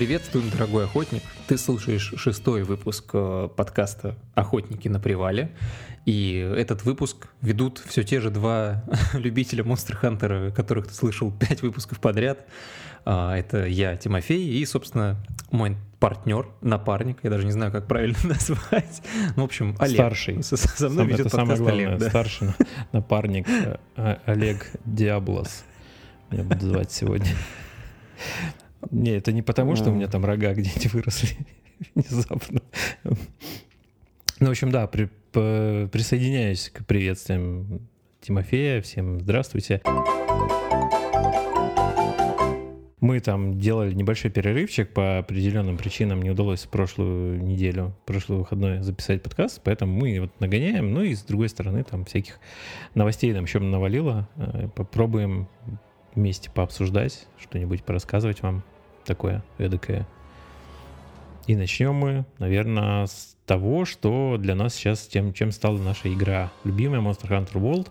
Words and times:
Приветствуем, 0.00 0.48
дорогой 0.48 0.84
охотник. 0.84 1.22
Ты 1.46 1.58
слушаешь 1.58 2.14
шестой 2.16 2.62
выпуск 2.62 3.10
э, 3.12 3.50
подкаста 3.54 4.16
«Охотники 4.34 4.88
на 4.88 4.98
привале». 4.98 5.54
И 6.06 6.36
этот 6.56 6.84
выпуск 6.84 7.28
ведут 7.42 7.82
все 7.84 8.02
те 8.02 8.18
же 8.18 8.30
два 8.30 8.82
любителя 9.12 9.62
Monster 9.62 10.00
Hunter, 10.00 10.52
которых 10.52 10.88
ты 10.88 10.94
слышал 10.94 11.30
пять 11.30 11.60
выпусков 11.60 12.00
подряд. 12.00 12.46
А, 13.04 13.36
это 13.36 13.66
я, 13.66 13.94
Тимофей, 13.98 14.48
и, 14.48 14.64
собственно, 14.64 15.22
мой 15.50 15.76
партнер, 15.98 16.48
напарник, 16.62 17.18
я 17.22 17.28
даже 17.28 17.44
не 17.44 17.52
знаю, 17.52 17.70
как 17.70 17.86
правильно 17.86 18.16
назвать. 18.24 19.02
Ну, 19.36 19.42
в 19.42 19.44
общем, 19.44 19.76
Олег. 19.78 19.96
Старший. 19.96 20.42
Со, 20.42 20.56
со 20.56 20.88
мной 20.88 21.08
ведет 21.08 21.26
это 21.26 21.28
самое 21.36 21.58
главное. 21.58 21.88
Олег. 21.88 22.00
да. 22.00 22.08
Старший 22.08 22.48
напарник 22.92 23.46
э, 23.96 24.16
Олег 24.24 24.66
Диаблос. 24.86 25.62
Меня 26.30 26.44
будут 26.44 26.62
звать 26.62 26.90
сегодня. 26.90 27.36
Не, 28.90 29.10
это 29.12 29.32
не 29.32 29.42
потому, 29.42 29.76
что 29.76 29.90
у 29.90 29.94
меня 29.94 30.08
там 30.08 30.24
рога 30.24 30.54
где-нибудь 30.54 30.92
выросли 30.92 31.28
внезапно. 31.94 32.62
Ну, 33.04 34.46
в 34.46 34.50
общем, 34.50 34.70
да, 34.70 34.86
при- 34.86 35.10
по- 35.32 35.88
присоединяюсь 35.92 36.70
к 36.70 36.84
приветствиям 36.86 37.80
Тимофея. 38.20 38.80
Всем 38.80 39.20
здравствуйте. 39.20 39.82
Мы 43.00 43.18
там 43.20 43.58
делали 43.58 43.94
небольшой 43.94 44.30
перерывчик, 44.30 44.92
по 44.92 45.18
определенным 45.18 45.78
причинам 45.78 46.20
не 46.20 46.30
удалось 46.30 46.64
в 46.64 46.68
прошлую 46.68 47.42
неделю, 47.42 47.96
прошлый 48.04 48.40
выходной 48.40 48.82
записать 48.82 49.22
подкаст, 49.22 49.62
поэтому 49.64 49.94
мы 49.98 50.20
вот 50.20 50.38
нагоняем, 50.38 50.92
ну 50.92 51.02
и 51.02 51.14
с 51.14 51.22
другой 51.22 51.48
стороны 51.48 51.82
там 51.82 52.04
всяких 52.04 52.38
новостей 52.94 53.32
нам 53.32 53.44
еще 53.44 53.58
навалило. 53.58 54.28
Э, 54.36 54.68
Попробуем 54.74 55.48
вместе 56.14 56.50
пообсуждать, 56.50 57.26
что-нибудь 57.38 57.84
порассказывать 57.84 58.42
вам 58.42 58.64
такое 59.04 59.42
эдакое. 59.58 60.06
И 61.46 61.56
начнем 61.56 61.94
мы, 61.94 62.24
наверное, 62.38 63.06
с 63.06 63.36
того, 63.46 63.84
что 63.84 64.36
для 64.38 64.54
нас 64.54 64.74
сейчас 64.74 65.06
тем, 65.06 65.32
чем 65.32 65.50
стала 65.50 65.78
наша 65.78 66.12
игра. 66.12 66.52
Любимая 66.62 67.00
Monster 67.00 67.28
Hunter 67.28 67.54
World. 67.54 67.88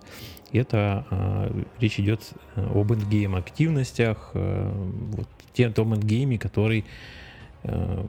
Это 0.54 1.06
э, 1.12 1.64
речь 1.80 2.00
идет 2.00 2.32
об 2.56 2.92
endgame 2.92 3.36
активностях, 3.36 4.32
э, 4.34 4.72
вот 5.14 5.28
тем 5.54 5.74
том 5.74 5.94
эндгейме, 5.94 6.40
который 6.40 6.86
э, 7.64 8.06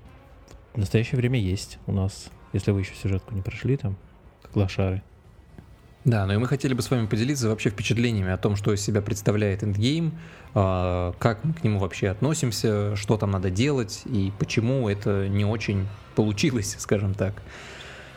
в 0.74 0.78
настоящее 0.78 1.16
время 1.16 1.40
есть 1.40 1.78
у 1.86 1.92
нас. 1.92 2.30
Если 2.52 2.70
вы 2.70 2.80
еще 2.80 2.94
сюжетку 2.94 3.34
не 3.34 3.42
прошли 3.42 3.76
там, 3.76 3.96
как 4.42 4.54
лошары. 4.54 5.02
Да, 6.04 6.24
ну 6.24 6.32
и 6.32 6.36
мы 6.38 6.46
хотели 6.46 6.72
бы 6.72 6.80
с 6.80 6.90
вами 6.90 7.06
поделиться 7.06 7.48
вообще 7.48 7.68
впечатлениями 7.68 8.30
о 8.30 8.38
том, 8.38 8.56
что 8.56 8.72
из 8.72 8.80
себя 8.80 9.02
представляет 9.02 9.62
эндгейм, 9.62 10.18
а, 10.54 11.12
как 11.18 11.44
мы 11.44 11.52
к 11.52 11.62
нему 11.62 11.78
вообще 11.78 12.08
относимся, 12.08 12.96
что 12.96 13.18
там 13.18 13.30
надо 13.30 13.50
делать 13.50 14.02
и 14.06 14.32
почему 14.38 14.88
это 14.88 15.28
не 15.28 15.44
очень 15.44 15.86
получилось, 16.14 16.76
скажем 16.78 17.12
так. 17.12 17.34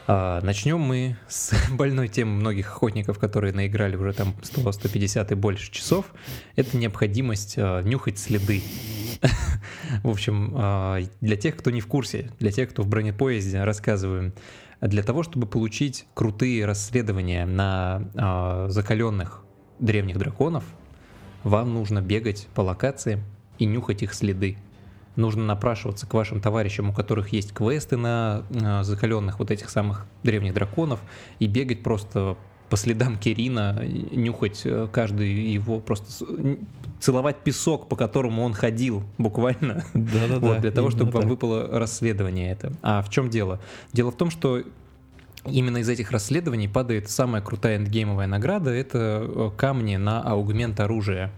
А, 0.08 0.40
Начнем 0.42 0.80
мы 0.80 1.18
с 1.28 1.54
больной 1.72 2.08
темы 2.08 2.32
многих 2.36 2.68
охотников, 2.68 3.20
которые 3.20 3.54
наиграли 3.54 3.98
уже 3.98 4.14
там 4.14 4.34
100-150 4.42 5.34
и 5.34 5.36
больше 5.36 5.70
часов. 5.70 6.06
Это 6.56 6.78
необходимость 6.78 7.56
а, 7.58 7.82
нюхать 7.82 8.18
следы. 8.18 8.64
В 10.04 10.10
общем, 10.10 11.08
для 11.22 11.38
тех, 11.38 11.56
кто 11.56 11.70
не 11.70 11.80
в 11.80 11.88
курсе, 11.88 12.32
для 12.40 12.52
тех, 12.52 12.70
кто 12.70 12.84
в 12.84 12.88
бронепоезде, 12.88 13.64
рассказываем. 13.64 14.34
Для 14.84 15.02
того, 15.02 15.24
чтобы 15.24 15.48
получить 15.48 16.06
крутые 16.14 16.66
расследования 16.66 17.46
на 17.46 18.04
а, 18.16 18.68
закаленных 18.68 19.42
древних 19.80 20.18
драконов, 20.18 20.66
вам 21.46 21.74
нужно 21.74 22.02
бегать 22.02 22.50
по 22.54 22.62
локациям 22.62 23.22
и 23.60 23.66
нюхать 23.66 24.04
их 24.04 24.14
следы. 24.14 24.58
Нужно 25.16 25.46
напрашиваться 25.46 26.06
к 26.06 26.14
вашим 26.14 26.42
товарищам, 26.42 26.90
у 26.90 26.94
которых 26.94 27.30
есть 27.30 27.54
квесты 27.54 27.96
на 27.96 28.44
а, 28.62 28.84
закаленных 28.84 29.40
вот 29.40 29.52
этих 29.52 29.70
самых 29.70 30.06
древних 30.22 30.54
драконов, 30.54 31.00
и 31.40 31.48
бегать 31.48 31.82
просто 31.82 32.36
по 32.74 32.78
следам 32.78 33.20
Кирина, 33.20 33.80
и 33.84 34.18
нюхать 34.18 34.64
э, 34.66 34.88
каждый 34.92 35.32
его, 35.32 35.80
просто 35.80 36.26
целовать 37.00 37.38
песок, 37.44 37.88
по 37.88 37.96
которому 37.96 38.42
он 38.42 38.54
ходил, 38.56 39.04
буквально. 39.20 39.86
Да-да-да. 39.94 40.40
Вот, 40.40 40.62
для 40.62 40.72
того, 40.72 40.90
чтобы 40.90 41.12
вам 41.12 41.28
выпало 41.28 41.68
расследование 41.68 42.52
это. 42.52 42.74
А 42.82 43.04
в 43.04 43.12
чем 43.12 43.30
дело? 43.30 43.60
Дело 43.92 44.10
в 44.10 44.18
том, 44.18 44.32
что 44.32 44.64
именно 45.46 45.78
из 45.78 45.88
этих 45.88 46.10
расследований 46.10 46.68
падает 46.68 47.12
самая 47.12 47.44
крутая 47.44 47.78
эндгеймовая 47.78 48.26
награда. 48.26 48.72
Это 48.72 49.24
э, 49.24 49.52
камни 49.56 49.98
на 49.98 50.24
аугмент 50.24 50.80
оружия. 50.80 51.32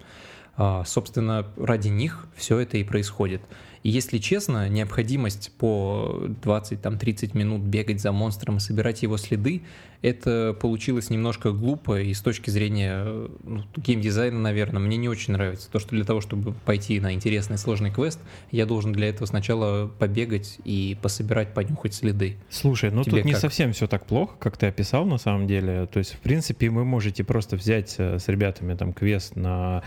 А, 0.58 0.84
Собственно, 0.86 1.46
ради 1.58 1.90
них 1.90 2.28
все 2.36 2.60
это 2.60 2.78
и 2.78 2.84
происходит. 2.84 3.42
И 3.84 3.90
если 3.90 4.18
честно, 4.18 4.68
необходимость 4.68 5.52
по 5.60 6.24
20-30 6.44 7.38
минут 7.38 7.62
бегать 7.62 8.02
за 8.02 8.12
монстром 8.12 8.58
и 8.58 8.60
собирать 8.60 9.04
его 9.04 9.16
следы, 9.18 9.62
это 10.02 10.58
получилось 10.60 11.12
немножко 11.12 11.52
глупо, 11.52 12.02
и 12.02 12.12
с 12.14 12.22
точки 12.22 12.50
зрения 12.50 13.04
ну, 13.44 13.64
геймдизайна, 13.78 14.40
наверное, 14.40 14.80
мне 14.82 14.98
не 14.98 15.08
очень 15.08 15.34
нравится. 15.34 15.70
То, 15.70 15.78
что 15.78 15.92
для 15.92 16.04
того, 16.04 16.20
чтобы 16.20 16.54
пойти 16.66 17.00
на 17.00 17.14
интересный 17.14 17.60
сложный 17.60 17.92
квест, 17.92 18.20
я 18.50 18.66
должен 18.66 18.92
для 18.92 19.10
этого 19.10 19.28
сначала 19.28 19.88
побегать 19.88 20.58
и 20.64 20.98
пособирать, 21.00 21.54
понюхать 21.54 21.94
следы. 21.94 22.38
Слушай, 22.50 22.90
ну 22.90 23.04
Тебе 23.04 23.18
тут 23.18 23.26
не 23.26 23.32
как? 23.34 23.42
совсем 23.42 23.72
все 23.72 23.86
так 23.86 24.08
плохо, 24.08 24.36
как 24.40 24.58
ты 24.58 24.66
описал 24.66 25.06
на 25.06 25.20
самом 25.20 25.46
деле. 25.46 25.86
То 25.86 26.00
есть, 26.00 26.14
в 26.14 26.20
принципе, 26.22 26.72
вы 26.72 26.86
можете 26.86 27.24
просто 27.24 27.56
взять 27.56 27.94
э, 28.00 28.18
с 28.18 28.28
ребятами 28.30 28.74
там 28.74 28.94
квест 28.94 29.36
на 29.36 29.84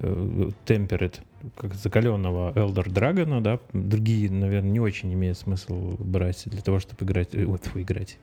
э, 0.00 0.50
Temperate, 0.66 1.20
как 1.56 1.74
закаленного 1.74 2.52
Elder 2.52 2.86
Dragon, 2.86 3.40
да. 3.40 3.58
Другие, 3.72 4.30
наверное, 4.30 4.70
не 4.70 4.80
очень 4.80 5.12
имеет 5.12 5.38
смысл 5.38 5.96
брать 5.98 6.42
для 6.46 6.60
того, 6.60 6.80
чтобы 6.80 7.04
играть, 7.04 7.34
э, 7.34 7.44
вот 7.44 7.62
играть. 7.74 8.18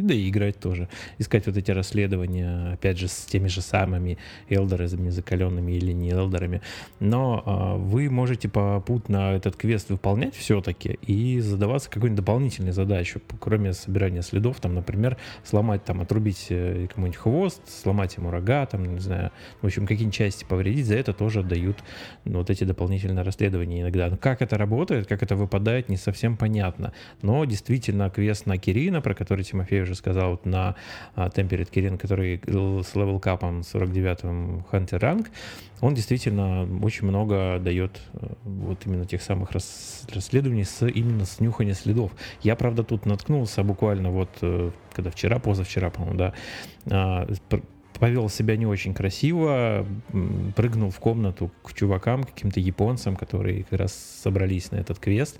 И 0.00 0.02
да 0.02 0.14
и 0.14 0.30
играть 0.30 0.58
тоже. 0.58 0.88
Искать 1.18 1.46
вот 1.46 1.58
эти 1.58 1.70
расследования, 1.70 2.72
опять 2.72 2.98
же, 2.98 3.06
с 3.06 3.26
теми 3.26 3.48
же 3.48 3.60
самыми 3.60 4.16
элдерами, 4.48 5.10
закаленными 5.10 5.72
или 5.72 5.92
не 5.92 6.10
элдерами. 6.10 6.62
Но 7.00 7.42
а, 7.44 7.76
вы 7.76 8.08
можете 8.08 8.48
попутно 8.48 9.32
этот 9.34 9.56
квест 9.56 9.90
выполнять 9.90 10.34
все-таки 10.34 10.98
и 11.06 11.40
задаваться 11.40 11.90
какой-нибудь 11.90 12.24
дополнительной 12.24 12.72
задачей, 12.72 13.20
кроме 13.38 13.74
собирания 13.74 14.22
следов, 14.22 14.58
там, 14.60 14.74
например, 14.74 15.18
сломать, 15.44 15.84
там, 15.84 16.00
отрубить 16.00 16.46
э, 16.48 16.86
кому-нибудь 16.94 17.18
хвост, 17.18 17.60
сломать 17.68 18.16
ему 18.16 18.30
рога, 18.30 18.64
там, 18.64 18.84
не 18.94 19.00
знаю, 19.00 19.32
в 19.60 19.66
общем, 19.66 19.86
какие-нибудь 19.86 20.16
части 20.16 20.46
повредить, 20.46 20.86
за 20.86 20.94
это 20.94 21.12
тоже 21.12 21.42
дают 21.42 21.76
ну, 22.24 22.38
вот 22.38 22.48
эти 22.48 22.64
дополнительные 22.64 23.22
расследования 23.22 23.82
иногда. 23.82 24.08
Но 24.08 24.16
как 24.16 24.40
это 24.40 24.56
работает, 24.56 25.06
как 25.06 25.22
это 25.22 25.36
выпадает, 25.36 25.90
не 25.90 25.98
совсем 25.98 26.38
понятно. 26.38 26.94
Но 27.20 27.44
действительно, 27.44 28.08
квест 28.08 28.46
на 28.46 28.56
Кирина, 28.56 29.02
про 29.02 29.14
который 29.14 29.44
Тимофей 29.44 29.82
уже 29.82 29.89
сказал, 29.94 30.32
вот 30.32 30.46
на 30.46 30.76
а, 31.14 31.28
Tempered 31.28 31.70
Кирин, 31.70 31.98
который 31.98 32.40
с 32.46 32.94
level 32.94 33.18
cap 33.20 33.44
ом 33.44 33.60
49-м 33.60 34.66
Hunter 34.70 34.98
ранг, 34.98 35.30
он 35.80 35.94
действительно 35.94 36.68
очень 36.82 37.06
много 37.06 37.58
дает 37.58 38.00
э, 38.12 38.26
вот 38.44 38.86
именно 38.86 39.06
тех 39.06 39.22
самых 39.22 39.52
рас- 39.52 40.06
расследований 40.12 40.64
с 40.64 40.86
именно 40.86 41.24
с 41.24 41.40
нюхания 41.40 41.74
следов. 41.74 42.12
Я, 42.42 42.54
правда, 42.54 42.84
тут 42.84 43.06
наткнулся 43.06 43.62
буквально 43.62 44.10
вот, 44.10 44.28
э, 44.42 44.70
когда 44.92 45.10
вчера, 45.10 45.38
позавчера, 45.38 45.90
по-моему, 45.90 46.18
да, 46.18 46.34
а, 46.90 47.26
повел 47.98 48.28
себя 48.30 48.56
не 48.56 48.66
очень 48.66 48.94
красиво, 48.94 49.86
прыгнул 50.56 50.90
в 50.90 50.98
комнату 50.98 51.50
к 51.62 51.74
чувакам, 51.74 52.24
каким-то 52.24 52.58
японцам, 52.58 53.14
которые 53.14 53.64
как 53.64 53.78
раз 53.78 53.94
собрались 54.22 54.70
на 54.70 54.76
этот 54.76 54.98
квест, 54.98 55.38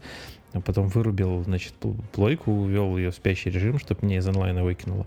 а 0.53 0.61
потом 0.61 0.89
вырубил, 0.89 1.43
значит, 1.45 1.75
пл- 1.81 1.97
плойку, 2.13 2.53
увел 2.53 2.97
ее 2.97 3.11
в 3.11 3.15
спящий 3.15 3.51
режим, 3.51 3.79
чтобы 3.79 4.07
меня 4.07 4.19
из 4.19 4.27
онлайна 4.27 4.65
выкинуло. 4.65 5.07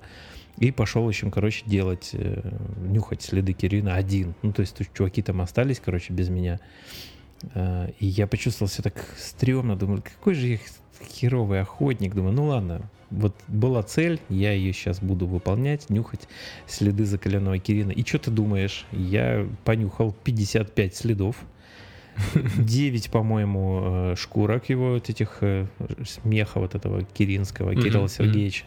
И 0.57 0.71
пошел, 0.71 1.03
в 1.03 1.07
общем, 1.07 1.31
короче, 1.31 1.63
делать, 1.65 2.11
э, 2.13 2.41
нюхать 2.87 3.21
следы 3.23 3.53
Кирина 3.53 3.95
один. 3.95 4.35
Ну, 4.43 4.53
то 4.53 4.61
есть 4.61 4.77
чуваки 4.93 5.21
там 5.21 5.41
остались, 5.41 5.79
короче, 5.83 6.13
без 6.13 6.29
меня. 6.29 6.59
Э, 7.55 7.89
И 7.99 8.05
я 8.05 8.27
почувствовал 8.27 8.69
себя 8.69 8.83
так 8.91 9.03
стрёмно, 9.17 9.75
думаю, 9.75 10.01
какой 10.03 10.35
же 10.35 10.47
я 10.47 10.57
херовый 11.11 11.59
охотник. 11.59 12.13
Думаю, 12.13 12.33
ну 12.33 12.45
ладно, 12.45 12.81
вот 13.09 13.35
была 13.47 13.83
цель, 13.83 14.19
я 14.29 14.53
ее 14.53 14.73
сейчас 14.73 14.99
буду 14.99 15.25
выполнять, 15.27 15.89
нюхать 15.89 16.27
следы 16.67 17.05
закаленного 17.05 17.57
Кирина. 17.59 17.91
И 17.91 18.03
что 18.05 18.19
ты 18.19 18.31
думаешь? 18.31 18.85
Я 18.91 19.45
понюхал 19.65 20.15
55 20.23 20.95
следов. 20.95 21.35
9, 22.57 23.11
по-моему, 23.11 23.81
э, 23.83 24.15
шкурок 24.17 24.69
его 24.69 24.93
вот 24.93 25.09
этих 25.09 25.37
э, 25.41 25.65
смеха 26.05 26.59
вот 26.59 26.75
этого 26.75 27.03
Киринского, 27.03 27.71
Мгм, 27.71 27.81
Кирилла. 27.81 28.09
Сергеевича, 28.09 28.65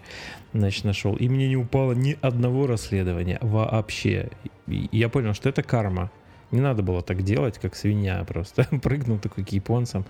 значит, 0.52 0.84
нашел. 0.84 1.14
И 1.16 1.28
мне 1.28 1.48
не 1.48 1.56
упало 1.56 1.93
ни 1.93 2.19
одного 2.20 2.66
расследования 2.66 3.38
вообще. 3.40 4.31
И 4.66 4.88
я 4.93 5.08
понял, 5.08 5.34
что 5.34 5.48
это 5.48 5.62
карма. 5.62 6.10
Не 6.50 6.60
надо 6.60 6.82
было 6.82 7.02
так 7.02 7.22
делать, 7.22 7.58
как 7.58 7.75
свинья 7.75 8.25
просто. 8.25 8.64
Прыгнул 8.82 9.19
такой 9.19 9.44
к 9.44 9.48
японцам. 9.50 10.04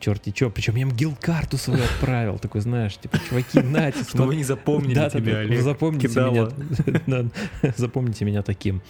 черти 0.00 0.32
что. 0.34 0.50
Причем 0.50 0.76
я 0.76 0.82
им 0.82 0.90
гил-карту 0.90 1.56
свою 1.56 1.82
отправил. 1.84 2.38
Такой, 2.38 2.60
знаешь, 2.60 2.96
типа, 2.96 3.18
чуваки, 3.28 3.60
нате, 3.60 4.04
Чтобы 4.08 4.36
не 4.36 4.44
запомнили 4.44 5.08
тебя, 5.10 5.38
Олег. 5.38 5.60
Запомните 5.62 6.08
меня, 6.08 7.30
запомните 7.76 8.24
меня 8.24 8.42
таким. 8.42 8.82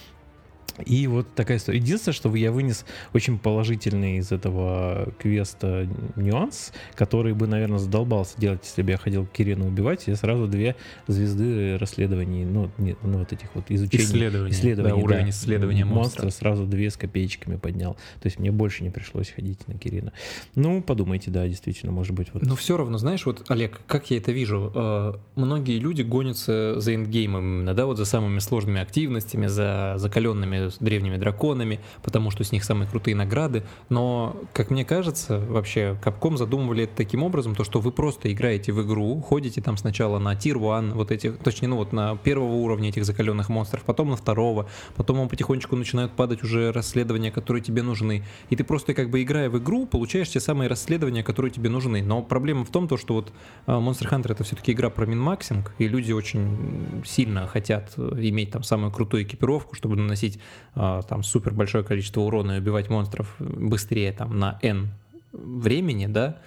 И 0.85 1.06
вот 1.06 1.26
такая 1.35 1.59
история. 1.59 1.79
Единственное, 1.79 2.15
что 2.15 2.35
я 2.35 2.53
вынес 2.53 2.85
очень 3.12 3.38
положительный 3.38 4.19
из 4.19 4.32
этого 4.32 5.12
квеста 5.19 5.88
нюанс, 6.17 6.73
который 6.94 7.35
бы, 7.35 7.47
наверное, 7.47 7.79
задолбался 7.79 8.38
делать, 8.38 8.61
если 8.65 8.82
бы 8.82 8.91
я 8.91 8.97
ходил 8.97 9.26
Кирина 9.26 9.67
убивать. 9.67 10.06
Я 10.06 10.17
сразу 10.17 10.47
две 10.47 10.76
звезды 11.06 11.79
расследований, 11.79 12.44
ну, 12.44 12.70
не, 12.79 12.97
ну 13.03 13.19
вот 13.19 13.32
этих 13.32 13.49
вот 13.55 13.65
изучений. 13.69 14.05
Исследований. 14.05 14.53
исследований 14.53 14.97
да, 14.97 15.05
уровень 15.05 15.31
исследования 15.31 15.85
монстра. 15.85 16.23
монстра. 16.23 16.31
сразу 16.31 16.65
две 16.65 16.91
с 16.91 16.97
копеечками 16.97 17.56
поднял. 17.56 17.94
То 18.20 18.26
есть 18.26 18.38
мне 18.38 18.53
больше 18.53 18.85
не 18.85 18.91
пришлось 18.91 19.31
ходить 19.31 19.67
на 19.69 19.75
Кирина. 19.75 20.12
Ну, 20.55 20.82
подумайте, 20.82 21.31
да, 21.31 21.47
действительно, 21.47 21.93
может 21.93 22.12
быть. 22.12 22.29
Вот. 22.32 22.44
Но 22.44 22.56
все 22.56 22.76
равно, 22.76 22.99
знаешь, 22.99 23.26
вот, 23.26 23.44
Олег, 23.49 23.81
как 23.87 24.11
я 24.11 24.19
это 24.19 24.32
вижу, 24.32 24.73
э, 24.75 25.12
многие 25.35 25.79
люди 25.79 26.03
гонятся 26.03 26.79
за 26.81 26.94
эндгеймом 26.94 27.59
именно, 27.59 27.75
да, 27.75 27.87
вот 27.87 27.99
за 27.99 28.05
самыми 28.05 28.38
сложными 28.38 28.81
активностями, 28.81 29.47
за 29.47 29.94
закаленными 29.97 30.57
с 30.66 30.78
древними 30.78 31.16
драконами, 31.16 31.81
потому 32.02 32.31
что 32.31 32.44
с 32.44 32.52
них 32.52 32.64
самые 32.64 32.88
крутые 32.88 33.14
награды. 33.14 33.64
Но, 33.88 34.37
как 34.52 34.70
мне 34.70 34.84
кажется, 34.84 35.38
вообще 35.38 35.99
Capcom 36.02 36.37
задумывали 36.37 36.84
это 36.84 36.96
таким 36.96 37.22
образом, 37.22 37.55
то, 37.55 37.64
что 37.64 37.81
вы 37.81 37.93
просто 37.93 38.32
играете 38.32 38.72
в 38.72 38.82
игру, 38.84 39.20
ходите 39.20 39.60
там 39.60 39.76
сначала 39.76 40.19
на 40.19 40.31
1, 40.31 40.93
вот 40.93 41.10
этих, 41.10 41.38
точнее, 41.38 41.69
ну 41.69 41.76
вот 41.76 41.93
на 41.93 42.16
первого 42.16 42.55
уровня 42.55 42.88
этих 42.88 43.05
закаленных 43.05 43.49
монстров, 43.49 43.84
потом 43.84 44.10
на 44.10 44.16
второго, 44.16 44.69
потом 44.96 45.19
вам 45.19 45.28
потихонечку 45.28 45.76
начинают 45.76 46.12
падать 46.12 46.43
уже 46.43 46.72
расследования, 46.72 47.31
которые 47.31 47.62
тебе 47.62 47.82
нужны. 47.82 48.25
И 48.50 48.56
ты 48.56 48.64
просто 48.64 48.94
как 48.94 49.10
бы 49.10 49.22
играя 49.22 49.50
в 49.50 49.58
игру, 49.58 49.87
получаешь 49.87 50.28
те 50.28 50.40
самые 50.40 50.69
расследования, 50.69 51.22
которые 51.22 51.50
тебе 51.50 51.69
нужны. 51.69 52.02
Но 52.02 52.22
проблема 52.22 52.64
в 52.64 52.70
том, 52.70 52.88
то, 52.88 52.96
что 52.96 53.14
вот 53.14 53.32
а, 53.66 53.81
Monster 53.81 54.10
Hunter 54.10 54.32
это 54.32 54.44
все-таки 54.44 54.72
игра 54.72 54.90
про 54.90 55.06
минмаксинг, 55.06 55.75
и 55.78 55.88
люди 55.88 56.12
очень 56.12 57.02
сильно 57.05 57.46
хотят 57.46 57.96
иметь 57.96 58.50
там 58.50 58.62
самую 58.62 58.93
крутую 58.93 59.22
экипировку, 59.22 59.75
чтобы 59.75 59.96
наносить 59.96 60.38
там 60.74 61.22
супер 61.22 61.52
большое 61.54 61.82
количество 61.84 62.20
урона 62.20 62.52
и 62.52 62.58
убивать 62.60 62.88
монстров 62.88 63.34
быстрее 63.38 64.12
там 64.12 64.38
на 64.38 64.58
N 64.62 64.88
времени, 65.32 66.06
да, 66.06 66.38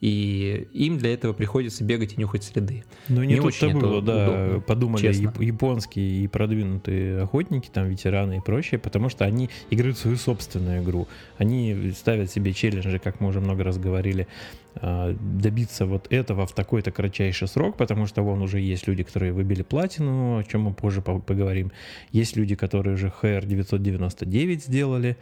и 0.00 0.68
им 0.72 0.96
для 0.98 1.12
этого 1.12 1.32
приходится 1.32 1.84
бегать 1.84 2.14
и 2.14 2.20
нюхать 2.20 2.44
следы. 2.44 2.84
Ну 3.08 3.22
не, 3.22 3.34
не 3.34 3.40
очень 3.40 3.78
было, 3.78 4.00
да, 4.00 4.24
удобно, 4.24 4.60
подумали 4.60 5.02
честно. 5.02 5.32
японские 5.40 6.24
и 6.24 6.26
продвинутые 6.26 7.22
охотники, 7.22 7.68
там 7.72 7.88
ветераны 7.88 8.38
и 8.38 8.40
прочее, 8.40 8.80
потому 8.80 9.10
что 9.10 9.24
они 9.24 9.50
играют 9.70 9.98
свою 9.98 10.16
собственную 10.16 10.82
игру. 10.82 11.06
Они 11.36 11.92
ставят 11.96 12.30
себе 12.30 12.52
челленджи, 12.52 12.98
как 12.98 13.20
мы 13.20 13.28
уже 13.28 13.40
много 13.40 13.62
раз 13.62 13.78
говорили, 13.78 14.26
а, 14.76 15.14
добиться 15.20 15.84
вот 15.84 16.06
этого 16.10 16.46
в 16.46 16.52
такой-то 16.52 16.92
кратчайший 16.92 17.48
срок, 17.48 17.76
потому 17.76 18.06
что 18.06 18.22
вон 18.22 18.40
уже 18.40 18.60
есть 18.60 18.86
люди, 18.86 19.02
которые 19.02 19.32
выбили 19.32 19.62
платину, 19.62 20.38
о 20.38 20.44
чем 20.44 20.62
мы 20.62 20.72
позже 20.72 21.02
поговорим. 21.02 21.72
Есть 22.12 22.36
люди, 22.36 22.54
которые 22.54 22.94
уже 22.94 23.12
HR 23.22 23.46
999 23.46 24.64
сделали, 24.64 25.16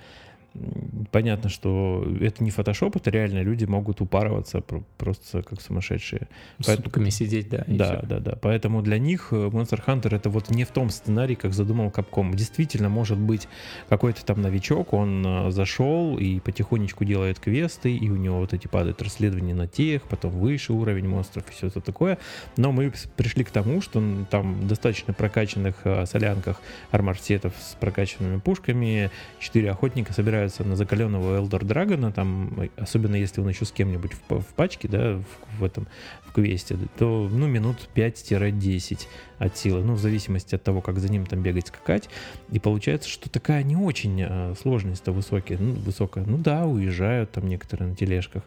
понятно, 1.11 1.49
что 1.49 2.07
это 2.21 2.43
не 2.43 2.51
фотошоп, 2.51 2.97
это 2.97 3.11
реально 3.11 3.43
люди 3.43 3.65
могут 3.65 4.01
упарываться 4.01 4.63
просто 4.97 5.43
как 5.43 5.61
сумасшедшие. 5.61 6.29
Сутками 6.61 7.05
Поэтому, 7.05 7.11
сидеть, 7.11 7.49
да. 7.49 7.65
Да, 7.67 8.03
да, 8.03 8.19
да. 8.21 8.39
Поэтому 8.41 8.83
для 8.83 8.99
них 8.99 9.29
э, 9.31 9.37
Monster 9.37 9.85
Hunter 9.85 10.15
это 10.17 10.31
вот 10.31 10.51
не 10.51 10.65
в 10.65 10.69
том 10.69 10.91
сценарии, 10.91 11.35
как 11.35 11.53
задумал 11.53 11.89
Capcom. 11.89 12.35
Действительно, 12.35 12.89
может 12.89 13.19
быть, 13.19 13.49
какой-то 13.89 14.25
там 14.25 14.43
новичок, 14.43 14.93
он 14.93 15.25
э, 15.27 15.51
зашел 15.51 16.19
и 16.19 16.41
потихонечку 16.41 17.05
делает 17.05 17.39
квесты, 17.39 17.95
и 17.95 18.11
у 18.11 18.17
него 18.17 18.39
вот 18.39 18.53
эти 18.53 18.67
падают 18.67 19.01
расследования 19.03 19.55
на 19.55 19.67
тех, 19.67 20.03
потом 20.03 20.33
выше 20.33 20.73
уровень 20.73 21.09
монстров 21.09 21.49
и 21.49 21.53
все 21.53 21.69
это 21.69 21.81
такое. 21.81 22.19
Но 22.57 22.73
мы 22.73 22.93
пришли 23.17 23.45
к 23.45 23.51
тому, 23.51 23.81
что 23.81 24.03
там 24.31 24.67
достаточно 24.67 25.13
прокачанных 25.13 25.77
э, 25.85 26.07
солянках 26.07 26.61
арморсетов 26.91 27.53
с 27.61 27.75
прокачанными 27.75 28.39
пушками, 28.41 29.11
четыре 29.39 29.71
охотника 29.71 30.13
собирают 30.13 30.38
собираются 30.39 30.65
на 30.65 30.77
закаленного 30.77 31.37
Элдор 31.37 31.65
Драгона, 31.65 32.13
там, 32.13 32.71
особенно 32.77 33.17
если 33.17 33.41
он 33.41 33.49
еще 33.49 33.65
с 33.65 33.73
кем-нибудь 33.73 34.13
в, 34.13 34.41
в 34.41 34.47
пачке, 34.55 34.89
да, 34.89 35.17
в, 35.17 35.59
в 35.59 35.65
этом, 35.65 35.89
в 36.27 36.33
квесте, 36.33 36.77
то, 36.97 37.29
ну, 37.31 37.47
минут 37.47 37.89
5-10 37.95 39.07
от 39.39 39.57
силы, 39.57 39.83
ну, 39.83 39.95
в 39.95 39.99
зависимости 39.99 40.55
от 40.55 40.63
того, 40.63 40.81
как 40.81 40.99
за 41.01 41.11
ним 41.11 41.27
там 41.27 41.43
бегать, 41.43 41.69
скакать, 41.69 42.09
и 42.53 42.61
получается, 42.61 43.09
что 43.09 43.29
такая 43.29 43.63
не 43.65 43.77
очень 43.77 44.23
э, 44.23 44.55
сложность-то 44.61 45.13
высокая, 45.13 45.59
ну, 45.59 45.73
высокая, 45.73 46.25
ну 46.25 46.39
да, 46.39 46.67
уезжают 46.67 47.33
там 47.33 47.49
некоторые 47.49 47.91
на 47.91 47.97
тележках, 47.97 48.45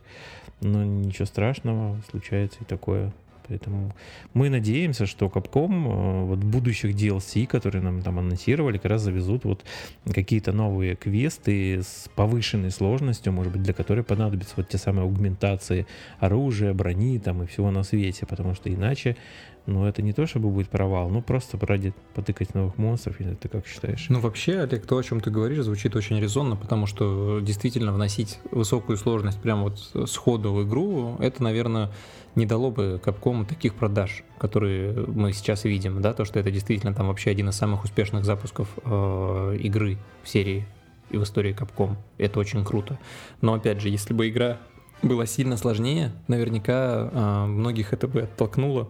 но 0.61 0.83
ничего 0.85 1.25
страшного, 1.25 1.99
случается 2.09 2.59
и 2.61 2.65
такое. 2.65 3.11
Поэтому 3.51 3.94
мы 4.33 4.50
надеемся, 4.50 5.06
что 5.06 5.25
Capcom 5.25 5.86
э, 5.86 6.25
вот 6.25 6.39
будущих 6.39 6.95
DLC, 6.95 7.45
которые 7.45 7.81
нам 7.83 8.01
там 8.01 8.18
анонсировали, 8.18 8.77
как 8.77 8.92
раз 8.92 9.01
завезут 9.01 9.44
вот 9.44 9.65
какие-то 10.06 10.53
новые 10.53 10.95
квесты 10.95 11.81
с 11.81 12.09
повышенной 12.15 12.71
сложностью, 12.71 13.33
может 13.33 13.51
быть, 13.51 13.63
для 13.63 13.74
которой 13.74 14.06
понадобятся 14.06 14.53
вот 14.56 14.69
те 14.69 14.77
самые 14.77 15.03
аугментации 15.03 15.86
оружия, 16.19 16.74
брони 16.74 17.19
там 17.19 17.44
и 17.44 17.45
всего 17.45 17.71
на 17.71 17.83
свете, 17.83 18.25
потому 18.25 18.56
что 18.56 18.74
иначе 18.74 19.18
но 19.66 19.88
это 19.88 20.02
не 20.02 20.13
то, 20.13 20.25
чтобы 20.25 20.50
будет 20.50 20.69
провал, 20.69 21.10
ну 21.10 21.22
просто 21.22 21.58
ради 21.66 21.94
потыкать 22.13 22.54
новых 22.56 22.78
монстров, 22.78 23.19
или 23.22 23.34
ты 23.36 23.48
как 23.48 23.68
считаешь? 23.68 24.08
Ну 24.10 24.19
вообще, 24.19 24.60
Олег, 24.60 24.86
то, 24.86 24.98
о 24.98 25.04
чем 25.04 25.22
ты 25.22 25.30
говоришь, 25.30 25.63
звучит 25.63 25.96
очень 25.96 26.19
резонно, 26.19 26.56
потому 26.56 26.88
что 26.88 27.40
действительно 27.42 27.94
вносить 27.94 28.40
высокую 28.52 28.98
сложность 28.98 29.40
прямо 29.40 29.63
вот 29.63 30.10
сходу 30.10 30.54
в 30.54 30.63
игру, 30.68 31.18
это, 31.19 31.44
наверное, 31.44 31.92
не 32.36 32.46
дало 32.46 32.72
бы 32.72 33.02
Capcom 33.04 33.46
таких 33.46 33.75
продаж, 33.75 34.24
которые 34.38 34.94
мы 35.08 35.34
сейчас 35.34 35.63
видим, 35.66 36.02
да, 36.02 36.13
то, 36.13 36.25
что 36.25 36.40
это 36.40 36.50
действительно 36.52 36.94
там 36.94 37.08
вообще 37.08 37.30
один 37.30 37.50
из 37.50 37.56
самых 37.56 37.84
успешных 37.84 38.25
запусков 38.25 38.69
э, 38.84 39.58
игры 39.60 39.98
в 40.24 40.30
серии 40.30 40.66
и 41.10 41.18
в 41.18 41.24
истории 41.24 41.54
Capcom. 41.54 41.98
Это 42.18 42.40
очень 42.40 42.63
круто. 42.63 42.98
Но 43.42 43.54
опять 43.54 43.81
же, 43.81 43.90
если 43.90 44.13
бы 44.13 44.30
игра 44.30 44.60
была 45.02 45.25
сильно 45.25 45.58
сложнее, 45.58 46.12
наверняка 46.28 47.10
э, 47.12 47.46
многих 47.48 47.94
это 47.94 48.08
бы 48.08 48.22
оттолкнуло 48.22 48.90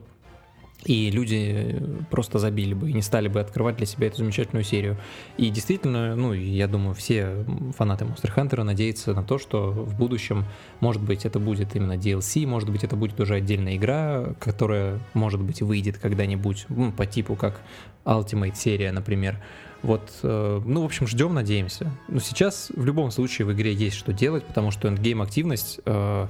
и 0.85 1.11
люди 1.11 1.81
просто 2.09 2.39
забили 2.39 2.73
бы 2.73 2.89
и 2.89 2.93
не 2.93 3.01
стали 3.01 3.27
бы 3.27 3.39
открывать 3.39 3.77
для 3.77 3.85
себя 3.85 4.07
эту 4.07 4.17
замечательную 4.17 4.63
серию. 4.63 4.97
И 5.37 5.49
действительно, 5.49 6.15
ну, 6.15 6.33
я 6.33 6.67
думаю, 6.67 6.95
все 6.95 7.45
фанаты 7.77 8.05
Monster 8.05 8.33
Hunter 8.35 8.63
надеются 8.63 9.13
на 9.13 9.23
то, 9.23 9.37
что 9.37 9.71
в 9.71 9.95
будущем, 9.95 10.45
может 10.79 11.01
быть, 11.01 11.25
это 11.25 11.39
будет 11.39 11.75
именно 11.75 11.93
DLC, 11.93 12.47
может 12.47 12.69
быть, 12.69 12.83
это 12.83 12.95
будет 12.95 13.19
уже 13.19 13.35
отдельная 13.35 13.75
игра, 13.75 14.33
которая, 14.39 14.99
может 15.13 15.41
быть, 15.41 15.61
выйдет 15.61 15.97
когда-нибудь, 15.97 16.65
ну, 16.69 16.91
по 16.91 17.05
типу 17.05 17.35
как 17.35 17.61
Ultimate 18.05 18.55
серия, 18.55 18.91
например. 18.91 19.37
Вот, 19.83 20.11
э, 20.21 20.61
ну, 20.63 20.81
в 20.81 20.85
общем, 20.85 21.07
ждем, 21.07 21.33
надеемся. 21.33 21.91
Но 22.07 22.19
сейчас 22.19 22.71
в 22.75 22.85
любом 22.85 23.11
случае 23.11 23.47
в 23.47 23.53
игре 23.53 23.73
есть 23.73 23.97
что 23.97 24.13
делать, 24.13 24.43
потому 24.43 24.71
что 24.71 24.87
endgame 24.87 25.21
активность 25.21 25.79
э, 25.85 26.27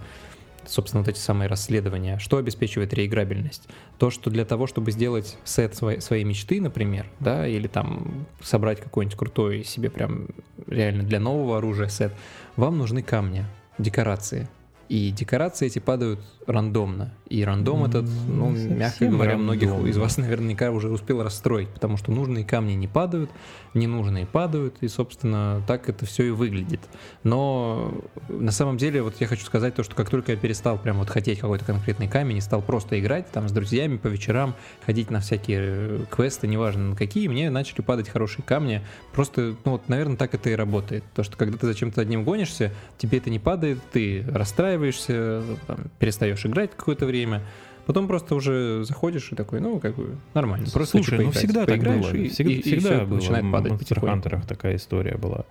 собственно, 0.66 1.04
вот 1.04 1.10
эти 1.10 1.20
самые 1.20 1.48
расследования. 1.48 2.18
Что 2.20 2.38
обеспечивает 2.38 2.94
реиграбельность? 2.94 3.68
То, 3.98 4.10
что 4.10 4.30
для 4.30 4.46
того, 4.46 4.68
чтобы 4.68 4.92
сделать 4.92 5.38
сет 5.44 5.76
своей, 5.76 6.02
своей 6.02 6.24
мечты, 6.24 6.62
например, 6.62 7.08
да, 7.20 7.48
или 7.48 7.68
там 7.68 8.26
собрать 8.42 8.82
какой-нибудь 8.82 9.18
крутой 9.18 9.64
себе 9.64 9.90
прям 9.90 10.28
реально 10.68 11.04
для 11.04 11.20
нового 11.20 11.58
оружия 11.58 11.88
сет, 11.88 12.14
вам 12.56 12.78
нужны 12.78 13.02
камни, 13.04 13.46
декорации. 13.78 14.48
И 14.90 15.12
декорации 15.12 15.68
эти 15.68 15.80
падают 15.80 16.20
рандомно. 16.48 17.14
И 17.30 17.44
рандом 17.44 17.86
этот, 17.86 18.06
ну, 18.28 18.52
мягко 18.52 19.06
говоря, 19.06 19.34
рандомно. 19.34 19.74
многих 19.74 19.90
из 19.90 19.98
вас 19.98 20.18
наверняка 20.18 20.72
уже 20.72 20.90
успел 20.90 21.24
расстроить, 21.24 21.70
потому 21.70 21.98
что 21.98 22.12
нужные 22.12 22.44
камни 22.44 22.74
не 22.74 22.88
падают, 22.88 23.30
ненужные 23.74 24.26
падают, 24.26 24.78
и, 24.82 24.88
собственно, 24.88 25.62
так 25.68 25.88
это 25.88 26.06
все 26.06 26.24
и 26.24 26.30
выглядит. 26.32 26.82
Но 27.24 27.94
на 28.28 28.52
самом 28.52 28.78
деле, 28.78 29.02
вот 29.02 29.16
я 29.20 29.28
хочу 29.28 29.46
сказать 29.46 29.76
то, 29.76 29.84
что 29.84 29.96
как 29.96 30.10
только 30.10 30.34
я 30.34 30.38
перестал 30.38 30.78
прям 30.78 30.98
вот 30.98 31.10
хотеть 31.10 31.40
какой-то 31.40 31.64
конкретный 31.64 32.08
камень 32.08 32.38
и 32.38 32.42
стал 32.42 32.62
просто 32.62 33.00
играть 33.00 33.32
там 33.32 33.48
с 33.48 33.52
друзьями 33.52 33.98
по 33.98 34.08
вечерам, 34.08 34.56
ходить 34.86 35.10
на 35.10 35.22
всякие 35.22 35.60
э, 35.62 36.00
квесты, 36.10 36.48
неважно 36.48 36.90
на 36.90 36.96
какие, 36.96 37.28
мне 37.28 37.50
начали 37.50 37.82
падать 37.82 38.10
хорошие 38.10 38.44
камни. 38.44 38.82
Просто, 39.14 39.56
ну 39.64 39.74
вот, 39.74 39.88
наверное, 39.88 40.18
так 40.18 40.34
это 40.34 40.50
и 40.50 40.56
работает. 40.56 41.04
То, 41.16 41.24
что 41.24 41.38
когда 41.38 41.58
ты 41.58 41.66
зачем-то 41.66 42.02
одним 42.02 42.24
гонишься, 42.24 42.74
тебе 42.98 43.20
это 43.20 43.30
не 43.30 43.40
падает, 43.40 43.80
ты 43.92 44.26
расстраиваешься, 44.30 45.44
там, 45.68 45.78
перестаешь 46.00 46.31
играть 46.46 46.72
какое-то 46.76 47.06
время, 47.06 47.42
Потом 47.86 48.08
просто 48.08 48.36
уже 48.36 48.84
заходишь 48.84 49.32
и 49.32 49.36
такой, 49.36 49.60
ну, 49.60 49.80
как 49.80 49.96
бы 49.96 50.16
нормально. 50.34 50.68
Просто 50.72 51.00
Слушай, 51.00 51.26
ну 51.26 51.32
всегда 51.32 51.66
так 51.66 51.82
было. 51.82 52.16
И, 52.16 52.30
всегда, 52.30 52.52
и, 52.52 52.62
всегда 52.62 53.02
и 53.02 53.06
было. 53.06 53.16
начинает 53.16 53.52
падать 53.52 53.74
в 53.74 54.04
Monster 54.04 54.48
такая 54.48 54.76
история 54.76 55.18
была. 55.18 55.46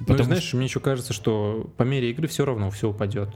Потому 0.00 0.18
ну, 0.18 0.24
знаешь, 0.24 0.52
мне 0.54 0.64
еще 0.64 0.80
кажется, 0.80 1.12
что 1.12 1.70
по 1.76 1.84
мере 1.84 2.10
игры 2.10 2.26
все 2.26 2.44
равно 2.44 2.70
все 2.70 2.90
упадет. 2.90 3.28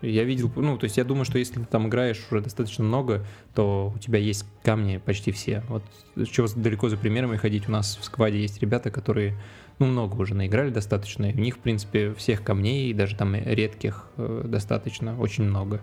Я 0.00 0.24
видел, 0.24 0.50
ну, 0.56 0.76
то 0.78 0.84
есть 0.84 0.96
я 0.96 1.04
думаю, 1.04 1.24
что 1.24 1.38
если 1.38 1.60
ты 1.60 1.64
там 1.64 1.86
играешь 1.88 2.20
уже 2.30 2.40
достаточно 2.40 2.82
много, 2.84 3.24
то 3.54 3.92
у 3.94 3.98
тебя 3.98 4.18
есть 4.18 4.44
камни 4.64 4.96
почти 4.96 5.30
все. 5.30 5.62
Вот 5.68 5.82
чего 6.28 6.48
далеко 6.56 6.88
за 6.88 6.96
примерами 6.96 7.36
ходить, 7.36 7.68
у 7.68 7.72
нас 7.72 7.98
в 8.00 8.04
скваде 8.04 8.40
есть 8.40 8.60
ребята, 8.60 8.90
которые, 8.90 9.36
ну, 9.78 9.86
много 9.86 10.16
уже 10.16 10.34
наиграли 10.34 10.70
достаточно, 10.70 11.26
и 11.26 11.34
у 11.34 11.40
них, 11.40 11.56
в 11.56 11.58
принципе, 11.58 12.14
всех 12.14 12.42
камней, 12.42 12.92
даже 12.94 13.16
там 13.16 13.34
редких, 13.34 14.06
э, 14.16 14.44
достаточно, 14.46 15.18
очень 15.18 15.44
много. 15.44 15.80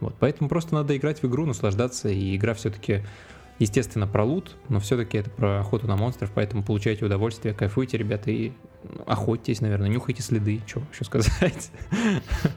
Вот, 0.00 0.14
поэтому 0.18 0.48
просто 0.48 0.74
надо 0.74 0.96
играть 0.96 1.22
в 1.22 1.26
игру, 1.26 1.46
наслаждаться, 1.46 2.08
и 2.08 2.36
игра 2.36 2.54
все-таки 2.54 3.02
естественно, 3.60 4.08
про 4.08 4.24
лут, 4.24 4.56
но 4.68 4.80
все-таки 4.80 5.18
это 5.18 5.30
про 5.30 5.60
охоту 5.60 5.86
на 5.86 5.96
монстров, 5.96 6.32
поэтому 6.34 6.64
получайте 6.64 7.04
удовольствие, 7.04 7.54
кайфуйте, 7.54 7.98
ребята, 7.98 8.30
и 8.30 8.52
охотитесь, 9.06 9.60
наверное, 9.60 9.88
нюхайте 9.88 10.22
следы, 10.22 10.60
что 10.66 10.82
еще 10.92 11.04
сказать. 11.04 11.70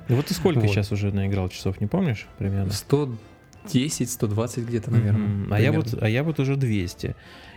Ну 0.08 0.16
вот 0.16 0.28
ты 0.28 0.34
сколько 0.34 0.62
вот. 0.62 0.70
сейчас 0.70 0.92
уже 0.92 1.12
наиграл 1.12 1.50
часов, 1.50 1.82
не 1.82 1.88
помнишь 1.88 2.28
примерно? 2.38 2.72
110, 2.72 4.10
120 4.10 4.66
где-то, 4.66 4.92
наверное. 4.92 5.28
Mm-hmm. 5.28 5.48
А, 5.52 5.60
я 5.60 5.72
вот, 5.74 5.94
а 6.02 6.10
я 6.10 6.24
вот 6.24 6.40
уже 6.40 6.56
200. 6.56 7.16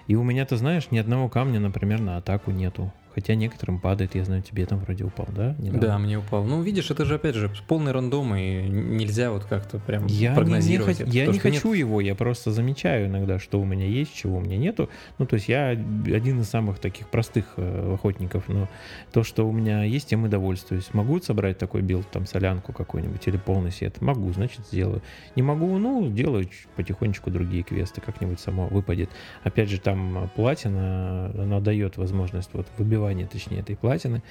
И 0.08 0.14
у 0.16 0.22
меня, 0.24 0.44
ты 0.44 0.56
знаешь, 0.56 0.90
ни 0.90 0.98
одного 0.98 1.28
камня, 1.28 1.60
например, 1.60 2.00
на 2.00 2.16
атаку 2.16 2.50
нету. 2.50 2.92
Хотя 3.16 3.34
некоторым 3.34 3.80
падает, 3.80 4.14
я 4.14 4.24
знаю, 4.24 4.42
тебе 4.42 4.66
там 4.66 4.78
вроде 4.78 5.04
упал, 5.04 5.26
да? 5.34 5.54
Недавно? 5.58 5.80
Да, 5.80 5.98
мне 5.98 6.18
упал. 6.18 6.44
Ну, 6.44 6.60
видишь, 6.60 6.90
это 6.90 7.06
же, 7.06 7.14
опять 7.14 7.34
же, 7.34 7.50
полный 7.66 7.92
рандом, 7.92 8.36
и 8.36 8.68
нельзя 8.68 9.30
вот 9.30 9.44
как-то 9.44 9.78
прям 9.78 10.04
я 10.04 10.34
прогнозировать 10.34 10.98
не, 10.98 11.04
не, 11.06 11.08
это. 11.08 11.18
Я 11.18 11.24
то, 11.24 11.32
не 11.32 11.38
хочу 11.38 11.70
нет... 11.70 11.78
его, 11.78 12.02
я 12.02 12.14
просто 12.14 12.50
замечаю 12.50 13.06
иногда, 13.06 13.38
что 13.38 13.58
у 13.58 13.64
меня 13.64 13.86
есть, 13.86 14.14
чего 14.14 14.36
у 14.36 14.40
меня 14.42 14.58
нету. 14.58 14.90
Ну, 15.16 15.24
то 15.24 15.36
есть 15.36 15.48
я 15.48 15.68
один 15.68 16.42
из 16.42 16.50
самых 16.50 16.78
таких 16.78 17.08
простых 17.08 17.46
э, 17.56 17.94
охотников, 17.94 18.48
но 18.48 18.68
то, 19.12 19.22
что 19.22 19.48
у 19.48 19.52
меня 19.52 19.82
есть, 19.84 20.08
тем 20.08 20.26
и 20.26 20.28
довольствуюсь. 20.28 20.92
Могу 20.92 21.18
собрать 21.22 21.56
такой 21.56 21.80
билд, 21.80 22.06
там, 22.10 22.26
солянку 22.26 22.74
какую-нибудь 22.74 23.26
или 23.26 23.38
полный 23.38 23.70
сет? 23.70 24.02
Могу, 24.02 24.30
значит, 24.34 24.60
сделаю. 24.70 25.00
Не 25.36 25.42
могу, 25.42 25.78
ну, 25.78 26.10
делаю 26.10 26.50
потихонечку 26.76 27.30
другие 27.30 27.62
квесты, 27.62 28.02
как-нибудь 28.02 28.40
само 28.40 28.66
выпадет. 28.66 29.08
Опять 29.42 29.70
же, 29.70 29.80
там 29.80 30.28
платина, 30.36 31.32
она 31.34 31.60
дает 31.60 31.96
возможность 31.96 32.50
вот 32.52 32.66
выбивать 32.76 33.05
добывания, 33.06 33.26
точнее, 33.26 33.60
этой 33.60 33.76
платины, 33.76 34.22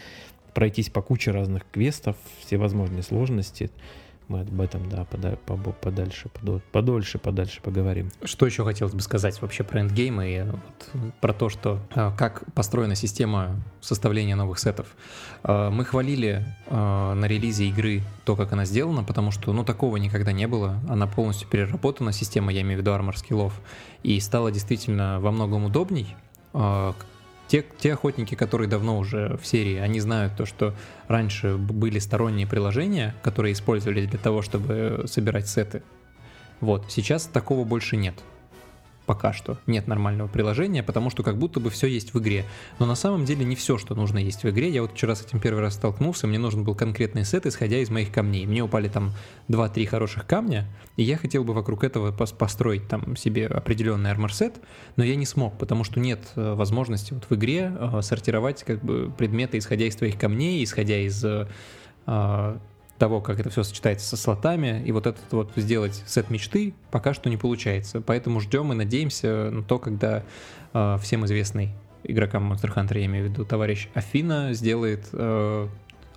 пройтись 0.53 0.89
по 0.89 1.01
куче 1.01 1.32
разных 1.32 1.63
квестов, 1.72 2.15
все 2.46 2.58
возможные 2.58 3.03
сложности. 3.03 3.72
Мы 4.27 4.39
об 4.41 4.60
этом, 4.60 4.89
да, 4.89 5.05
подальше, 5.05 6.29
подольше, 6.72 7.20
подальше 7.20 7.62
поговорим. 7.62 8.10
Что 8.24 8.48
еще 8.48 8.63
хотелось 8.63 8.94
бы 8.94 9.01
сказать 9.01 9.39
вообще 9.39 9.63
про 9.63 9.82
эндгеймы 9.82 10.27
и 10.27 10.41
вот 10.41 11.13
про 11.22 11.32
то, 11.32 11.50
что 11.50 11.79
а, 11.94 12.12
как 12.17 12.44
построена 12.55 12.96
система 12.96 13.62
составления 13.82 14.36
новых 14.36 14.58
сетов. 14.58 14.88
А, 15.44 15.70
мы 15.70 15.86
хвалили 15.86 16.44
а, 16.65 17.13
на 17.13 17.25
релизе 17.25 17.67
игры 17.67 18.01
то, 18.24 18.36
как 18.36 18.51
она 18.51 18.65
сделана, 18.65 19.03
потому 19.03 19.29
что, 19.29 19.53
ну, 19.53 19.63
такого 19.63 19.98
никогда 19.98 20.32
не 20.32 20.48
было. 20.48 20.79
Она 20.89 21.05
полностью 21.05 21.48
переработана, 21.48 22.12
система, 22.12 22.51
я 22.51 22.62
имею 22.62 22.79
в 22.79 22.82
виду 22.82 22.94
армор 22.94 23.15
скиллов, 23.20 23.62
и 24.01 24.20
стала 24.20 24.51
действительно 24.51 25.20
во 25.20 25.29
многом 25.29 25.65
удобней 25.65 26.15
те, 27.47 27.63
те 27.79 27.93
охотники, 27.93 28.35
которые 28.35 28.67
давно 28.67 28.97
уже 28.97 29.37
в 29.37 29.45
серии, 29.45 29.77
они 29.77 29.99
знают 29.99 30.35
то, 30.35 30.45
что 30.45 30.73
раньше 31.07 31.57
были 31.57 31.99
сторонние 31.99 32.47
приложения, 32.47 33.15
которые 33.23 33.53
использовались 33.53 34.07
для 34.07 34.19
того, 34.19 34.41
чтобы 34.41 35.05
собирать 35.07 35.47
сеты. 35.47 35.83
Вот, 36.61 36.85
сейчас 36.89 37.25
такого 37.25 37.65
больше 37.65 37.97
нет 37.97 38.15
пока 39.05 39.33
что 39.33 39.57
нет 39.67 39.88
нормального 39.88 40.27
приложения, 40.27 40.83
потому 40.83 41.09
что 41.09 41.24
как 41.24 41.38
будто 41.38 41.59
бы 41.59 41.69
все 41.69 41.88
есть 41.88 42.13
в 42.13 42.19
игре. 42.19 42.45
Но 42.79 42.85
на 42.85 42.95
самом 42.95 43.25
деле 43.25 43.45
не 43.45 43.55
все, 43.55 43.77
что 43.77 43.95
нужно 43.95 44.17
есть 44.17 44.43
в 44.43 44.50
игре. 44.50 44.69
Я 44.69 44.81
вот 44.81 44.91
вчера 44.91 45.15
с 45.15 45.21
этим 45.21 45.39
первый 45.39 45.62
раз 45.62 45.75
столкнулся, 45.75 46.27
мне 46.27 46.39
нужен 46.39 46.63
был 46.63 46.75
конкретный 46.75 47.25
сет, 47.25 47.45
исходя 47.45 47.77
из 47.77 47.89
моих 47.89 48.12
камней. 48.12 48.45
Мне 48.45 48.63
упали 48.63 48.88
там 48.88 49.12
2-3 49.50 49.85
хороших 49.85 50.25
камня, 50.25 50.67
и 50.97 51.03
я 51.03 51.17
хотел 51.17 51.43
бы 51.43 51.53
вокруг 51.53 51.83
этого 51.83 52.12
построить 52.12 52.88
там 52.88 53.15
себе 53.15 53.47
определенный 53.47 54.12
армор-сет, 54.12 54.55
но 54.95 55.03
я 55.03 55.15
не 55.15 55.25
смог, 55.25 55.57
потому 55.57 55.83
что 55.83 56.00
нет 56.00 56.19
э, 56.35 56.53
возможности 56.53 57.13
вот 57.13 57.25
в 57.29 57.35
игре 57.35 57.71
э, 57.74 58.01
сортировать 58.01 58.63
как 58.63 58.83
бы 58.83 59.12
предметы, 59.17 59.57
исходя 59.57 59.85
из 59.85 59.95
твоих 59.95 60.17
камней, 60.17 60.63
исходя 60.63 60.97
из 61.00 61.24
э, 61.24 61.47
того, 62.97 63.21
как 63.21 63.39
это 63.39 63.49
все 63.49 63.63
сочетается 63.63 64.07
со 64.07 64.17
слотами, 64.17 64.81
и 64.85 64.91
вот 64.91 65.07
этот 65.07 65.31
вот 65.31 65.51
сделать 65.55 66.03
сет 66.05 66.29
мечты 66.29 66.73
пока 66.91 67.13
что 67.13 67.29
не 67.29 67.37
получается. 67.37 68.01
Поэтому 68.01 68.39
ждем 68.39 68.71
и 68.71 68.75
надеемся 68.75 69.49
на 69.51 69.63
то, 69.63 69.79
когда 69.79 70.23
э, 70.73 70.97
всем 71.01 71.25
известный 71.25 71.71
игрокам 72.03 72.51
Monster 72.51 72.73
Hunter, 72.73 72.97
я 72.99 73.05
имею 73.05 73.27
в 73.27 73.31
виду, 73.31 73.45
товарищ 73.45 73.89
Афина 73.93 74.53
сделает 74.53 75.07
э, 75.11 75.67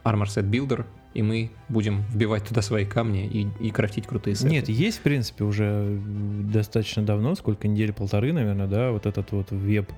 Armor 0.05 0.27
Set 0.27 0.49
Builder, 0.49 0.85
и 1.15 1.23
мы 1.23 1.51
будем 1.69 2.03
вбивать 2.11 2.47
туда 2.47 2.63
свои 2.63 2.85
камни 2.85 3.27
и, 3.27 3.49
и 3.67 3.71
крафтить 3.71 4.07
крутые 4.07 4.37
сеты. 4.37 4.51
Нет, 4.51 4.69
есть, 4.69 4.99
в 4.99 5.03
принципе, 5.03 5.45
уже 5.45 5.99
достаточно 6.01 7.03
давно, 7.03 7.35
сколько 7.35 7.67
недели, 7.67 7.91
полторы, 7.91 8.33
наверное, 8.33 8.67
да, 8.67 8.93
вот 8.93 9.07
этот 9.07 9.33
вот 9.33 9.51
веб 9.51 9.91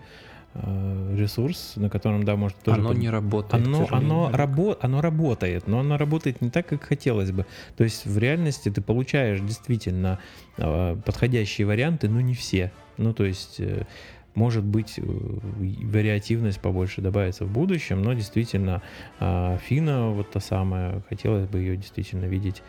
ресурс, 0.54 1.74
на 1.76 1.88
котором, 1.88 2.24
да, 2.24 2.36
может 2.36 2.58
тоже... 2.58 2.80
Оно 2.80 2.92
не 2.92 3.08
работает. 3.08 3.64
Оно, 3.66 3.86
оно, 3.90 4.30
рабо... 4.32 4.76
оно 4.80 5.00
работает, 5.00 5.68
но 5.68 5.80
оно 5.80 5.96
работает 5.96 6.40
не 6.40 6.50
так, 6.50 6.66
как 6.66 6.82
хотелось 6.82 7.30
бы. 7.30 7.46
То 7.76 7.84
есть 7.84 8.04
в 8.04 8.18
реальности 8.18 8.68
ты 8.68 8.80
получаешь 8.80 9.40
действительно 9.40 10.18
э, 10.56 10.96
подходящие 11.04 11.66
варианты, 11.66 12.08
но 12.08 12.20
не 12.20 12.34
все. 12.34 12.72
Ну, 12.96 13.14
то 13.14 13.24
есть 13.24 13.60
э, 13.60 13.84
может 14.34 14.64
быть, 14.64 14.98
вариативность 14.98 16.60
побольше 16.60 17.00
добавится 17.00 17.44
в 17.44 17.52
будущем, 17.52 18.00
но 18.02 18.12
действительно, 18.12 18.80
Фина, 19.18 20.10
вот 20.10 20.30
та 20.30 20.38
самая, 20.38 21.02
хотелось 21.08 21.48
бы 21.48 21.58
ее 21.58 21.76
действительно 21.76 22.26
видеть 22.26 22.62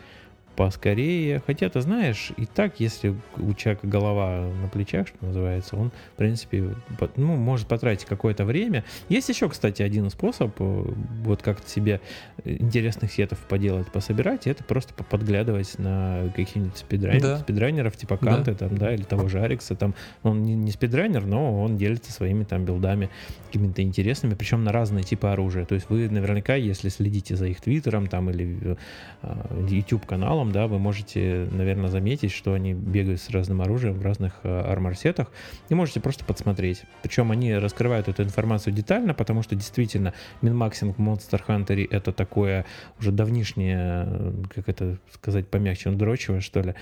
поскорее. 0.56 1.42
Хотя, 1.46 1.68
ты 1.68 1.80
знаешь, 1.80 2.32
и 2.36 2.46
так, 2.46 2.80
если 2.80 3.14
у 3.36 3.54
человека 3.54 3.86
голова 3.86 4.48
на 4.62 4.68
плечах, 4.68 5.08
что 5.08 5.24
называется, 5.24 5.76
он, 5.76 5.90
в 6.14 6.16
принципе, 6.16 6.74
ну, 7.16 7.36
может 7.36 7.66
потратить 7.66 8.04
какое-то 8.04 8.44
время. 8.44 8.84
Есть 9.08 9.28
еще, 9.28 9.48
кстати, 9.48 9.82
один 9.82 10.10
способ, 10.10 10.54
э, 10.58 10.84
вот 11.24 11.42
как-то 11.42 11.68
себе 11.68 12.00
интересных 12.44 13.12
сетов 13.12 13.38
поделать, 13.48 13.90
пособирать, 13.90 14.46
это 14.46 14.64
просто 14.64 14.94
подглядывать 14.94 15.78
на 15.78 16.30
каких-нибудь 16.34 16.76
спидранеров, 16.76 17.22
да. 17.22 17.38
спидранеров 17.38 17.96
типа 17.96 18.16
Канты, 18.16 18.52
да. 18.52 18.68
там, 18.68 18.78
да, 18.78 18.94
или 18.94 19.02
того 19.02 19.28
же 19.28 19.40
Арикса, 19.40 19.74
там, 19.74 19.94
он 20.22 20.42
не, 20.42 20.54
не 20.54 20.70
спидранер, 20.70 21.24
но 21.24 21.62
он 21.62 21.76
делится 21.76 22.12
своими 22.12 22.44
там 22.44 22.64
билдами 22.64 23.10
какими-то 23.46 23.82
интересными, 23.82 24.34
причем 24.34 24.64
на 24.64 24.72
разные 24.72 25.04
типы 25.04 25.28
оружия. 25.28 25.64
То 25.66 25.74
есть 25.74 25.88
вы 25.90 26.08
наверняка, 26.08 26.54
если 26.54 26.88
следите 26.88 27.36
за 27.36 27.46
их 27.46 27.60
твиттером 27.60 28.06
там 28.06 28.30
или 28.30 28.76
э, 29.22 29.66
YouTube 29.68 30.06
каналом, 30.06 30.41
целом, 30.42 30.52
да, 30.52 30.66
вы 30.66 30.78
можете, 30.78 31.48
наверное, 31.50 31.88
заметить, 31.88 32.32
что 32.32 32.54
они 32.54 32.74
бегают 32.74 33.20
с 33.20 33.30
разным 33.30 33.62
оружием 33.62 33.94
в 33.94 34.02
разных 34.02 34.40
э, 34.42 34.48
армор-сетах, 34.48 35.30
и 35.68 35.74
можете 35.74 36.00
просто 36.00 36.24
подсмотреть. 36.24 36.82
Причем 37.02 37.30
они 37.30 37.54
раскрывают 37.54 38.08
эту 38.08 38.22
информацию 38.22 38.72
детально, 38.72 39.14
потому 39.14 39.42
что 39.42 39.54
действительно 39.54 40.14
минмаксинг 40.42 40.98
в 40.98 41.00
Monster 41.00 41.40
Hunter 41.46 41.86
это 41.90 42.12
такое 42.12 42.64
уже 42.98 43.12
давнишнее, 43.12 44.06
э, 44.08 44.32
как 44.54 44.68
это 44.68 44.98
сказать 45.12 45.48
помягче, 45.48 45.90
дрочевое, 45.90 46.40
что 46.40 46.60
ли, 46.60 46.74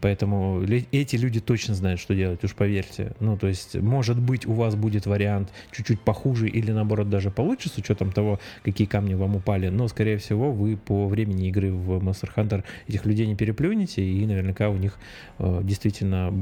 Поэтому 0.00 0.62
эти 0.92 1.16
люди 1.16 1.40
точно 1.40 1.74
знают, 1.74 2.00
что 2.00 2.14
делать, 2.14 2.42
уж 2.42 2.54
поверьте. 2.54 3.12
Ну, 3.20 3.36
то 3.36 3.48
есть, 3.48 3.74
может 3.74 4.18
быть, 4.18 4.46
у 4.46 4.52
вас 4.52 4.74
будет 4.74 5.04
вариант 5.04 5.50
чуть-чуть 5.72 6.00
похуже 6.00 6.48
или, 6.48 6.72
наоборот, 6.72 7.10
даже 7.10 7.30
получше, 7.30 7.68
с 7.68 7.76
учетом 7.76 8.10
того, 8.10 8.40
какие 8.62 8.86
камни 8.86 9.12
вам 9.12 9.36
упали, 9.36 9.68
но, 9.68 9.86
скорее 9.88 10.16
всего, 10.16 10.52
вы 10.52 10.78
по 10.78 11.06
времени 11.06 11.48
игры 11.48 11.70
в 11.70 11.98
Monster 11.98 12.30
Hunter 12.34 12.64
этих 12.86 13.04
людей 13.04 13.26
не 13.26 13.36
переплюнете, 13.36 14.02
и 14.02 14.24
наверняка 14.24 14.70
у 14.70 14.76
них 14.76 14.98
э, 15.38 15.60
действительно 15.62 16.32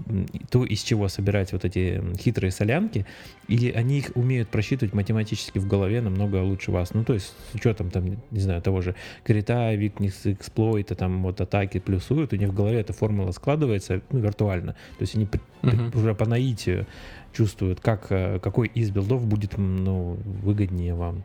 то, 0.50 0.64
из 0.64 0.82
чего 0.82 1.08
собирать 1.08 1.52
вот 1.52 1.64
эти 1.64 2.00
хитрые 2.18 2.52
солянки, 2.52 3.06
или 3.48 3.72
они 3.72 3.98
их 3.98 4.12
умеют 4.14 4.50
просчитывать 4.50 4.94
математически 4.94 5.58
в 5.58 5.66
голове 5.66 6.00
намного 6.00 6.42
лучше 6.42 6.70
вас. 6.70 6.94
Ну, 6.94 7.02
то 7.02 7.14
есть, 7.14 7.34
с 7.50 7.54
учетом, 7.56 7.90
там, 7.90 8.22
не 8.30 8.40
знаю, 8.40 8.62
того 8.62 8.82
же 8.82 8.94
крита, 9.24 9.74
викнис, 9.74 10.20
эксплойта, 10.24 10.94
там, 10.94 11.24
вот 11.24 11.40
атаки 11.40 11.80
плюсуют, 11.80 12.32
у 12.32 12.36
них 12.36 12.50
в 12.50 12.54
голове 12.54 12.78
эта 12.78 12.92
формула 13.16 13.32
складывается, 13.32 14.02
ну, 14.10 14.20
виртуально. 14.20 14.72
То 14.72 15.00
есть 15.00 15.14
они 15.14 15.26
uh-huh. 15.62 15.96
уже 15.96 16.14
по 16.14 16.26
наитию 16.26 16.86
чувствуют, 17.32 17.80
как, 17.80 18.06
э, 18.10 18.38
какой 18.40 18.68
из 18.68 18.90
билдов 18.90 19.26
будет, 19.26 19.56
ну, 19.56 20.18
выгоднее 20.42 20.94
вам. 20.94 21.24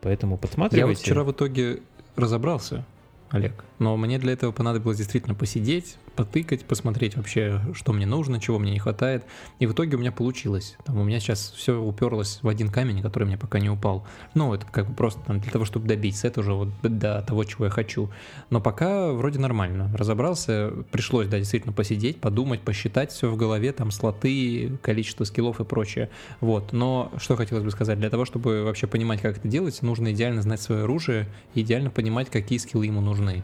Поэтому 0.00 0.36
подсматривайте. 0.36 0.80
Я 0.80 0.86
вот 0.86 0.98
вчера 0.98 1.24
в 1.24 1.32
итоге 1.32 1.80
разобрался, 2.16 2.84
Олег. 3.30 3.64
Но 3.78 3.96
мне 3.96 4.18
для 4.18 4.32
этого 4.32 4.52
понадобилось 4.52 4.98
действительно 4.98 5.34
посидеть, 5.34 5.96
потыкать, 6.14 6.64
посмотреть 6.64 7.16
вообще, 7.16 7.60
что 7.74 7.92
мне 7.92 8.06
нужно, 8.06 8.40
чего 8.40 8.58
мне 8.58 8.72
не 8.72 8.78
хватает. 8.78 9.24
И 9.58 9.66
в 9.66 9.72
итоге 9.72 9.96
у 9.96 10.00
меня 10.00 10.12
получилось. 10.12 10.76
Там 10.84 10.98
у 10.98 11.04
меня 11.04 11.20
сейчас 11.20 11.52
все 11.56 11.80
уперлось 11.80 12.38
в 12.42 12.48
один 12.48 12.68
камень, 12.68 13.02
который 13.02 13.24
мне 13.24 13.38
пока 13.38 13.58
не 13.58 13.70
упал. 13.70 14.06
Ну, 14.34 14.54
это 14.54 14.66
как 14.66 14.88
бы 14.88 14.94
просто 14.94 15.20
там, 15.26 15.40
для 15.40 15.50
того, 15.50 15.64
чтобы 15.64 15.88
добить 15.88 16.16
сет 16.16 16.38
уже 16.38 16.52
вот 16.52 16.68
до 16.82 17.22
того, 17.22 17.44
чего 17.44 17.66
я 17.66 17.70
хочу. 17.70 18.10
Но 18.50 18.60
пока 18.60 19.12
вроде 19.12 19.38
нормально. 19.38 19.90
Разобрался, 19.96 20.72
пришлось, 20.90 21.28
да, 21.28 21.38
действительно 21.38 21.72
посидеть, 21.72 22.20
подумать, 22.20 22.60
посчитать 22.62 23.12
все 23.12 23.30
в 23.30 23.36
голове, 23.36 23.72
там 23.72 23.90
слоты, 23.90 24.78
количество 24.82 25.24
скиллов 25.24 25.60
и 25.60 25.64
прочее. 25.64 26.10
Вот. 26.40 26.72
Но 26.72 27.12
что 27.18 27.36
хотелось 27.36 27.64
бы 27.64 27.70
сказать, 27.70 27.98
для 27.98 28.10
того, 28.10 28.24
чтобы 28.24 28.64
вообще 28.64 28.86
понимать, 28.86 29.20
как 29.20 29.38
это 29.38 29.48
делать, 29.48 29.82
нужно 29.82 30.12
идеально 30.12 30.42
знать 30.42 30.60
свое 30.60 30.84
оружие, 30.84 31.28
идеально 31.54 31.90
понимать, 31.90 32.30
какие 32.30 32.58
скиллы 32.58 32.86
ему 32.86 33.00
нужны. 33.00 33.42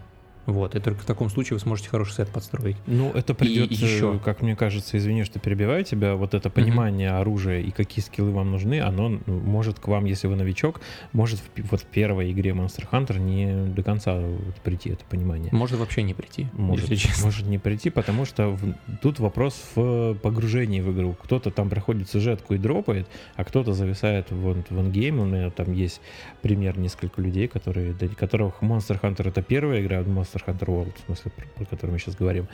Вот, 0.49 0.75
и 0.75 0.81
только 0.81 1.03
в 1.03 1.05
таком 1.05 1.29
случае 1.29 1.57
вы 1.57 1.61
сможете 1.61 1.91
хороший 1.91 2.15
сет 2.15 2.31
подстроить. 2.31 2.77
Ну, 2.87 3.13
это 3.13 3.35
придет, 3.35 3.71
еще... 3.71 4.19
как 4.19 4.41
мне 4.41 4.57
кажется, 4.57 4.97
извини, 4.97 5.25
что 5.25 5.39
перебиваю 5.39 5.85
тебя, 5.85 6.15
вот 6.15 6.33
это 6.33 6.49
понимание 6.49 7.11
mm-hmm. 7.11 7.21
оружия 7.21 7.61
и 7.61 7.71
какие 7.71 8.03
скиллы 8.03 8.31
вам 8.31 8.51
нужны, 8.51 8.81
оно 8.81 9.21
может 9.27 9.79
к 9.79 9.87
вам, 9.89 10.07
если 10.07 10.27
вы 10.27 10.37
новичок, 10.37 10.81
может 11.13 11.39
в, 11.39 11.71
вот 11.71 11.83
в 11.83 11.85
первой 11.85 12.33
игре 12.33 12.53
Monster 12.53 12.89
Hunter 12.91 13.19
не 13.19 13.69
до 13.75 13.83
конца 13.83 14.19
вот 14.19 14.55
прийти 14.65 14.89
это 14.89 15.05
понимание. 15.05 15.51
Может 15.53 15.79
вообще 15.79 16.03
не 16.03 16.15
прийти, 16.15 16.47
может, 16.55 16.89
Может 17.23 17.47
не 17.47 17.59
прийти, 17.59 17.91
потому 17.91 18.25
что 18.25 18.49
в, 18.49 18.75
тут 19.03 19.19
вопрос 19.19 19.63
в 19.75 20.15
погружении 20.15 20.81
в 20.81 20.91
игру. 20.93 21.15
Кто-то 21.25 21.51
там 21.51 21.69
проходит 21.69 22.09
сюжетку 22.09 22.55
и 22.55 22.57
дропает, 22.57 23.07
а 23.37 23.45
кто-то 23.45 23.75
зависает 23.75 24.31
в, 24.31 24.63
в 24.71 24.81
ингейм. 24.81 25.21
У 25.21 25.27
меня 25.27 25.51
там 25.51 25.73
есть 25.73 26.01
пример 26.41 26.79
несколько 26.79 27.21
людей, 27.21 27.49
которые, 27.49 27.93
для 27.93 28.09
которых 28.09 28.63
Monster 28.63 28.99
Hunter 28.99 29.29
это 29.29 29.43
первая 29.43 29.83
игра, 29.83 30.01
Monster 30.01 30.38
Monster 30.39 30.47
Hunter 30.47 30.67
World, 30.67 30.93
в 30.97 31.07
смысле, 31.07 31.31
про, 31.35 31.47
про 31.47 31.65
который 31.65 31.91
мы 31.93 31.99
сейчас 31.99 32.15
говорим. 32.15 32.49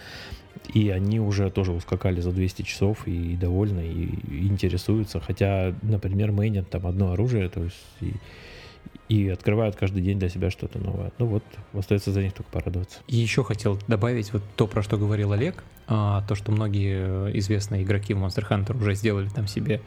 И 0.73 0.91
они 0.91 1.21
уже 1.21 1.51
тоже 1.51 1.73
ускакали 1.73 2.21
за 2.21 2.33
200 2.33 2.63
часов 2.63 3.07
и, 3.07 3.37
довольны, 3.37 3.87
и, 3.87 4.05
и 4.35 4.47
интересуются. 4.47 5.21
Хотя, 5.21 5.75
например, 5.83 6.33
мейнят 6.33 6.69
там 6.71 6.87
одно 6.87 7.13
оружие, 7.13 7.49
то 7.49 7.65
есть 7.65 7.77
и, 8.01 8.15
и 9.09 9.29
открывают 9.29 9.77
каждый 9.77 10.03
день 10.03 10.19
для 10.19 10.29
себя 10.29 10.51
что-то 10.51 10.79
новое. 10.79 11.13
Ну 11.19 11.27
вот, 11.27 11.45
остается 11.73 12.13
за 12.13 12.23
них 12.23 12.33
только 12.33 12.51
порадоваться. 12.51 13.01
И 13.09 13.17
еще 13.17 13.45
хотел 13.45 13.79
добавить 13.89 14.33
вот 14.33 14.43
то, 14.57 14.67
про 14.67 14.83
что 14.83 14.97
говорил 14.97 15.33
Олег, 15.33 15.63
а, 15.87 16.25
то, 16.27 16.35
что 16.35 16.53
многие 16.53 17.37
известные 17.39 17.83
игроки 17.83 18.15
в 18.15 18.19
Monster 18.19 18.47
Hunter 18.49 18.77
уже 18.77 18.95
сделали 18.95 19.29
там 19.29 19.47
себе 19.47 19.81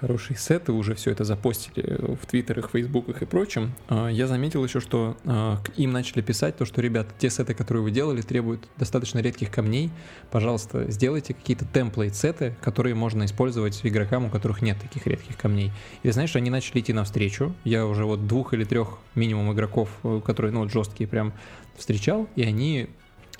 хорошие 0.00 0.36
сеты, 0.36 0.72
уже 0.72 0.94
все 0.94 1.10
это 1.10 1.24
запостили 1.24 1.98
в 2.14 2.26
твиттерах, 2.26 2.70
фейсбуках 2.70 3.22
и 3.22 3.26
прочем, 3.26 3.72
а, 3.88 4.08
я 4.08 4.26
заметил 4.26 4.64
еще, 4.64 4.80
что 4.80 5.16
а, 5.24 5.60
им 5.76 5.92
начали 5.92 6.20
писать 6.20 6.56
то, 6.56 6.64
что, 6.64 6.80
ребят, 6.80 7.08
те 7.18 7.30
сеты, 7.30 7.54
которые 7.54 7.82
вы 7.82 7.90
делали, 7.90 8.22
требуют 8.22 8.68
достаточно 8.76 9.18
редких 9.18 9.50
камней. 9.50 9.90
Пожалуйста, 10.30 10.90
сделайте 10.90 11.34
какие-то 11.34 11.64
темплейт-сеты, 11.64 12.56
которые 12.60 12.94
можно 12.94 13.24
использовать 13.24 13.80
игрокам, 13.84 14.26
у 14.26 14.30
которых 14.30 14.62
нет 14.62 14.78
таких 14.80 15.06
редких 15.06 15.36
камней. 15.36 15.72
И 16.02 16.10
знаешь, 16.10 16.36
они 16.36 16.50
начали 16.50 16.80
идти 16.80 16.92
навстречу. 16.92 17.54
Я 17.64 17.86
уже 17.86 18.04
вот 18.04 18.26
двух 18.26 18.54
или 18.54 18.64
трех 18.64 18.98
минимум 19.14 19.52
игроков, 19.52 19.88
э, 20.04 20.20
которые, 20.24 20.52
ну, 20.52 20.60
вот 20.60 20.72
жесткие 20.72 21.08
прям 21.08 21.32
встречал, 21.76 22.28
и 22.36 22.42
они 22.42 22.88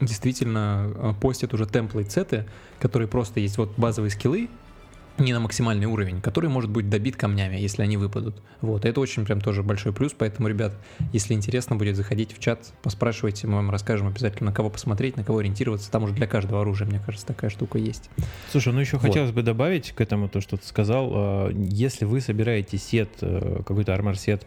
действительно 0.01 0.93
а, 0.95 1.15
постят 1.21 1.55
уже 1.55 1.67
темплейт-сеты, 1.67 2.47
которые 2.79 3.09
просто 3.09 3.41
есть 3.41 3.59
вот 3.59 3.73
базовые 3.77 4.11
скиллы, 4.11 4.49
не 5.19 5.33
на 5.33 5.41
максимальный 5.41 5.87
уровень, 5.87 6.21
который 6.21 6.51
может 6.51 6.71
быть 6.71 6.89
добит 6.89 7.17
камнями, 7.17 7.57
если 7.57 7.83
они 7.83 7.97
выпадут. 7.97 8.43
Вот, 8.61 8.85
это 8.85 9.01
очень 9.01 9.25
прям 9.25 9.41
тоже 9.41 9.63
большой 9.63 9.93
плюс, 9.93 10.15
поэтому, 10.17 10.49
ребят, 10.49 10.75
если 11.13 11.35
интересно 11.35 11.77
будет, 11.77 11.97
заходите 11.97 12.35
в 12.35 12.39
чат, 12.39 12.73
поспрашивайте, 12.83 13.47
мы 13.47 13.57
вам 13.57 13.71
расскажем 13.71 14.09
обязательно, 14.09 14.51
на 14.51 14.55
кого 14.55 14.71
посмотреть, 14.71 15.17
на 15.17 15.25
кого 15.25 15.39
ориентироваться, 15.39 15.91
там 15.91 16.05
уже 16.05 16.15
для 16.15 16.27
каждого 16.27 16.61
оружия, 16.61 16.87
мне 16.87 17.01
кажется, 17.05 17.27
такая 17.27 17.51
штука 17.51 17.79
есть. 17.79 18.11
Слушай, 18.51 18.73
ну 18.73 18.81
еще 18.81 18.97
вот. 18.97 19.07
хотелось 19.07 19.33
бы 19.33 19.43
добавить 19.43 19.93
к 19.93 20.01
этому 20.01 20.29
то, 20.29 20.41
что 20.41 20.57
ты 20.57 20.67
сказал, 20.67 21.11
а, 21.15 21.51
если 21.53 22.05
вы 22.05 22.21
собираете 22.21 22.79
сет, 22.79 23.11
э, 23.21 23.63
какой-то 23.67 23.95
армор-сет 23.95 24.47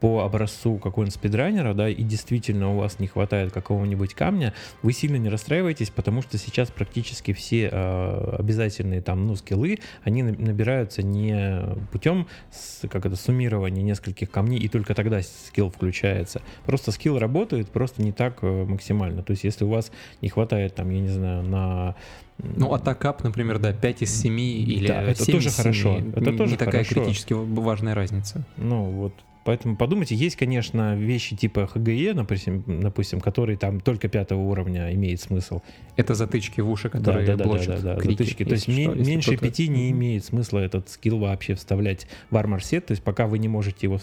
по 0.00 0.20
образцу 0.20 0.78
какого-нибудь 0.78 1.14
спидранера, 1.14 1.74
да, 1.74 1.88
и 1.88 2.02
действительно 2.02 2.72
у 2.72 2.78
вас 2.78 2.98
не 2.98 3.06
хватает 3.06 3.52
какого-нибудь 3.52 4.14
камня, 4.14 4.54
вы 4.82 4.92
сильно 4.92 5.16
не 5.16 5.28
расстраивайтесь, 5.28 5.90
потому 5.90 6.22
что 6.22 6.38
сейчас 6.38 6.70
практически 6.70 7.32
все 7.32 7.68
э, 7.70 8.36
обязательные 8.38 9.02
там, 9.02 9.26
ну, 9.26 9.36
скиллы, 9.36 9.78
они 10.02 10.22
набираются 10.22 11.02
не 11.02 11.62
путем, 11.92 12.26
с, 12.50 12.88
как 12.88 13.06
это, 13.06 13.16
суммирования 13.16 13.82
нескольких 13.82 14.30
камней, 14.30 14.58
и 14.58 14.68
только 14.68 14.94
тогда 14.94 15.20
скилл 15.22 15.70
включается. 15.70 16.40
Просто 16.64 16.92
скилл 16.92 17.18
работает, 17.18 17.68
просто 17.68 18.02
не 18.02 18.12
так 18.12 18.38
э, 18.42 18.64
максимально. 18.64 19.22
То 19.22 19.32
есть, 19.32 19.44
если 19.44 19.64
у 19.64 19.68
вас 19.68 19.92
не 20.22 20.28
хватает, 20.28 20.74
там, 20.74 20.90
я 20.90 21.00
не 21.00 21.08
знаю, 21.08 21.42
на 21.42 21.94
ну, 22.38 22.72
атакап, 22.72 23.22
например, 23.22 23.58
да, 23.58 23.72
5 23.72 24.02
из 24.02 24.20
7 24.20 24.40
или 24.40 24.88
да, 24.88 25.02
это 25.02 25.24
7 25.24 25.34
тоже 25.34 25.48
из 25.48 25.56
7. 25.56 25.62
хорошо. 25.62 25.98
Это 25.98 26.30
не, 26.30 26.38
тоже 26.38 26.52
не 26.52 26.56
такая 26.56 26.84
хорошо. 26.84 27.04
критически 27.04 27.34
важная 27.34 27.94
разница. 27.94 28.44
Ну, 28.56 28.84
вот 28.84 29.12
Поэтому 29.44 29.76
подумайте, 29.76 30.14
есть, 30.14 30.36
конечно, 30.36 30.96
вещи 30.96 31.34
типа 31.34 31.66
ХГЕ, 31.66 32.12
допустим, 32.12 32.62
допустим, 32.80 33.20
который 33.20 33.56
там 33.56 33.80
только 33.80 34.08
пятого 34.08 34.40
уровня 34.40 34.92
имеет 34.92 35.20
смысл. 35.20 35.60
Это 35.96 36.14
затычки 36.14 36.60
в 36.60 36.70
уши, 36.70 36.90
которые 36.90 37.26
да, 37.26 37.36
да, 37.36 37.44
блочат 37.44 37.66
да, 37.66 37.76
да, 37.76 37.94
да, 37.94 38.00
крики, 38.00 38.22
затычки. 38.22 38.44
То 38.44 38.52
есть 38.52 38.64
что, 38.64 38.94
меньше 38.94 39.36
пяти 39.36 39.68
не 39.68 39.90
имеет 39.90 40.24
смысла 40.24 40.58
этот 40.58 40.90
скилл 40.90 41.18
вообще 41.18 41.54
вставлять 41.54 42.06
в 42.30 42.36
армор 42.36 42.62
сет. 42.62 42.86
То 42.86 42.92
есть 42.92 43.02
пока 43.02 43.26
вы 43.26 43.38
не 43.38 43.48
можете 43.48 43.78
его 43.86 43.98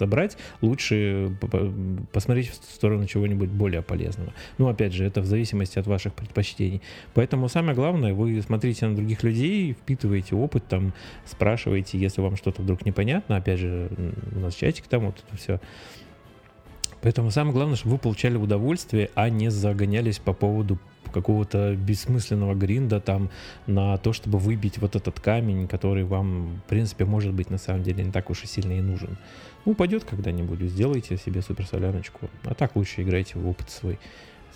собрать, 0.00 0.38
лучше 0.62 1.30
посмотреть 2.12 2.48
в 2.48 2.54
сторону 2.54 3.06
чего-нибудь 3.06 3.50
более 3.50 3.82
полезного. 3.82 4.32
Ну, 4.56 4.68
опять 4.68 4.94
же, 4.94 5.04
это 5.04 5.20
в 5.20 5.26
зависимости 5.26 5.78
от 5.78 5.86
ваших 5.86 6.14
предпочтений. 6.14 6.80
Поэтому 7.12 7.48
самое 7.48 7.74
главное, 7.74 8.14
вы 8.14 8.40
смотрите 8.40 8.86
на 8.86 8.96
других 8.96 9.22
людей, 9.22 9.74
впитываете 9.74 10.34
опыт, 10.36 10.64
там, 10.68 10.94
спрашиваете, 11.26 11.98
если 11.98 12.22
вам 12.22 12.36
что-то 12.36 12.62
вдруг 12.62 12.86
непонятно. 12.86 13.36
Опять 13.36 13.60
же, 13.60 13.90
у 14.34 14.40
нас 14.40 14.54
чатик 14.54 14.86
там, 14.86 15.06
вот 15.06 15.22
это 15.26 15.36
все. 15.36 15.60
Поэтому 17.02 17.30
самое 17.30 17.54
главное, 17.54 17.76
чтобы 17.76 17.92
вы 17.92 17.98
получали 17.98 18.36
удовольствие, 18.36 19.10
а 19.14 19.28
не 19.30 19.50
загонялись 19.50 20.18
по 20.18 20.32
поводу 20.32 20.78
какого-то 21.12 21.74
бессмысленного 21.74 22.54
гринда 22.54 23.00
там 23.00 23.30
на 23.66 23.96
то, 23.96 24.12
чтобы 24.12 24.38
выбить 24.38 24.78
вот 24.78 24.96
этот 24.96 25.18
камень, 25.20 25.66
который 25.66 26.04
вам, 26.04 26.60
в 26.64 26.68
принципе, 26.68 27.04
может 27.04 27.32
быть 27.32 27.50
на 27.50 27.58
самом 27.58 27.82
деле 27.82 28.04
не 28.04 28.12
так 28.12 28.30
уж 28.30 28.44
и 28.44 28.46
сильно 28.46 28.72
и 28.72 28.80
нужен. 28.80 29.18
Упадет 29.64 30.04
когда-нибудь, 30.04 30.60
сделайте 30.60 31.16
себе 31.16 31.42
суперсоляночку. 31.42 32.30
А 32.44 32.54
так 32.54 32.76
лучше 32.76 33.02
играйте 33.02 33.38
в 33.38 33.48
опыт 33.48 33.70
свой, 33.70 33.98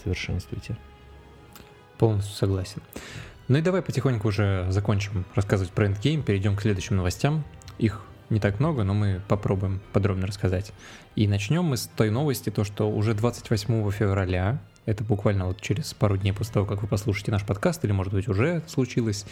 совершенствуйте. 0.02 0.76
Полностью 1.98 2.34
согласен. 2.34 2.82
Ну 3.48 3.58
и 3.58 3.60
давай 3.60 3.82
потихоньку 3.82 4.28
уже 4.28 4.66
закончим 4.70 5.26
рассказывать 5.34 5.72
про 5.72 5.86
эндгейм, 5.86 6.22
перейдем 6.22 6.56
к 6.56 6.62
следующим 6.62 6.96
новостям. 6.96 7.44
Их 7.78 8.00
не 8.30 8.40
так 8.40 8.58
много, 8.58 8.84
но 8.84 8.94
мы 8.94 9.20
попробуем 9.28 9.80
подробно 9.92 10.26
рассказать. 10.26 10.72
И 11.14 11.28
начнем 11.28 11.64
мы 11.64 11.76
с 11.76 11.86
той 11.86 12.10
новости, 12.10 12.48
то 12.48 12.64
что 12.64 12.90
уже 12.90 13.12
28 13.12 13.90
февраля, 13.90 14.58
это 14.86 15.04
буквально 15.04 15.46
вот 15.46 15.60
через 15.60 15.92
пару 15.92 16.16
дней 16.16 16.32
после 16.32 16.54
того, 16.54 16.66
как 16.66 16.82
вы 16.82 16.88
послушаете 16.88 17.32
наш 17.32 17.44
подкаст, 17.44 17.84
или 17.84 17.92
может 17.92 18.14
быть 18.14 18.28
уже 18.28 18.62
случилось, 18.66 19.26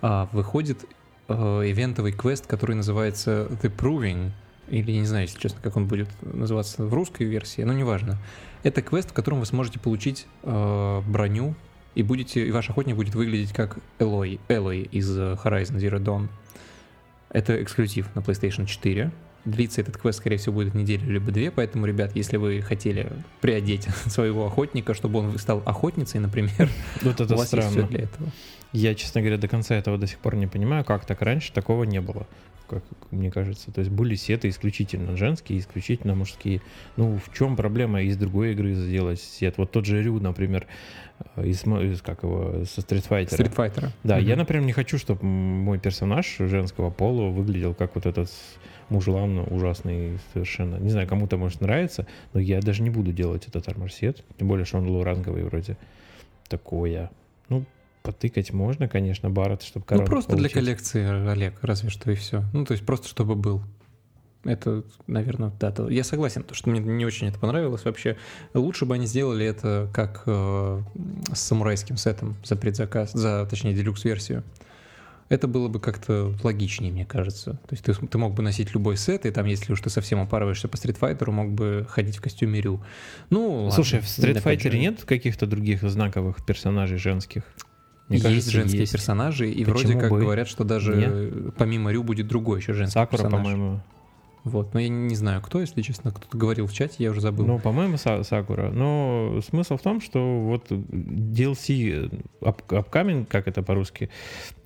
а, 0.00 0.28
выходит 0.32 0.84
э, 1.28 1.32
ивентовый 1.34 2.12
квест, 2.12 2.46
который 2.46 2.74
называется 2.76 3.48
The 3.62 3.74
Proving, 3.74 4.30
или 4.70 4.92
не 4.92 5.06
знаю, 5.06 5.26
если 5.26 5.38
честно, 5.38 5.60
как 5.62 5.76
он 5.76 5.86
будет 5.86 6.08
называться 6.22 6.84
в 6.84 6.92
русской 6.92 7.24
версии, 7.24 7.62
но 7.62 7.72
неважно. 7.72 8.18
Это 8.62 8.82
квест, 8.82 9.10
в 9.10 9.12
котором 9.12 9.40
вы 9.40 9.46
сможете 9.46 9.78
получить 9.78 10.26
э, 10.42 11.02
броню, 11.06 11.54
и 11.94 12.02
будете, 12.02 12.46
и 12.46 12.50
ваш 12.50 12.70
охотник 12.70 12.96
будет 12.96 13.14
выглядеть 13.14 13.52
как 13.52 13.78
Элой, 13.98 14.40
Элой 14.48 14.82
из 14.82 15.10
Horizon 15.18 15.76
Zero 15.76 15.98
Dawn. 15.98 16.28
Это 17.30 17.60
эксклюзив 17.62 18.14
на 18.14 18.20
PlayStation 18.20 18.66
4. 18.66 19.10
Длится 19.44 19.80
этот 19.80 19.96
квест, 19.96 20.18
скорее 20.18 20.36
всего, 20.36 20.56
будет 20.56 20.74
неделю 20.74 21.10
либо 21.10 21.32
две, 21.32 21.50
поэтому, 21.50 21.86
ребят, 21.86 22.14
если 22.14 22.36
вы 22.36 22.60
хотели 22.60 23.10
приодеть 23.40 23.88
своего 24.06 24.46
охотника, 24.46 24.94
чтобы 24.94 25.20
он 25.20 25.38
стал 25.38 25.62
охотницей, 25.64 26.20
например, 26.20 26.70
вот 27.02 27.20
это 27.20 27.34
у 27.34 27.38
вас 27.38 27.48
странно. 27.48 27.66
есть 27.66 27.78
все 27.78 27.86
для 27.88 28.04
этого. 28.04 28.30
Я, 28.72 28.94
честно 28.94 29.20
говоря, 29.20 29.38
до 29.38 29.48
конца 29.48 29.74
этого 29.74 29.96
до 29.96 30.06
сих 30.06 30.18
пор 30.18 30.36
не 30.36 30.46
понимаю, 30.46 30.84
как 30.84 31.06
так 31.06 31.22
раньше 31.22 31.52
такого 31.52 31.84
не 31.84 32.00
было 32.00 32.26
как 32.68 32.82
мне 33.10 33.30
кажется. 33.30 33.72
То 33.72 33.80
есть 33.80 33.90
были 33.90 34.14
сеты 34.14 34.48
исключительно 34.48 35.16
женские, 35.16 35.58
исключительно 35.58 36.14
мужские. 36.14 36.60
Ну, 36.96 37.18
в 37.18 37.34
чем 37.36 37.56
проблема 37.56 38.02
из 38.02 38.16
другой 38.16 38.52
игры 38.52 38.74
сделать 38.74 39.20
сет? 39.20 39.58
Вот 39.58 39.72
тот 39.72 39.86
же 39.86 40.02
Рю, 40.02 40.20
например, 40.20 40.66
э, 41.36 41.46
из, 41.46 41.64
из 41.64 42.02
как 42.02 42.22
его, 42.22 42.64
со 42.64 42.80
Street 42.80 43.08
Fighter. 43.08 43.38
Street 43.38 43.54
Fighter. 43.54 43.90
Да, 44.04 44.18
mm-hmm. 44.18 44.24
я, 44.24 44.36
например, 44.36 44.64
не 44.64 44.72
хочу, 44.72 44.98
чтобы 44.98 45.24
мой 45.24 45.78
персонаж 45.78 46.36
женского 46.38 46.90
пола 46.90 47.30
выглядел 47.30 47.74
как 47.74 47.94
вот 47.94 48.06
этот 48.06 48.30
мужлан 48.88 49.38
ужасный 49.50 50.18
совершенно. 50.32 50.76
Не 50.76 50.90
знаю, 50.90 51.08
кому-то 51.08 51.36
может 51.36 51.60
нравится, 51.60 52.06
но 52.32 52.40
я 52.40 52.60
даже 52.60 52.82
не 52.82 52.90
буду 52.90 53.12
делать 53.12 53.46
этот 53.46 53.68
армор-сет. 53.68 54.24
Тем 54.38 54.48
более, 54.48 54.64
что 54.64 54.78
он 54.78 54.88
лоу-ранговый 54.88 55.44
вроде. 55.44 55.76
Такое. 56.48 57.10
Потыкать 58.08 58.54
можно, 58.54 58.88
конечно, 58.88 59.28
Барретт, 59.28 59.62
чтобы 59.62 59.84
Ну, 59.90 60.06
просто 60.06 60.30
получить. 60.30 60.50
для 60.54 60.60
коллекции, 60.62 61.28
Олег, 61.28 61.58
разве 61.60 61.90
что 61.90 62.10
и 62.10 62.14
все. 62.14 62.42
Ну, 62.54 62.64
то 62.64 62.72
есть 62.72 62.86
просто 62.86 63.06
чтобы 63.06 63.34
был. 63.34 63.62
Это, 64.44 64.82
наверное, 65.06 65.52
да. 65.60 65.70
То... 65.72 65.90
Я 65.90 66.04
согласен, 66.04 66.42
то, 66.42 66.54
что 66.54 66.70
мне 66.70 66.80
не 66.80 67.04
очень 67.04 67.26
это 67.28 67.38
понравилось 67.38 67.84
вообще. 67.84 68.16
Лучше 68.54 68.86
бы 68.86 68.94
они 68.94 69.04
сделали 69.04 69.44
это 69.44 69.90
как 69.92 70.22
э, 70.24 70.82
с 71.34 71.38
самурайским 71.38 71.98
сетом 71.98 72.36
за 72.44 72.56
предзаказ, 72.56 73.12
за, 73.12 73.46
точнее, 73.50 73.74
делюкс-версию. 73.74 74.42
Это 75.28 75.46
было 75.46 75.68
бы 75.68 75.78
как-то 75.78 76.32
логичнее, 76.42 76.90
мне 76.90 77.04
кажется. 77.04 77.60
То 77.68 77.72
есть 77.72 77.84
ты, 77.84 77.92
ты 77.92 78.16
мог 78.16 78.32
бы 78.32 78.42
носить 78.42 78.72
любой 78.72 78.96
сет, 78.96 79.26
и 79.26 79.30
там, 79.30 79.44
если 79.44 79.70
уж 79.74 79.82
ты 79.82 79.90
совсем 79.90 80.18
опарываешься 80.22 80.66
по 80.66 80.78
стритфайтеру, 80.78 81.30
мог 81.30 81.50
бы 81.50 81.86
ходить 81.90 82.16
в 82.16 82.22
костюме 82.22 82.62
Рю. 82.62 82.82
Ну, 83.28 83.70
Слушай, 83.70 83.96
ладно, 83.96 84.06
в 84.06 84.10
стритфайтере 84.10 84.80
нет 84.80 85.04
каких-то 85.04 85.46
других 85.46 85.82
знаковых 85.82 86.42
персонажей 86.46 86.96
женских? 86.96 87.42
Мне 88.08 88.16
есть 88.18 88.24
кажется, 88.24 88.50
женские 88.50 88.80
есть. 88.80 88.92
персонажи, 88.92 89.50
и 89.50 89.64
Почему 89.64 89.78
вроде 89.78 89.98
как 90.00 90.10
бы? 90.10 90.20
говорят, 90.20 90.48
что 90.48 90.64
даже 90.64 90.96
Нет? 90.96 91.54
помимо 91.56 91.92
Рю 91.92 92.02
будет 92.02 92.26
другой 92.26 92.60
еще 92.60 92.72
женский 92.72 92.94
Сакура, 92.94 93.22
персонаж. 93.22 93.42
по-моему. 93.44 93.80
Вот, 94.44 94.74
но 94.74 94.80
я 94.80 94.88
не 94.88 95.14
знаю, 95.14 95.42
кто, 95.42 95.60
если 95.60 95.82
честно, 95.82 96.10
кто-то 96.10 96.36
говорил 96.36 96.66
в 96.66 96.72
чате, 96.72 96.96
я 96.98 97.10
уже 97.10 97.20
забыл. 97.20 97.46
Ну, 97.46 97.58
по-моему, 97.58 97.96
Сакура. 97.96 98.70
Но 98.70 99.40
смысл 99.46 99.76
в 99.76 99.82
том, 99.82 100.00
что 100.00 100.40
вот 100.40 100.70
DLC 100.70 102.24
upcoming, 102.40 103.26
как 103.26 103.48
это 103.48 103.62
по-русски, 103.62 104.10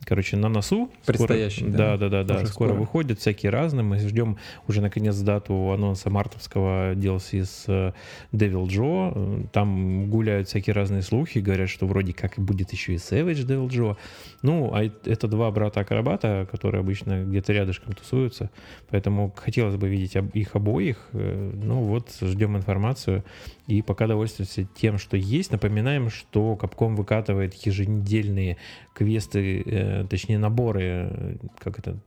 короче, 0.04 0.36
на 0.36 0.48
носу. 0.48 0.90
Предстоящий, 1.06 1.62
скоро, 1.62 1.76
да. 1.76 1.96
Да, 1.96 2.08
да, 2.08 2.24
да, 2.24 2.34
скоро, 2.34 2.46
скоро 2.46 2.72
выходят 2.74 3.18
всякие 3.18 3.50
разные. 3.50 3.84
Мы 3.84 3.98
ждем 3.98 4.38
уже 4.68 4.80
наконец 4.80 5.16
дату 5.18 5.72
анонса 5.72 6.10
мартовского 6.10 6.94
DLC 6.94 7.44
с 7.44 7.64
э, 7.68 7.92
Devil 8.32 8.66
Joe. 8.66 9.48
Там 9.52 10.10
гуляют 10.10 10.48
всякие 10.48 10.74
разные 10.74 11.02
слухи, 11.02 11.38
говорят, 11.38 11.68
что 11.68 11.86
вроде 11.86 12.12
как 12.12 12.38
будет 12.38 12.72
еще 12.72 12.94
и 12.94 12.96
Savage 12.96 13.46
Devil 13.46 13.68
Joe. 13.68 13.96
Ну, 14.42 14.72
а 14.74 14.82
это 14.82 15.28
два 15.28 15.50
брата-акробата, 15.50 16.48
которые 16.50 16.80
обычно 16.80 17.24
где-то 17.24 17.52
рядышком 17.52 17.92
тусуются. 17.94 18.50
Поэтому 18.90 19.30
хотелось 19.62 19.76
бы 19.76 19.88
видеть 19.88 20.16
их 20.34 20.56
обоих. 20.56 21.08
Э, 21.12 21.52
ну 21.54 21.82
вот, 21.82 22.10
ждем 22.20 22.56
информацию. 22.56 23.22
И 23.68 23.80
пока 23.82 24.06
довольствуемся 24.06 24.64
тем, 24.74 24.98
что 24.98 25.16
есть. 25.16 25.52
Напоминаем, 25.52 26.10
что 26.10 26.58
Capcom 26.60 26.96
выкатывает 26.96 27.54
еженедельные 27.54 28.56
квесты, 28.92 29.62
э, 29.64 30.06
точнее 30.10 30.38
наборы, 30.38 31.38
как 31.58 31.78
это, 31.78 31.98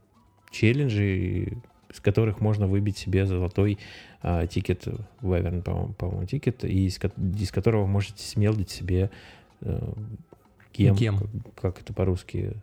челленджи, 0.50 1.58
с 1.92 2.00
которых 2.00 2.40
можно 2.40 2.66
выбить 2.66 2.98
себе 2.98 3.26
золотой 3.26 3.78
а, 4.22 4.46
ticket, 4.46 4.86
Wyvern, 5.22 5.62
по-моему, 5.62 5.94
по 5.94 6.26
ticket, 6.26 6.64
и 6.64 6.86
из, 6.86 6.98
из 7.40 7.50
которого 7.50 7.86
можете 7.86 8.22
смелдить 8.22 8.70
себе 8.70 9.10
э, 9.60 9.92
gem, 10.74 10.94
gem. 10.94 11.18
Как, 11.18 11.54
как 11.60 11.80
это 11.80 11.92
по-русски 11.92 12.54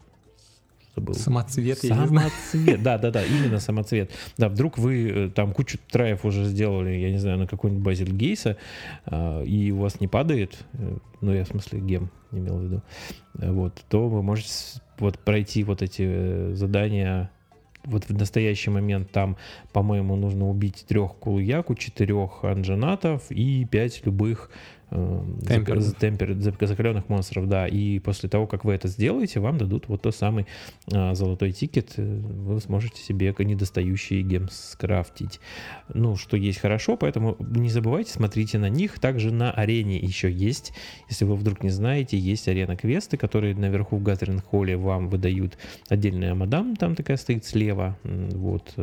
забыл. 0.95 1.13
Самоцвет. 1.13 1.79
Самоцвет, 1.79 2.83
да, 2.83 2.97
да, 2.97 3.11
да, 3.11 3.23
именно 3.23 3.59
самоцвет. 3.59 4.11
Да, 4.37 4.49
вдруг 4.49 4.77
вы 4.77 5.09
э, 5.09 5.29
там 5.29 5.53
кучу 5.53 5.77
траев 5.89 6.25
уже 6.25 6.45
сделали, 6.45 6.91
я 6.91 7.11
не 7.11 7.17
знаю, 7.17 7.37
на 7.37 7.47
какой-нибудь 7.47 7.83
Базельгейза, 7.83 8.57
а, 9.05 9.41
и 9.43 9.71
у 9.71 9.79
вас 9.79 9.99
не 9.99 10.07
падает, 10.07 10.57
э, 10.73 10.97
ну, 11.21 11.33
я 11.33 11.45
в 11.45 11.47
смысле 11.47 11.79
gem 11.79 12.09
имел 12.31 12.57
в 12.57 12.63
виду, 12.63 12.83
э, 13.39 13.51
вот, 13.51 13.83
то 13.89 14.07
вы 14.07 14.21
можете 14.21 14.49
вот 14.99 15.19
пройти 15.19 15.63
вот 15.63 15.81
эти 15.81 16.53
задания 16.53 17.31
вот 17.85 18.05
в 18.05 18.13
настоящий 18.17 18.69
момент 18.69 19.11
там, 19.11 19.37
по-моему, 19.73 20.15
нужно 20.15 20.49
убить 20.49 20.85
трех 20.87 21.15
кулуяку, 21.15 21.75
четырех 21.75 22.43
анженатов 22.43 23.29
и 23.29 23.65
пять 23.65 24.05
любых 24.05 24.49
темпер, 25.47 25.83
темпер, 25.93 26.35
закаленных 26.67 27.09
монстров, 27.09 27.47
да. 27.47 27.67
И 27.67 27.99
после 27.99 28.29
того, 28.29 28.47
как 28.47 28.65
вы 28.65 28.73
это 28.73 28.87
сделаете, 28.87 29.39
вам 29.39 29.57
дадут 29.57 29.87
вот 29.87 30.01
тот 30.01 30.15
самый 30.15 30.45
а, 30.91 31.15
золотой 31.15 31.51
тикет. 31.51 31.93
Вы 31.97 32.59
сможете 32.59 33.01
себе 33.01 33.33
недостающие 33.37 34.21
гем 34.21 34.49
скрафтить. 34.49 35.39
Ну, 35.93 36.15
что 36.15 36.37
есть 36.37 36.59
хорошо, 36.59 36.95
поэтому 36.97 37.35
не 37.39 37.69
забывайте, 37.69 38.11
смотрите 38.11 38.57
на 38.57 38.69
них. 38.69 38.99
Также 38.99 39.31
на 39.31 39.51
арене 39.51 39.97
еще 39.97 40.31
есть, 40.31 40.73
если 41.09 41.25
вы 41.25 41.35
вдруг 41.35 41.63
не 41.63 41.69
знаете, 41.69 42.17
есть 42.17 42.47
арена 42.47 42.75
квесты, 42.75 43.17
которые 43.17 43.55
наверху 43.55 43.97
в 43.97 44.03
Гаттеринг 44.03 44.45
Холле 44.45 44.77
вам 44.77 45.09
выдают 45.09 45.57
отдельная 45.89 46.35
мадам, 46.35 46.75
там 46.75 46.95
такая 46.95 47.17
стоит 47.17 47.45
слева. 47.45 47.97
Вот. 48.03 48.75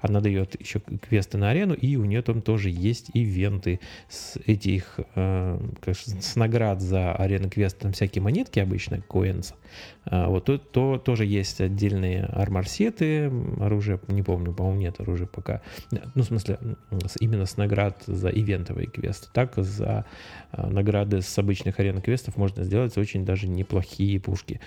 Она 0.00 0.20
дает 0.20 0.60
еще 0.60 0.80
квесты 0.80 1.38
на 1.38 1.50
арену, 1.50 1.74
и 1.74 1.96
у 1.96 2.04
нее 2.04 2.22
там 2.22 2.42
тоже 2.42 2.70
есть 2.70 3.10
ивенты 3.14 3.80
с 4.08 4.36
этих 4.46 4.98
а, 5.14 5.51
конечно, 5.80 6.20
с 6.20 6.36
наград 6.36 6.80
за 6.80 7.12
арену 7.14 7.50
квест 7.50 7.78
там 7.78 7.92
всякие 7.92 8.22
монетки 8.22 8.58
обычно, 8.60 9.00
коинс, 9.00 9.54
а, 10.04 10.28
вот 10.28 10.44
то, 10.44 10.58
то 10.58 10.98
тоже 10.98 11.24
есть 11.24 11.60
отдельные 11.60 12.24
арморсеты, 12.24 13.30
оружие, 13.60 14.00
не 14.08 14.22
помню, 14.22 14.52
по-моему, 14.52 14.80
нет 14.80 15.00
оружия 15.00 15.26
пока. 15.26 15.62
Ну, 15.90 16.22
в 16.22 16.24
смысле, 16.24 16.58
именно 17.20 17.46
с 17.46 17.56
наград 17.56 18.02
за 18.06 18.28
ивентовые 18.28 18.86
квесты. 18.86 19.28
Так, 19.32 19.54
за 19.56 20.04
а, 20.50 20.68
награды 20.68 21.22
с 21.22 21.38
обычных 21.38 21.78
арен 21.80 22.00
квестов 22.00 22.36
можно 22.36 22.64
сделать 22.64 22.96
очень 22.98 23.24
даже 23.24 23.48
неплохие 23.48 24.20
пушки. 24.20 24.60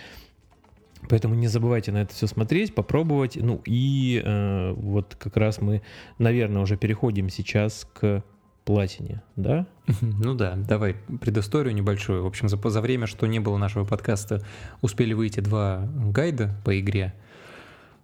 Поэтому 1.09 1.35
не 1.35 1.47
забывайте 1.47 1.91
на 1.91 1.99
это 1.99 2.13
все 2.13 2.27
смотреть, 2.27 2.73
попробовать. 2.73 3.35
Ну 3.35 3.61
и 3.65 4.21
э, 4.23 4.73
вот 4.73 5.15
как 5.15 5.37
раз 5.37 5.61
мы, 5.61 5.81
наверное, 6.17 6.61
уже 6.61 6.77
переходим 6.77 7.29
сейчас 7.29 7.87
к 7.93 8.23
платине, 8.65 9.21
да? 9.35 9.67
Ну 10.01 10.33
да, 10.33 10.55
давай 10.55 10.95
предысторию 11.21 11.73
небольшую. 11.73 12.23
В 12.23 12.27
общем, 12.27 12.49
за, 12.49 12.57
за 12.57 12.81
время, 12.81 13.07
что 13.07 13.27
не 13.27 13.39
было 13.39 13.57
нашего 13.57 13.85
подкаста, 13.85 14.41
успели 14.81 15.13
выйти 15.13 15.39
два 15.39 15.87
гайда 16.11 16.53
по 16.65 16.77
игре. 16.79 17.13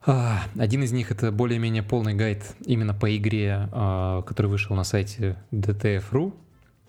А, 0.06 0.44
один 0.58 0.84
из 0.84 0.92
них 0.92 1.12
это 1.12 1.32
более-менее 1.32 1.84
полный 1.84 2.14
гайд 2.14 2.56
именно 2.66 2.94
по 2.94 3.16
игре, 3.16 3.70
а, 3.72 4.22
который 4.22 4.48
вышел 4.48 4.76
на 4.76 4.84
сайте 4.84 5.36
DTF.ru 5.52 6.34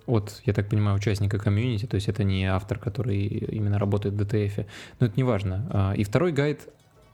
от, 0.06 0.42
я 0.44 0.52
так 0.52 0.68
понимаю, 0.68 0.96
участника 0.96 1.38
комьюнити, 1.38 1.86
то 1.86 1.94
есть 1.94 2.08
это 2.08 2.24
не 2.24 2.44
автор, 2.46 2.78
который 2.78 3.26
именно 3.26 3.78
работает 3.78 4.14
в 4.14 4.20
DTF, 4.20 4.66
но 4.98 5.06
это 5.06 5.16
не 5.16 5.22
важно. 5.22 5.68
А, 5.70 5.92
и 5.94 6.04
второй 6.04 6.32
гайд 6.32 6.68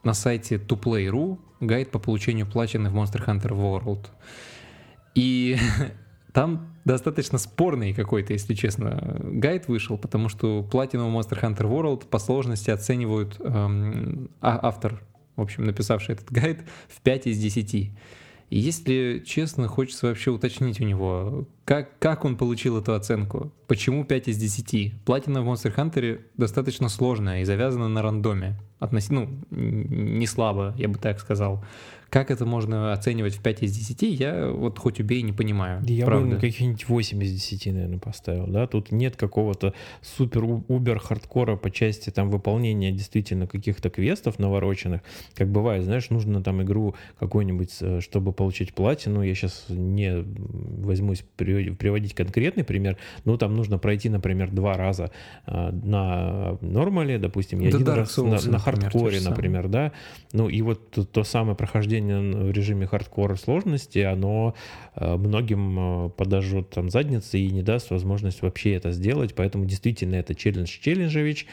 на 0.05 0.14
сайте 0.14 0.57
toplay.ru, 0.57 1.38
гайд 1.61 1.90
по 1.90 1.99
получению 1.99 2.47
платины 2.47 2.90
в 2.90 2.97
Monster 2.97 3.25
Hunter 3.25 3.51
World. 3.51 4.07
И 5.14 5.57
Там 6.32 6.74
достаточно 6.84 7.38
спорный 7.38 7.94
какой-то, 7.94 8.32
если 8.32 8.54
честно, 8.54 9.18
гайд 9.20 9.68
вышел, 9.68 9.96
потому 9.98 10.28
что 10.28 10.66
Platinum 10.70 11.12
Monster 11.12 11.40
Hunter 11.40 11.70
World 11.70 12.06
по 12.06 12.18
сложности 12.18 12.70
оценивают 12.70 13.36
эм, 13.40 14.30
а, 14.40 14.58
автор, 14.62 15.02
в 15.36 15.42
общем, 15.42 15.64
написавший 15.64 16.14
этот 16.14 16.30
гайд, 16.30 16.64
в 16.88 17.00
5 17.00 17.26
из 17.28 17.38
10. 17.38 17.92
И 18.50 18.58
если 18.58 19.22
честно, 19.26 19.68
хочется 19.68 20.06
вообще 20.06 20.30
уточнить 20.30 20.80
у 20.80 20.84
него, 20.84 21.46
как, 21.64 21.98
как 21.98 22.24
он 22.24 22.36
получил 22.36 22.78
эту 22.78 22.94
оценку, 22.94 23.52
почему 23.66 24.04
5 24.04 24.28
из 24.28 24.38
10. 24.38 25.04
Платина 25.04 25.42
в 25.42 25.48
Monster 25.48 25.74
Hunter 25.74 26.22
достаточно 26.36 26.88
сложная 26.88 27.42
и 27.42 27.44
завязана 27.44 27.88
на 27.88 28.00
рандоме. 28.00 28.58
Относительно, 28.78 29.26
ну, 29.26 29.44
не 29.50 30.26
слабо, 30.26 30.74
я 30.78 30.88
бы 30.88 30.98
так 30.98 31.20
сказал. 31.20 31.62
Как 32.11 32.31
это 32.31 32.47
можно 32.47 32.92
оценивать 32.94 33.35
в 33.35 33.42
5 33.42 33.62
из 33.64 33.77
10, 33.77 34.03
я 34.18 34.51
вот 34.51 34.79
хоть 34.79 34.99
убей 34.99 35.21
не 35.23 35.33
понимаю. 35.33 35.83
Я 35.85 36.07
правда. 36.07 36.27
бы 36.27 36.35
каких-нибудь 36.37 36.88
8 36.88 37.23
из 37.23 37.33
10, 37.33 37.66
наверное, 37.66 37.99
поставил. 37.99 38.47
Да? 38.47 38.66
Тут 38.66 38.92
нет 38.92 39.16
какого-то 39.16 39.75
супер-убер 40.01 41.01
хардкора 41.01 41.57
по 41.57 41.71
части 41.71 42.09
там 42.09 42.31
выполнения 42.31 42.92
действительно 42.92 43.47
каких-то 43.47 43.90
квестов 43.90 44.38
навороченных. 44.38 45.03
Как 45.35 45.49
бывает, 45.49 45.85
знаешь, 45.85 46.09
нужно 46.09 46.42
там 46.42 46.62
игру 46.62 46.94
какую-нибудь, 47.18 47.77
э, 47.81 48.01
чтобы 48.01 48.33
получить 48.33 48.73
платину. 48.73 49.23
Я 49.23 49.35
сейчас 49.35 49.66
не 49.68 50.25
возьмусь 50.79 51.25
приводить 51.37 52.14
конкретный 52.14 52.64
пример, 52.64 52.97
но 53.27 53.37
там 53.37 53.55
нужно 53.55 53.77
пройти, 53.79 54.09
например, 54.09 54.51
два 54.51 54.75
раза 54.75 55.11
э, 55.47 55.71
на 55.73 56.57
нормале, 56.62 57.18
допустим, 57.18 57.61
и 57.61 57.71
да 57.71 57.77
один 57.77 57.88
раз 57.88 58.16
Souls, 58.16 58.47
на, 58.47 58.53
на 58.53 58.59
хардкоре, 58.59 59.21
например, 59.21 59.68
да. 59.68 59.92
Ну 60.33 60.49
и 60.49 60.62
вот 60.62 60.90
то, 60.90 61.05
то 61.05 61.23
самое 61.23 61.55
прохождение 61.55 61.97
прохождение 61.98 62.44
в 62.44 62.50
режиме 62.50 62.87
хардкор 62.87 63.38
сложности, 63.38 63.98
оно 64.00 64.54
э, 64.94 65.16
многим 65.16 66.06
э, 66.06 66.11
подожжет 66.11 66.70
там 66.70 66.90
задницы 66.90 67.38
и 67.38 67.50
не 67.50 67.62
даст 67.62 67.90
возможность 67.90 68.42
вообще 68.42 68.72
это 68.74 68.92
сделать, 68.92 69.34
поэтому 69.34 69.64
действительно 69.64 70.16
это 70.16 70.34
челлендж 70.34 70.78
челленджевич, 70.80 71.46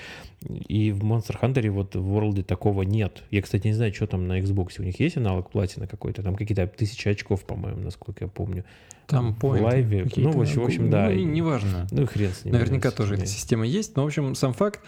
и 0.68 0.92
в 0.92 1.04
Monster 1.04 1.40
Hunter 1.42 1.70
вот 1.70 1.96
в 1.96 2.18
World 2.18 2.44
такого 2.44 2.84
нет. 2.84 3.24
Я, 3.32 3.42
кстати, 3.42 3.68
не 3.68 3.74
знаю, 3.74 3.94
что 3.94 4.08
там 4.08 4.28
на 4.28 4.40
Xbox, 4.40 4.74
у 4.80 4.84
них 4.84 5.00
есть 5.00 5.18
аналог 5.18 5.52
платина 5.52 5.88
какой-то, 5.88 6.24
там 6.24 6.36
какие-то 6.36 6.68
тысячи 6.68 7.08
очков, 7.08 7.46
по-моему, 7.46 7.82
насколько 7.82 8.26
я 8.26 8.28
помню. 8.28 8.64
Там 9.08 9.36
в 9.40 9.44
лайве, 9.44 10.08
ну, 10.16 10.32
в 10.32 10.42
общем, 10.42 10.62
в 10.62 10.66
общем 10.66 10.90
да. 10.90 11.10
Ну, 11.10 11.16
неважно. 11.16 11.88
Ну, 11.92 12.08
хрен 12.08 12.32
с 12.32 12.44
ним. 12.44 12.56
Наверняка 12.56 12.90
тоже 12.90 13.16
эта 13.16 13.28
система 13.28 13.66
есть, 13.66 13.96
но, 13.96 14.04
в 14.04 14.08
общем, 14.08 14.34
сам 14.34 14.54
факт, 14.54 14.80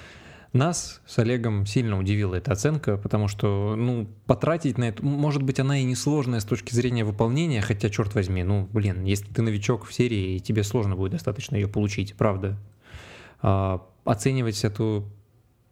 нас 0.54 1.02
с 1.06 1.20
Олегом 1.20 1.66
сильно 1.66 2.00
удивила 2.00 2.36
эта 2.36 2.54
оценка, 2.54 2.98
потому 2.98 3.28
что, 3.28 3.76
ну, 3.76 4.08
потратить 4.26 4.78
на 4.78 4.86
это, 4.86 5.04
может 5.04 5.44
быть, 5.44 5.60
она 5.60 5.80
и 5.80 5.84
не 5.84 5.96
сложная 5.96 6.40
с 6.40 6.46
точки 6.46 6.74
зрения 6.74 7.04
выполнения, 7.04 7.62
хотя, 7.62 7.90
черт 7.90 8.16
возьми, 8.16 8.44
ну, 8.44 8.68
блин, 8.72 9.04
если 9.04 9.26
ты 9.26 9.42
новичок 9.42 9.86
в 9.86 9.94
серии, 9.94 10.40
тебе 10.40 10.64
сложно 10.64 10.96
будет 10.96 11.12
достаточно 11.14 11.56
ее 11.56 11.68
получить, 11.68 12.16
правда. 12.16 12.58
А, 13.42 13.86
оценивать 14.06 14.64
эту 14.64 15.10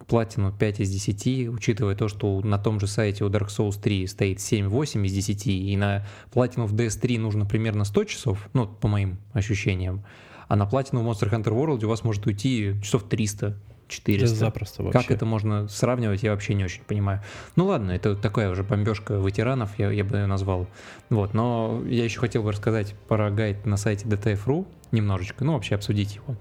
платину 0.07 0.51
5 0.51 0.81
из 0.81 0.89
10, 0.89 1.49
учитывая 1.49 1.95
то, 1.95 2.07
что 2.07 2.41
на 2.41 2.59
том 2.59 2.79
же 2.79 2.87
сайте 2.87 3.23
у 3.23 3.29
Dark 3.29 3.47
Souls 3.47 3.79
3 3.81 4.07
стоит 4.07 4.39
7-8 4.39 5.05
из 5.05 5.13
10, 5.13 5.47
и 5.47 5.77
на 5.77 6.05
платину 6.31 6.65
в 6.65 6.73
DS3 6.73 7.19
нужно 7.19 7.45
примерно 7.45 7.85
100 7.85 8.03
часов, 8.03 8.49
ну, 8.53 8.67
по 8.67 8.87
моим 8.87 9.17
ощущениям, 9.33 10.05
а 10.47 10.55
на 10.55 10.65
платину 10.65 11.01
в 11.01 11.07
Monster 11.07 11.31
Hunter 11.31 11.53
World 11.53 11.85
у 11.85 11.89
вас 11.89 12.03
может 12.03 12.25
уйти 12.27 12.75
часов 12.83 13.03
300 13.03 13.57
400. 13.87 14.25
Это 14.25 14.35
запросто 14.35 14.83
вообще. 14.83 14.99
Как 14.99 15.11
это 15.11 15.25
можно 15.25 15.67
сравнивать, 15.67 16.23
я 16.23 16.31
вообще 16.31 16.53
не 16.53 16.63
очень 16.63 16.83
понимаю. 16.83 17.21
Ну 17.55 17.65
ладно, 17.65 17.91
это 17.91 18.15
такая 18.15 18.49
уже 18.49 18.63
бомбежка 18.63 19.13
ветеранов, 19.15 19.77
я, 19.77 19.91
я 19.91 20.03
бы 20.03 20.17
ее 20.17 20.25
назвал. 20.25 20.67
Вот, 21.09 21.33
но 21.33 21.83
я 21.87 22.03
еще 22.03 22.19
хотел 22.19 22.43
бы 22.43 22.51
рассказать 22.51 22.95
про 23.07 23.29
гайд 23.29 23.65
на 23.65 23.77
сайте 23.77 24.07
DTF.ru 24.07 24.65
немножечко, 24.91 25.43
ну 25.43 25.53
вообще 25.53 25.75
обсудить 25.75 26.15
его. 26.15 26.35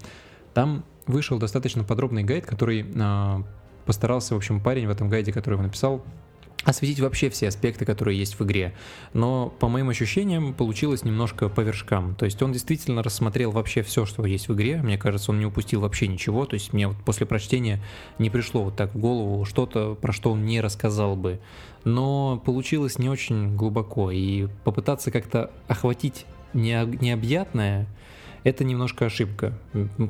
Там 0.53 0.83
вышел 1.05 1.37
достаточно 1.37 1.83
подробный 1.83 2.23
гайд, 2.23 2.45
который 2.45 2.85
э, 2.93 3.43
постарался, 3.85 4.33
в 4.33 4.37
общем, 4.37 4.61
парень 4.61 4.87
в 4.87 4.89
этом 4.89 5.09
гайде, 5.09 5.31
который 5.31 5.55
его 5.55 5.63
написал, 5.63 6.03
осветить 6.65 6.99
вообще 6.99 7.29
все 7.29 7.47
аспекты, 7.47 7.85
которые 7.85 8.17
есть 8.17 8.39
в 8.39 8.43
игре. 8.43 8.73
Но, 9.13 9.53
по 9.59 9.69
моим 9.69 9.89
ощущениям, 9.89 10.53
получилось 10.53 11.03
немножко 11.03 11.47
по 11.47 11.61
вершкам. 11.61 12.15
То 12.15 12.25
есть 12.25 12.41
он 12.41 12.51
действительно 12.51 13.03
рассмотрел 13.03 13.51
вообще 13.51 13.83
все, 13.83 14.05
что 14.05 14.25
есть 14.25 14.49
в 14.49 14.53
игре. 14.55 14.81
Мне 14.81 14.97
кажется, 14.97 15.31
он 15.31 15.39
не 15.39 15.45
упустил 15.45 15.81
вообще 15.81 16.07
ничего. 16.07 16.45
То 16.45 16.55
есть 16.55 16.73
мне 16.73 16.87
вот 16.87 16.97
после 17.05 17.25
прочтения 17.25 17.81
не 18.17 18.29
пришло 18.29 18.63
вот 18.63 18.75
так 18.75 18.93
в 18.93 18.99
голову 18.99 19.45
что-то, 19.45 19.95
про 19.95 20.11
что 20.11 20.31
он 20.31 20.45
не 20.45 20.59
рассказал 20.59 21.15
бы. 21.15 21.39
Но 21.83 22.41
получилось 22.43 22.97
не 22.97 23.09
очень 23.09 23.55
глубоко. 23.55 24.09
И 24.09 24.47
попытаться 24.63 25.11
как-то 25.11 25.51
охватить 25.67 26.25
необъятное, 26.53 27.87
это 28.45 28.63
немножко 28.63 29.07
ошибка, 29.07 29.57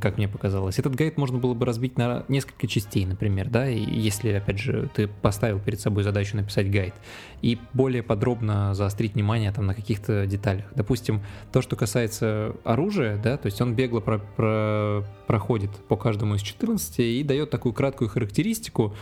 как 0.01 0.17
мне 0.17 0.27
показалось. 0.27 0.77
Этот 0.77 0.93
гайд 0.93 1.17
можно 1.17 1.37
было 1.37 1.53
бы 1.53 1.65
разбить 1.65 1.97
на 1.97 2.25
несколько 2.27 2.67
частей, 2.67 3.05
например, 3.05 3.49
да, 3.49 3.69
и 3.69 3.79
если, 3.79 4.29
опять 4.33 4.59
же, 4.59 4.89
ты 4.93 5.07
поставил 5.07 5.59
перед 5.59 5.79
собой 5.79 6.03
задачу 6.03 6.35
написать 6.35 6.69
гайд, 6.69 6.93
и 7.41 7.57
более 7.71 8.03
подробно 8.03 8.75
заострить 8.75 9.13
внимание 9.13 9.53
там 9.53 9.65
на 9.65 9.73
каких-то 9.73 10.27
деталях. 10.27 10.65
Допустим, 10.75 11.21
то, 11.53 11.61
что 11.61 11.77
касается 11.77 12.55
оружия, 12.65 13.17
да, 13.17 13.37
то 13.37 13.45
есть 13.45 13.61
он 13.61 13.73
бегло 13.73 14.01
про 14.01 14.19
про 14.19 15.03
проходит 15.27 15.71
по 15.87 15.95
каждому 15.95 16.35
из 16.35 16.41
14 16.41 16.99
и 16.99 17.23
дает 17.23 17.49
такую 17.49 17.73
краткую 17.73 18.09
характеристику, 18.09 18.93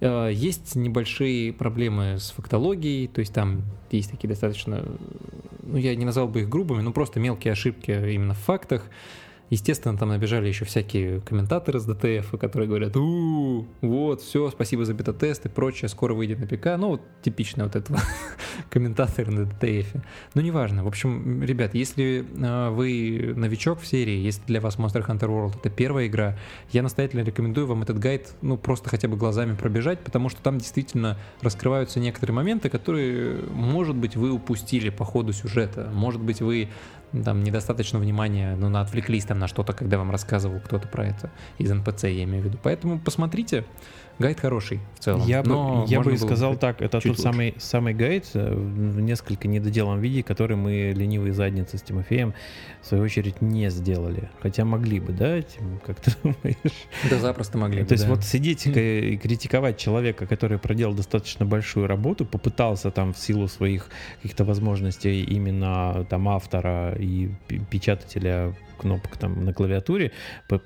есть 0.00 0.76
небольшие 0.76 1.52
проблемы 1.52 2.18
с 2.18 2.30
фактологией, 2.30 3.06
то 3.06 3.20
есть 3.20 3.34
там 3.34 3.62
есть 3.90 4.10
такие 4.10 4.28
достаточно, 4.28 4.84
ну 5.62 5.76
я 5.76 5.94
не 5.94 6.04
назвал 6.04 6.28
бы 6.28 6.40
их 6.40 6.48
грубыми, 6.48 6.80
но 6.80 6.92
просто 6.92 7.20
мелкие 7.20 7.52
ошибки 7.52 7.90
именно 7.90 8.34
в 8.34 8.38
фактах. 8.38 8.84
Естественно, 9.50 9.98
там 9.98 10.10
набежали 10.10 10.46
еще 10.46 10.64
всякие 10.64 11.20
комментаторы 11.20 11.80
с 11.80 11.84
ДТФ, 11.84 12.38
которые 12.38 12.68
говорят, 12.68 12.96
у 12.96 13.66
вот, 13.80 14.22
все, 14.22 14.48
спасибо 14.50 14.84
за 14.84 14.94
бета-тест 14.94 15.44
и 15.46 15.48
прочее, 15.48 15.88
скоро 15.88 16.14
выйдет 16.14 16.38
на 16.38 16.46
ПК. 16.46 16.78
Ну, 16.78 16.90
вот 16.90 17.02
типично 17.22 17.64
вот 17.64 17.74
этого 17.74 17.98
комментаторы 18.70 19.32
на 19.32 19.46
ДТФ. 19.46 19.94
Ну, 20.34 20.40
неважно. 20.40 20.84
В 20.84 20.86
общем, 20.86 21.42
ребят, 21.42 21.74
если 21.74 22.24
э, 22.24 22.70
вы 22.70 23.34
новичок 23.36 23.80
в 23.80 23.86
серии, 23.86 24.18
если 24.20 24.42
для 24.46 24.60
вас 24.60 24.76
Monster 24.76 25.04
Hunter 25.04 25.28
World 25.28 25.58
это 25.58 25.68
первая 25.68 26.06
игра, 26.06 26.38
я 26.70 26.84
настоятельно 26.84 27.22
рекомендую 27.22 27.66
вам 27.66 27.82
этот 27.82 27.98
гайд, 27.98 28.32
ну, 28.42 28.56
просто 28.56 28.88
хотя 28.88 29.08
бы 29.08 29.16
глазами 29.16 29.56
пробежать, 29.56 29.98
потому 29.98 30.28
что 30.28 30.40
там 30.42 30.58
действительно 30.58 31.18
раскрываются 31.42 31.98
некоторые 31.98 32.36
моменты, 32.36 32.68
которые, 32.68 33.42
может 33.50 33.96
быть, 33.96 34.14
вы 34.14 34.30
упустили 34.30 34.90
по 34.90 35.04
ходу 35.04 35.32
сюжета. 35.32 35.90
Может 35.92 36.20
быть, 36.20 36.40
вы 36.40 36.68
там 37.12 37.42
недостаточно 37.42 37.98
внимания, 37.98 38.56
ну, 38.56 38.76
отвлеклись 38.78 39.24
там 39.24 39.38
на 39.38 39.48
что-то, 39.48 39.72
когда 39.72 39.98
вам 39.98 40.10
рассказывал 40.10 40.60
кто-то 40.60 40.88
про 40.88 41.06
это 41.06 41.30
из 41.58 41.70
НПЦ, 41.70 42.04
я 42.04 42.24
имею 42.24 42.42
в 42.42 42.46
виду. 42.46 42.58
Поэтому 42.62 42.98
посмотрите, 42.98 43.64
Гайд 44.20 44.38
хороший 44.38 44.80
в 44.96 44.98
целом. 44.98 45.26
Я 45.26 45.42
бы, 45.42 45.86
я 45.86 46.02
бы 46.02 46.14
сказал 46.18 46.54
так, 46.54 46.82
это 46.82 47.00
тот 47.00 47.18
самый, 47.18 47.54
самый 47.56 47.94
гайд 47.94 48.26
э, 48.34 48.54
в 48.54 49.00
несколько 49.00 49.48
недоделанном 49.48 49.98
виде, 50.00 50.22
который 50.22 50.58
мы 50.58 50.92
ленивые 50.94 51.32
задницы 51.32 51.78
с 51.78 51.82
Тимофеем 51.82 52.34
в 52.82 52.86
свою 52.86 53.04
очередь 53.04 53.40
не 53.40 53.70
сделали. 53.70 54.28
Хотя 54.40 54.66
могли 54.66 55.00
бы, 55.00 55.14
да, 55.14 55.40
Тим, 55.40 55.80
как 55.86 56.00
ты 56.00 56.12
думаешь? 56.22 56.86
Да 57.08 57.18
запросто 57.18 57.56
могли 57.56 57.80
бы, 57.80 57.86
То 57.86 57.94
есть 57.94 58.04
да. 58.04 58.10
вот 58.10 58.22
сидеть 58.22 58.66
и 58.66 59.16
критиковать 59.16 59.78
человека, 59.78 60.26
который 60.26 60.58
проделал 60.58 60.92
достаточно 60.92 61.46
большую 61.46 61.86
работу, 61.86 62.26
попытался 62.26 62.90
там 62.90 63.14
в 63.14 63.18
силу 63.18 63.48
своих 63.48 63.88
каких-то 64.16 64.44
возможностей 64.44 65.22
именно 65.22 66.06
там 66.10 66.28
автора 66.28 66.94
и 66.98 67.30
печатателя 67.70 68.54
кнопок 68.80 69.16
там 69.16 69.44
на 69.44 69.52
клавиатуре, 69.52 70.12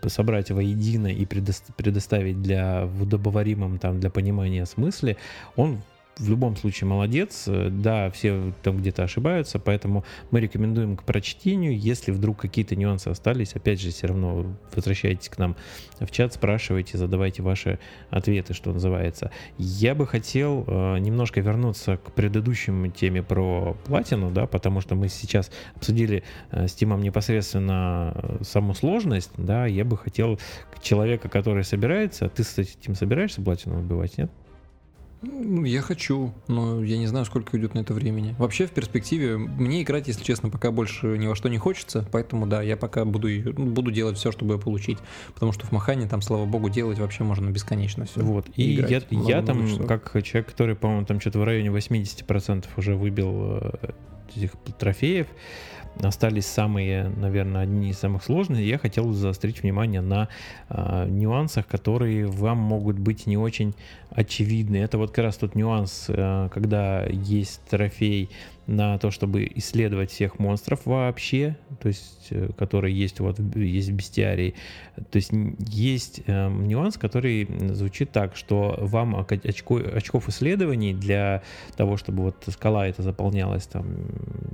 собрать 0.07 0.50
воедино 0.50 1.09
и 1.09 1.27
предоставить 1.27 2.40
для 2.42 2.87
в 2.87 3.03
удобоваримом 3.03 3.79
там 3.79 4.00
для 4.00 4.11
понимания 4.11 4.66
смысле, 4.66 5.16
он 5.57 5.83
в 6.18 6.29
любом 6.29 6.57
случае 6.57 6.88
молодец. 6.88 7.44
Да, 7.46 8.11
все 8.11 8.53
там 8.62 8.79
где-то 8.79 9.05
ошибаются, 9.05 9.59
поэтому 9.59 10.05
мы 10.31 10.40
рекомендуем 10.40 10.96
к 10.96 11.05
прочтению. 11.05 11.79
Если 11.79 12.12
вдруг 12.12 12.38
какие-то 12.40 12.77
нюансы 12.77 13.09
остались, 13.09 13.55
опять 13.55 13.81
же, 13.81 13.90
все 13.90 14.07
равно 14.07 14.46
возвращайтесь 14.74 15.29
к 15.29 15.38
нам 15.38 15.57
в 16.00 16.11
чат, 16.11 16.35
спрашивайте, 16.35 16.98
задавайте 16.98 17.42
ваши 17.42 17.79
ответы, 18.11 18.55
что 18.55 18.72
называется. 18.72 19.31
Я 19.59 19.94
бы 19.94 20.07
хотел 20.07 20.64
э, 20.66 20.98
немножко 20.98 21.40
вернуться 21.40 21.96
к 21.96 22.12
предыдущей 22.12 22.90
теме 22.90 23.22
про 23.22 23.77
платину, 23.85 24.31
да, 24.31 24.46
потому 24.46 24.81
что 24.81 24.94
мы 24.94 25.09
сейчас 25.09 25.50
обсудили 25.74 26.22
э, 26.50 26.66
с 26.66 26.74
Тимом 26.74 27.00
непосредственно 27.00 28.12
э, 28.14 28.44
саму 28.44 28.74
сложность, 28.74 29.31
да, 29.37 29.66
я 29.66 29.85
бы 29.85 29.96
хотел 29.96 30.38
человека, 30.83 31.29
который 31.29 31.64
собирается, 31.64 32.29
ты, 32.29 32.42
кстати, 32.42 32.77
Тим, 32.81 32.94
собираешься 32.94 33.42
платину 33.42 33.77
выбивать, 33.77 34.18
нет? 34.18 34.31
Ну, 35.24 35.64
я 35.64 35.80
хочу, 35.80 36.32
но 36.48 36.82
я 36.82 36.98
не 36.98 37.06
знаю, 37.06 37.24
сколько 37.24 37.54
уйдет 37.54 37.74
на 37.74 37.80
это 37.80 37.94
времени. 37.94 38.34
Вообще, 38.38 38.66
в 38.66 38.70
перспективе, 38.70 39.37
мне 39.37 39.82
играть, 39.82 40.08
если 40.08 40.22
честно, 40.22 40.50
пока 40.50 40.70
больше 40.70 41.18
ни 41.18 41.26
во 41.26 41.34
что 41.34 41.48
не 41.48 41.58
хочется, 41.58 42.06
поэтому 42.12 42.46
да, 42.46 42.62
я 42.62 42.76
пока 42.76 43.04
буду, 43.04 43.28
ну, 43.28 43.66
буду 43.66 43.90
делать 43.90 44.16
все, 44.18 44.32
чтобы 44.32 44.54
ее 44.54 44.60
получить, 44.60 44.98
потому 45.34 45.52
что 45.52 45.66
в 45.66 45.72
Махане 45.72 46.06
там, 46.06 46.22
слава 46.22 46.44
богу, 46.44 46.68
делать 46.68 46.98
вообще 46.98 47.24
можно 47.24 47.50
бесконечно 47.50 48.04
все. 48.04 48.20
Вот, 48.20 48.46
и, 48.56 48.62
и 48.62 48.80
я, 48.80 49.02
я 49.10 49.42
там, 49.42 49.66
часов. 49.66 49.87
как 49.87 50.22
человек, 50.22 50.48
который, 50.48 50.76
по-моему, 50.76 51.06
там 51.06 51.20
что-то 51.20 51.38
в 51.38 51.44
районе 51.44 51.68
80% 51.68 52.66
уже 52.76 52.94
выбил 52.94 53.58
э, 53.60 53.70
этих 54.37 54.52
трофеев, 54.78 55.26
остались 56.00 56.46
самые, 56.46 57.09
наверное, 57.16 57.62
одни 57.62 57.90
из 57.90 57.98
самых 57.98 58.24
сложных. 58.24 58.61
Я 58.61 58.78
хотел 58.78 59.12
заострить 59.12 59.62
внимание 59.62 60.00
на 60.00 60.28
э, 60.68 61.07
нюансах, 61.09 61.66
которые 61.66 62.26
вам 62.26 62.59
могут 62.59 62.98
быть 62.98 63.26
не 63.26 63.37
очень 63.37 63.74
очевидны. 64.11 64.76
Это 64.76 64.98
вот 64.98 65.11
как 65.11 65.24
раз 65.24 65.37
тот 65.37 65.54
нюанс, 65.54 66.07
э, 66.09 66.48
когда 66.52 67.04
есть 67.07 67.61
трофей 67.68 68.30
на 68.66 68.98
то, 68.98 69.11
чтобы 69.11 69.50
исследовать 69.55 70.11
всех 70.11 70.38
монстров 70.38 70.87
вообще, 70.87 71.57
то 71.81 71.88
есть, 71.88 72.29
э, 72.31 72.50
которые 72.57 72.98
есть 72.98 73.20
вот 73.20 73.38
есть 73.57 73.90
в 73.90 73.92
бестиарии. 73.92 74.55
То 75.11 75.16
есть 75.16 75.31
есть 75.59 76.22
э, 76.27 76.48
нюанс, 76.48 76.96
который 76.96 77.48
звучит 77.74 78.11
так, 78.11 78.37
что 78.37 78.77
вам 78.81 79.16
очко, 79.16 79.77
очков 79.77 80.29
исследований 80.29 80.94
для 80.94 81.42
того, 81.77 81.96
чтобы 81.96 82.22
вот 82.24 82.37
скала 82.48 82.87
это 82.87 83.03
заполнялась 83.03 83.66
там, 83.66 83.87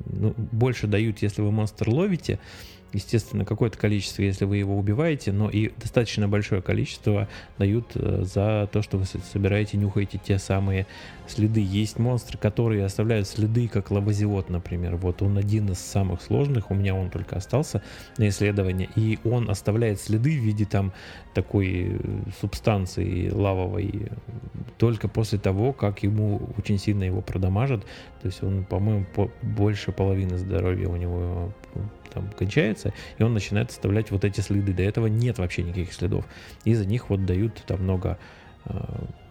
ну, 0.07 0.35
больше 0.37 0.87
дают, 0.87 1.23
если 1.23 1.42
вы 1.42 1.53
монстр 1.53 1.88
ловите, 1.88 2.38
естественно, 2.92 3.44
какое-то 3.44 3.79
количество, 3.79 4.22
если 4.22 4.44
вы 4.44 4.57
его 4.57 4.76
убиваете, 4.76 5.33
но 5.33 5.48
и 5.48 5.70
достаточно 5.76 6.29
большое 6.29 6.62
количество 6.62 7.29
дают 7.59 7.87
э, 7.94 8.24
за 8.24 8.68
то, 8.72 8.83
что 8.83 8.98
вы 8.98 9.05
собираете, 9.05 9.76
нюхаете 9.76 10.20
те 10.22 10.38
самые 10.38 10.87
следы. 11.26 11.61
Есть 11.61 11.98
монстры, 11.98 12.38
которые 12.38 12.85
оставляют 12.85 13.29
следы, 13.29 13.68
как 13.68 13.90
лавозиот, 13.90 14.50
например. 14.50 14.96
Вот 14.96 15.22
он 15.22 15.38
один 15.38 15.70
из 15.70 15.79
самых 15.79 16.22
сложных, 16.22 16.70
у 16.70 16.74
меня 16.74 16.94
он 16.94 17.11
только 17.11 17.37
остался 17.37 17.83
на 18.18 18.29
исследование, 18.29 18.88
и 18.96 19.18
он 19.24 19.48
оставляет 19.50 20.00
следы 20.00 20.31
в 20.31 20.42
виде 20.42 20.64
там 20.64 20.92
такой 21.35 21.92
э, 21.92 21.98
субстанции 22.40 23.31
лавовой 23.31 24.11
только 24.79 25.09
после 25.09 25.38
того, 25.38 25.72
как 25.72 26.03
ему 26.03 26.40
очень 26.57 26.79
сильно 26.79 27.05
его 27.05 27.20
продамажат. 27.20 27.83
То 28.22 28.26
есть 28.26 28.42
он, 28.42 28.64
по-моему, 28.64 29.05
по 29.14 29.31
больше 29.42 29.92
половины 29.92 30.38
здоровья 30.38 30.88
у 30.88 30.96
него 30.96 31.53
там 32.12 32.31
кончается, 32.31 32.92
и 33.18 33.23
он 33.23 33.35
начинает 33.35 33.70
оставлять 33.70 34.11
вот 34.11 34.25
эти 34.25 34.40
следы. 34.40 34.73
До 34.73 34.83
этого 34.83 35.07
нет 35.07 35.38
вообще 35.38 35.62
никаких 35.62 35.92
следов. 35.92 36.27
И 36.64 36.75
за 36.75 36.87
них 36.87 37.11
вот 37.11 37.25
дают 37.25 37.62
там 37.66 37.83
много 37.83 38.18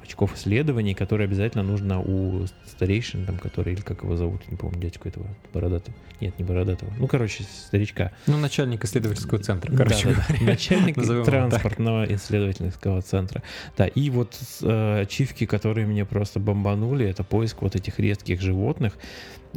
очков 0.09 0.35
исследований, 0.35 0.95
которые 0.95 1.25
обязательно 1.25 1.63
нужно 1.63 2.01
у 2.01 2.45
старейшин, 2.65 3.25
там, 3.25 3.37
который, 3.37 3.73
или 3.73 3.81
как 3.81 4.03
его 4.03 4.17
зовут, 4.17 4.41
не 4.49 4.57
помню, 4.57 4.79
дядьку 4.79 5.07
этого, 5.07 5.27
бородатого. 5.53 5.95
Нет, 6.19 6.37
не 6.39 6.43
бородатого. 6.43 6.91
Ну, 6.97 7.07
короче, 7.07 7.43
старичка. 7.43 8.11
Ну, 8.25 8.37
начальник 8.37 8.83
исследовательского 8.83 9.39
центра, 9.39 9.71
короче 9.75 10.09
да, 10.09 10.25
да. 10.27 10.35
Начальник 10.45 10.95
транспортного 11.25 12.05
исследовательского 12.15 13.01
центра. 13.03 13.43
Да, 13.77 13.85
и 13.85 14.09
вот 14.09 14.35
э, 14.63 15.01
ачивки, 15.01 15.45
которые 15.45 15.85
мне 15.85 16.05
просто 16.05 16.39
бомбанули, 16.39 17.05
это 17.05 17.23
поиск 17.23 17.61
вот 17.61 17.75
этих 17.75 17.99
редких 17.99 18.41
животных. 18.41 18.97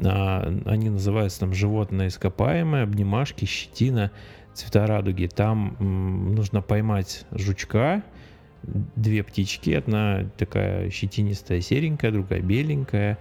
А, 0.04 0.54
они 0.66 0.90
называются 0.90 1.40
там 1.40 1.54
животное 1.54 2.08
ископаемое, 2.08 2.84
обнимашки, 2.84 3.46
щетина, 3.46 4.10
цвета 4.54 4.86
радуги. 4.86 5.28
Там 5.34 5.76
м, 5.80 6.34
нужно 6.34 6.60
поймать 6.60 7.24
жучка, 7.32 8.02
две 8.62 9.22
птички, 9.22 9.70
одна 9.70 10.30
такая 10.36 10.90
щетинистая 10.90 11.60
серенькая, 11.60 12.10
другая 12.10 12.40
беленькая, 12.40 13.18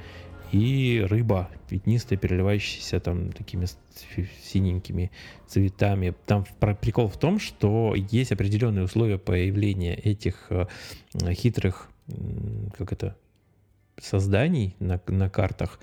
и 0.51 1.05
рыба 1.09 1.49
пятнистая, 1.69 2.19
переливающаяся 2.19 2.99
там 2.99 3.31
такими 3.31 3.65
синенькими 4.43 5.11
цветами. 5.47 6.13
Там 6.25 6.45
прикол 6.59 7.07
в 7.07 7.17
том, 7.17 7.39
что 7.39 7.95
есть 7.95 8.31
определенные 8.31 8.83
условия 8.83 9.17
появления 9.17 9.95
этих 9.95 10.47
э, 10.49 10.65
хитрых, 11.33 11.89
как 12.77 12.91
это, 12.91 13.15
созданий 13.97 14.75
на, 14.79 14.99
на 15.07 15.29
картах, 15.29 15.79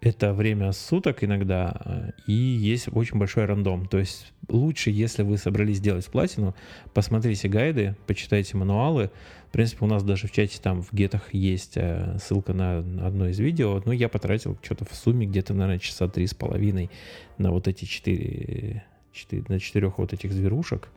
это 0.00 0.32
время 0.32 0.72
суток 0.72 1.24
иногда, 1.24 1.74
э, 1.84 2.10
и 2.26 2.32
есть 2.32 2.88
очень 2.92 3.18
большой 3.18 3.44
рандом. 3.46 3.86
То 3.86 3.98
есть 3.98 4.32
лучше, 4.48 4.90
если 4.90 5.22
вы 5.22 5.38
собрались 5.38 5.80
делать 5.80 6.06
платину, 6.06 6.54
посмотрите 6.94 7.48
гайды, 7.48 7.96
почитайте 8.06 8.56
мануалы. 8.56 9.10
В 9.48 9.52
принципе, 9.52 9.84
у 9.84 9.88
нас 9.88 10.02
даже 10.02 10.28
в 10.28 10.32
чате 10.32 10.58
там 10.62 10.82
в 10.82 10.92
гетах 10.92 11.34
есть 11.34 11.76
э, 11.76 12.16
ссылка 12.22 12.52
на 12.52 12.78
одно 12.78 13.28
из 13.28 13.38
видео. 13.38 13.82
Ну, 13.84 13.92
я 13.92 14.08
потратил 14.08 14.56
что-то 14.62 14.84
в 14.84 14.94
сумме 14.94 15.26
где-то, 15.26 15.52
наверное, 15.52 15.78
часа 15.78 16.08
три 16.08 16.26
с 16.26 16.34
половиной 16.34 16.90
на 17.38 17.50
вот 17.50 17.68
эти 17.68 17.84
четыре, 17.84 18.84
четыре 19.12 19.44
на 19.48 19.58
четырех 19.58 19.98
вот 19.98 20.12
этих 20.12 20.32
зверушек. 20.32 20.88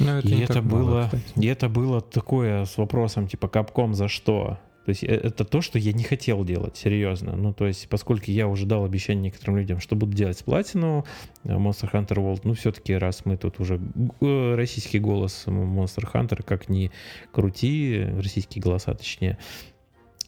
Ну, 0.00 0.10
это 0.10 0.28
и, 0.28 0.40
это 0.40 0.60
было, 0.60 0.82
мало, 0.82 1.10
и 1.36 1.46
это 1.46 1.68
было 1.68 2.00
такое 2.00 2.64
с 2.64 2.76
вопросом, 2.76 3.28
типа, 3.28 3.48
капком 3.48 3.94
за 3.94 4.08
что? 4.08 4.58
То 4.84 4.90
есть 4.90 5.02
э, 5.02 5.06
это 5.06 5.44
то, 5.44 5.60
что 5.60 5.78
я 5.78 5.92
не 5.92 6.04
хотел 6.04 6.44
делать, 6.44 6.76
серьезно. 6.76 7.36
Ну, 7.36 7.52
то 7.52 7.66
есть, 7.66 7.88
поскольку 7.88 8.30
я 8.30 8.48
уже 8.48 8.66
дал 8.66 8.84
обещание 8.84 9.24
некоторым 9.24 9.56
людям, 9.56 9.80
что 9.80 9.96
буду 9.96 10.12
делать 10.12 10.38
с 10.38 10.42
платину 10.42 11.04
э, 11.44 11.48
Monster 11.48 11.90
Hunter 11.92 12.16
World, 12.16 12.40
ну, 12.44 12.54
все-таки 12.54 12.94
раз 12.94 13.24
мы 13.24 13.36
тут 13.36 13.60
уже 13.60 13.80
э, 14.20 14.54
российский 14.54 14.98
голос 14.98 15.44
Monster 15.46 16.10
Hunter, 16.12 16.42
как 16.42 16.68
ни 16.68 16.90
крути, 17.32 18.06
российские 18.16 18.62
голоса, 18.62 18.94
точнее, 18.94 19.38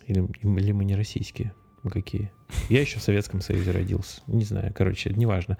или, 0.06 0.26
или 0.42 0.72
мы 0.72 0.84
не 0.84 0.94
российские, 0.94 1.52
мы 1.82 1.90
какие? 1.90 2.30
Я 2.68 2.80
еще 2.80 2.98
в 2.98 3.02
Советском 3.02 3.40
Союзе 3.40 3.72
родился, 3.72 4.22
не 4.26 4.44
знаю, 4.44 4.72
короче, 4.74 5.10
неважно 5.10 5.58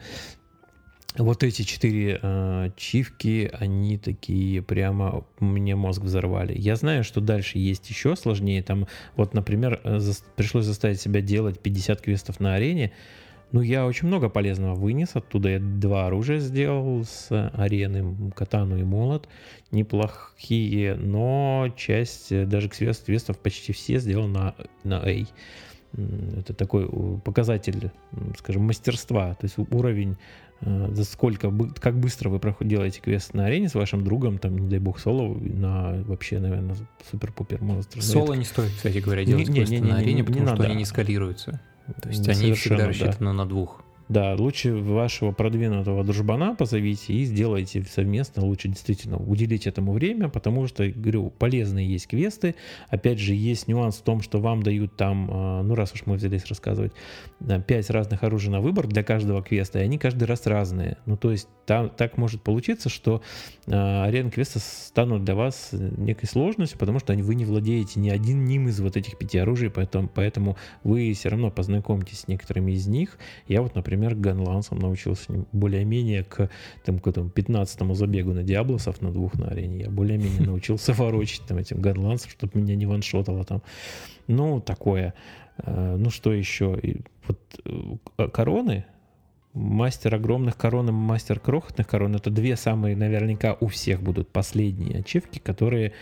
вот 1.18 1.42
эти 1.42 1.62
четыре 1.62 2.18
э, 2.22 2.70
чивки, 2.76 3.50
они 3.58 3.96
такие 3.98 4.62
прямо 4.62 5.24
мне 5.40 5.74
мозг 5.74 6.02
взорвали. 6.02 6.56
Я 6.56 6.76
знаю, 6.76 7.04
что 7.04 7.20
дальше 7.20 7.58
есть 7.58 7.88
еще 7.88 8.16
сложнее. 8.16 8.62
Там, 8.62 8.86
вот, 9.16 9.34
например, 9.34 9.80
э, 9.84 9.98
за, 9.98 10.14
пришлось 10.36 10.66
заставить 10.66 11.00
себя 11.00 11.20
делать 11.20 11.60
50 11.60 12.00
квестов 12.00 12.40
на 12.40 12.54
арене. 12.54 12.92
Ну, 13.52 13.60
я 13.60 13.86
очень 13.86 14.08
много 14.08 14.28
полезного 14.28 14.74
вынес 14.74 15.10
оттуда. 15.14 15.50
Я 15.50 15.58
два 15.60 16.06
оружия 16.06 16.38
сделал 16.40 17.04
с 17.04 17.28
арены, 17.54 18.32
катану 18.34 18.76
и 18.76 18.82
молот. 18.82 19.28
Неплохие, 19.70 20.96
но 20.96 21.72
часть, 21.76 22.30
э, 22.32 22.44
даже 22.44 22.68
квестов 22.68 23.38
почти 23.38 23.72
все 23.72 23.98
сделал 23.98 24.28
на, 24.28 24.54
на 24.84 25.00
A. 25.02 25.24
Это 26.36 26.52
такой 26.52 26.90
показатель, 27.20 27.90
скажем, 28.36 28.64
мастерства. 28.64 29.32
То 29.34 29.44
есть 29.44 29.56
уровень 29.70 30.18
Э, 30.18 30.45
за 30.60 31.04
сколько, 31.04 31.52
как 31.78 31.98
быстро 31.98 32.30
вы 32.30 32.40
делаете 32.62 33.00
квест 33.00 33.34
на 33.34 33.46
арене 33.46 33.68
с 33.68 33.74
вашим 33.74 34.04
другом, 34.04 34.38
там, 34.38 34.56
не 34.56 34.68
дай 34.68 34.78
бог, 34.78 34.98
соло, 34.98 35.34
на 35.38 36.02
вообще, 36.04 36.38
наверное, 36.38 36.76
супер-пупер 37.10 37.62
монстр. 37.62 38.02
Соло 38.02 38.34
не 38.34 38.44
стоит, 38.44 38.72
кстати 38.72 38.98
говоря, 38.98 39.24
делать 39.24 39.48
не, 39.48 39.60
не, 39.60 39.80
не, 39.80 39.80
на 39.80 39.96
арене, 39.96 40.14
не, 40.14 40.22
потому 40.22 40.40
не 40.40 40.46
что 40.46 40.56
надо. 40.56 40.68
они 40.68 40.76
не 40.76 40.84
скалируются. 40.84 41.60
То 42.00 42.08
есть 42.08 42.28
они 42.28 42.52
всегда 42.54 42.88
рассчитаны 42.88 43.30
да. 43.30 43.32
на 43.32 43.46
двух. 43.46 43.82
Да, 44.08 44.36
лучше 44.38 44.72
вашего 44.72 45.32
продвинутого 45.32 46.04
дружбана 46.04 46.54
позовите 46.54 47.12
и 47.12 47.24
сделайте 47.24 47.82
совместно. 47.82 48.44
Лучше 48.44 48.68
действительно 48.68 49.16
уделить 49.16 49.66
этому 49.66 49.92
время, 49.92 50.28
потому 50.28 50.68
что, 50.68 50.88
говорю, 50.88 51.30
полезные 51.30 51.88
есть 51.88 52.06
квесты. 52.06 52.54
Опять 52.88 53.18
же, 53.18 53.34
есть 53.34 53.66
нюанс 53.66 53.96
в 53.96 54.02
том, 54.02 54.20
что 54.20 54.38
вам 54.40 54.62
дают 54.62 54.96
там, 54.96 55.28
а, 55.30 55.62
ну 55.62 55.74
раз 55.74 55.92
уж 55.92 56.06
мы 56.06 56.16
взялись 56.16 56.46
рассказывать, 56.46 56.92
5 57.40 57.90
разных 57.90 58.22
оружий 58.22 58.50
на 58.52 58.60
выбор 58.60 58.86
для 58.86 59.02
каждого 59.02 59.42
квеста, 59.42 59.80
и 59.80 59.82
они 59.82 59.98
каждый 59.98 60.24
раз 60.24 60.46
разные. 60.46 60.98
Ну 61.04 61.16
то 61.16 61.32
есть 61.32 61.48
там, 61.66 61.90
так 61.90 62.16
может 62.16 62.42
получиться, 62.42 62.88
что 62.88 63.22
э, 63.66 63.72
арена 63.72 64.30
квеста 64.30 64.60
станут 64.60 65.24
для 65.24 65.34
вас 65.34 65.70
некой 65.72 66.28
сложностью, 66.28 66.78
потому 66.78 67.00
что 67.00 67.12
вы 67.12 67.34
не 67.34 67.44
владеете 67.44 67.98
ни 67.98 68.08
одним 68.08 68.68
из 68.68 68.78
вот 68.80 68.96
этих 68.96 69.18
пяти 69.18 69.38
оружий, 69.38 69.68
поэтому, 69.68 70.08
поэтому 70.08 70.56
вы 70.84 71.12
все 71.12 71.28
равно 71.28 71.50
познакомитесь 71.50 72.20
с 72.20 72.28
некоторыми 72.28 72.72
из 72.72 72.86
них. 72.86 73.18
Я 73.48 73.62
вот, 73.62 73.74
например, 73.74 73.95
например, 73.96 74.14
ганлансом 74.14 74.78
научился 74.78 75.32
более-менее 75.52 76.24
к, 76.24 76.50
там, 76.84 76.98
к 76.98 77.06
этому 77.06 77.28
15-му 77.28 77.94
забегу 77.94 78.32
на 78.32 78.42
диаблосов 78.42 79.00
на 79.00 79.10
двух 79.10 79.34
на 79.34 79.48
арене. 79.48 79.84
Я 79.84 79.90
более-менее 79.90 80.40
научился 80.46 80.92
ворочить 80.92 81.42
там 81.46 81.58
этим 81.58 81.80
ганлансом, 81.80 82.30
чтобы 82.30 82.60
меня 82.60 82.76
не 82.76 82.86
ваншотало 82.86 83.44
там. 83.44 83.62
Ну, 84.28 84.60
такое. 84.60 85.14
Э, 85.58 85.96
ну, 85.98 86.10
что 86.10 86.32
еще? 86.32 86.80
Вот 87.26 87.40
э, 88.18 88.28
короны, 88.28 88.84
мастер 89.52 90.14
огромных 90.14 90.56
корон 90.56 90.88
и 90.88 90.92
мастер 90.92 91.40
крохотных 91.40 91.86
корон 91.86 92.14
это 92.14 92.30
две 92.30 92.56
самые 92.56 92.94
наверняка 92.94 93.56
у 93.60 93.68
всех 93.68 94.02
будут 94.02 94.28
последние 94.28 95.00
ачивки, 95.00 95.38
которые 95.38 95.92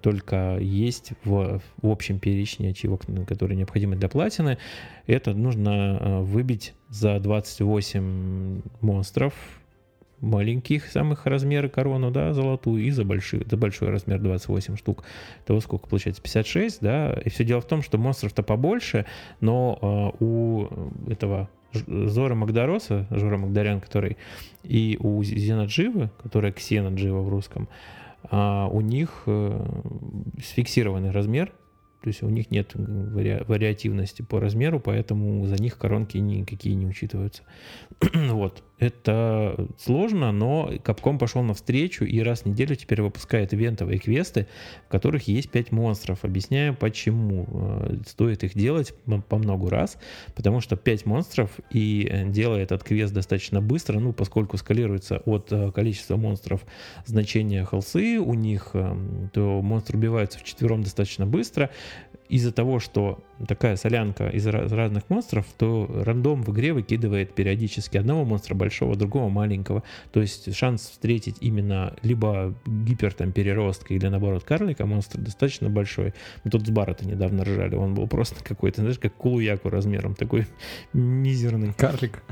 только 0.00 0.58
есть 0.60 1.12
в, 1.24 1.60
общем 1.82 2.18
перечне 2.18 2.70
ачивок, 2.70 3.02
которые 3.26 3.56
необходимы 3.56 3.96
для 3.96 4.08
платины. 4.08 4.58
Это 5.06 5.34
нужно 5.34 5.98
э, 6.00 6.20
выбить 6.20 6.74
за 6.88 7.18
28 7.18 8.62
монстров 8.80 9.34
маленьких 10.20 10.86
самых 10.86 11.26
размеры 11.26 11.68
корону, 11.68 12.12
да, 12.12 12.32
золотую, 12.32 12.84
и 12.84 12.90
за 12.90 13.04
большой, 13.04 13.44
за 13.44 13.56
большой 13.56 13.90
размер 13.90 14.20
28 14.20 14.76
штук. 14.76 15.04
Того 15.44 15.60
сколько 15.60 15.88
получается? 15.88 16.22
56, 16.22 16.80
да. 16.80 17.12
И 17.24 17.28
все 17.28 17.44
дело 17.44 17.60
в 17.60 17.66
том, 17.66 17.82
что 17.82 17.98
монстров-то 17.98 18.42
побольше, 18.42 19.04
но 19.40 19.78
э, 20.20 20.24
у 20.24 20.68
этого 21.10 21.50
Зора 21.72 22.34
Магдароса, 22.34 23.06
Жора 23.10 23.38
Магдарян, 23.38 23.80
который, 23.80 24.16
и 24.62 24.96
у 25.00 25.22
Зенадживы, 25.22 26.10
которая 26.22 26.52
Ксена 26.52 26.94
Джива 26.94 27.20
в 27.20 27.28
русском, 27.28 27.68
а 28.30 28.68
у 28.68 28.80
них 28.80 29.24
э, 29.26 29.82
сфиксированный 30.42 31.10
размер, 31.10 31.52
то 32.02 32.08
есть 32.08 32.22
у 32.22 32.28
них 32.28 32.50
нет 32.50 32.74
вари- 32.74 33.44
вариативности 33.46 34.22
по 34.22 34.40
размеру, 34.40 34.80
поэтому 34.80 35.46
за 35.46 35.56
них 35.56 35.78
коронки 35.78 36.18
никакие 36.18 36.74
не 36.74 36.86
учитываются. 36.86 37.44
вот. 38.14 38.62
Это 38.82 39.68
сложно, 39.78 40.32
но 40.32 40.68
Capcom 40.72 41.16
пошел 41.16 41.44
навстречу 41.44 42.04
и 42.04 42.18
раз 42.18 42.40
в 42.40 42.46
неделю 42.46 42.74
теперь 42.74 43.00
выпускает 43.00 43.54
ивентовые 43.54 44.00
квесты, 44.00 44.48
в 44.88 44.90
которых 44.90 45.28
есть 45.28 45.50
5 45.50 45.70
монстров. 45.70 46.24
Объясняю, 46.24 46.74
почему 46.74 47.46
э, 47.48 47.98
стоит 48.08 48.42
их 48.42 48.54
делать 48.54 48.92
по 49.28 49.38
много 49.38 49.70
раз, 49.70 49.98
потому 50.34 50.60
что 50.60 50.74
5 50.74 51.06
монстров 51.06 51.52
и 51.70 52.08
э, 52.10 52.28
делает 52.28 52.72
этот 52.72 52.82
квест 52.82 53.14
достаточно 53.14 53.60
быстро, 53.60 54.00
ну, 54.00 54.12
поскольку 54.12 54.56
скалируется 54.56 55.18
от 55.26 55.52
э, 55.52 55.70
количества 55.70 56.16
монстров 56.16 56.62
значение 57.06 57.64
холсы 57.64 58.18
у 58.18 58.34
них, 58.34 58.74
то 59.32 59.62
монстры 59.62 59.96
убиваются 59.96 60.40
в 60.40 60.42
четвером 60.42 60.82
достаточно 60.82 61.24
быстро, 61.24 61.70
из-за 62.32 62.50
того, 62.50 62.80
что 62.80 63.22
такая 63.46 63.76
солянка 63.76 64.28
из 64.28 64.46
разных 64.46 65.10
монстров, 65.10 65.44
то 65.58 65.86
рандом 66.02 66.42
в 66.42 66.50
игре 66.50 66.72
выкидывает 66.72 67.34
периодически 67.34 67.98
одного 67.98 68.24
монстра 68.24 68.54
большого, 68.54 68.71
другого 68.80 69.28
маленького. 69.28 69.82
То 70.12 70.20
есть 70.20 70.54
шанс 70.54 70.82
встретить 70.82 71.36
именно 71.40 71.94
либо 72.02 72.54
гипер 72.66 73.12
там 73.12 73.32
переростка 73.32 73.94
или 73.94 74.06
наоборот 74.08 74.44
карлика 74.44 74.86
монстр 74.86 75.18
достаточно 75.18 75.68
большой. 75.68 76.14
Мы 76.44 76.50
тут 76.50 76.66
с 76.66 76.70
Баррета 76.70 77.06
недавно 77.06 77.44
ржали, 77.44 77.74
он 77.74 77.94
был 77.94 78.06
просто 78.06 78.42
какой-то, 78.42 78.80
знаешь, 78.80 78.98
как 78.98 79.14
кулуяку 79.14 79.70
размером, 79.70 80.14
такой 80.14 80.46
мизерный. 80.92 81.72
Карлик. 81.74 82.22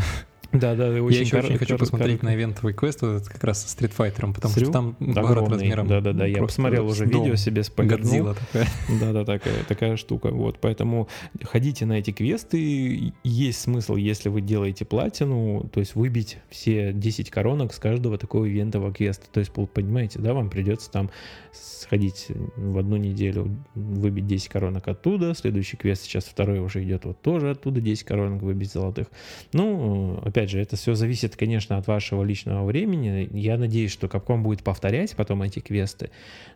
Да, 0.52 0.74
да, 0.74 0.88
очень 0.88 1.16
Я 1.16 1.20
еще 1.20 1.38
очень 1.38 1.58
хочу 1.58 1.78
посмотреть 1.78 2.22
на 2.22 2.34
ивентовый 2.34 2.74
квест, 2.74 3.02
вот 3.02 3.28
как 3.28 3.44
раз 3.44 3.62
с 3.62 3.76
Street 3.76 3.94
Fighter, 3.96 4.32
потому 4.32 4.52
Срю? 4.52 4.64
что 4.64 4.72
там 4.72 4.96
город 4.98 5.48
размером. 5.48 5.86
Да, 5.86 6.00
да, 6.00 6.12
да. 6.12 6.26
Я 6.26 6.42
посмотрел 6.42 6.86
уже 6.86 7.04
видео 7.04 7.36
себе 7.36 7.62
с 7.62 7.70
Годзилла 7.70 8.34
такая. 8.34 8.66
Да, 9.00 9.12
да, 9.12 9.24
такая, 9.24 9.64
такая 9.68 9.96
штука. 9.96 10.30
Вот, 10.30 10.58
поэтому 10.60 11.08
ходите 11.44 11.86
на 11.86 11.94
эти 11.94 12.10
квесты. 12.10 13.12
Есть 13.22 13.60
смысл, 13.60 13.94
если 13.94 14.28
вы 14.28 14.40
делаете 14.40 14.84
платину, 14.84 15.68
то 15.72 15.80
есть 15.80 15.94
выбить 15.94 16.38
все 16.50 16.92
10 16.92 17.30
коронок 17.30 17.72
с 17.72 17.78
каждого 17.78 18.18
такого 18.18 18.48
ивентового 18.48 18.92
квеста. 18.92 19.26
То 19.30 19.40
есть, 19.40 19.52
понимаете, 19.52 20.18
да, 20.18 20.34
вам 20.34 20.50
придется 20.50 20.90
там 20.90 21.10
сходить 21.52 22.28
в 22.56 22.78
одну 22.78 22.96
неделю, 22.96 23.56
выбить 23.74 24.26
10 24.26 24.48
коронок 24.48 24.88
оттуда. 24.88 25.34
Следующий 25.34 25.76
квест 25.76 26.02
сейчас 26.04 26.24
второй 26.24 26.60
уже 26.60 26.82
идет 26.84 27.04
вот 27.04 27.20
тоже 27.20 27.50
оттуда 27.50 27.80
10 27.80 28.04
коронок 28.04 28.42
выбить 28.42 28.72
золотых. 28.72 29.08
Ну, 29.52 30.20
опять 30.24 30.39
опять 30.40 30.50
же, 30.50 30.60
это 30.60 30.76
все 30.76 30.94
зависит, 30.94 31.36
конечно, 31.36 31.76
от 31.76 31.86
вашего 31.86 32.24
личного 32.24 32.64
времени. 32.64 33.28
Я 33.32 33.58
надеюсь, 33.58 33.92
что 33.92 34.06
Capcom 34.06 34.40
будет 34.40 34.62
повторять 34.62 35.14
потом 35.14 35.42
эти 35.42 35.58
квесты. 35.58 36.10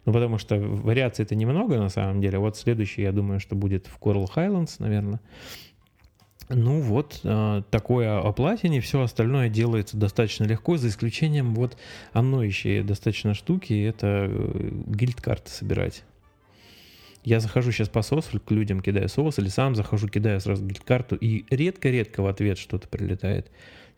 Ну, 0.07 0.12
потому 0.12 0.38
что 0.38 0.57
вариаций 0.57 1.25
это 1.25 1.35
немного 1.35 1.79
на 1.79 1.90
самом 1.90 2.23
деле. 2.23 2.38
Вот 2.38 2.57
следующий, 2.57 3.03
я 3.03 3.12
думаю, 3.12 3.40
что 3.40 3.57
будет 3.57 3.87
в 3.87 4.01
Coral 4.01 4.27
Highlands, 4.35 4.77
наверное. 4.79 5.20
Ну 6.49 6.81
вот, 6.81 7.20
э, 7.25 7.62
такое 7.70 8.18
о 8.18 8.33
платине, 8.33 8.81
все 8.81 9.03
остальное 9.03 9.51
делается 9.51 9.99
достаточно 9.99 10.44
легко, 10.44 10.79
за 10.79 10.88
исключением 10.88 11.55
вот 11.55 11.77
одной 12.12 12.47
еще 12.47 12.83
достаточно 12.83 13.35
штуки, 13.35 13.85
это 13.85 14.29
э, 14.31 14.71
гильд-карты 14.87 15.50
собирать. 15.50 16.04
Я 17.25 17.40
захожу 17.40 17.72
сейчас 17.72 17.88
по 17.88 18.02
соусу, 18.02 18.38
к 18.38 18.50
людям 18.50 18.81
кидаю 18.81 19.08
соус, 19.08 19.38
или 19.38 19.48
сам 19.48 19.75
захожу, 19.75 20.08
кидаю 20.08 20.40
сразу 20.40 20.64
гильд-карту, 20.64 21.16
и 21.16 21.46
редко-редко 21.50 22.22
в 22.22 22.27
ответ 22.27 22.58
что-то 22.58 22.87
прилетает. 22.87 23.50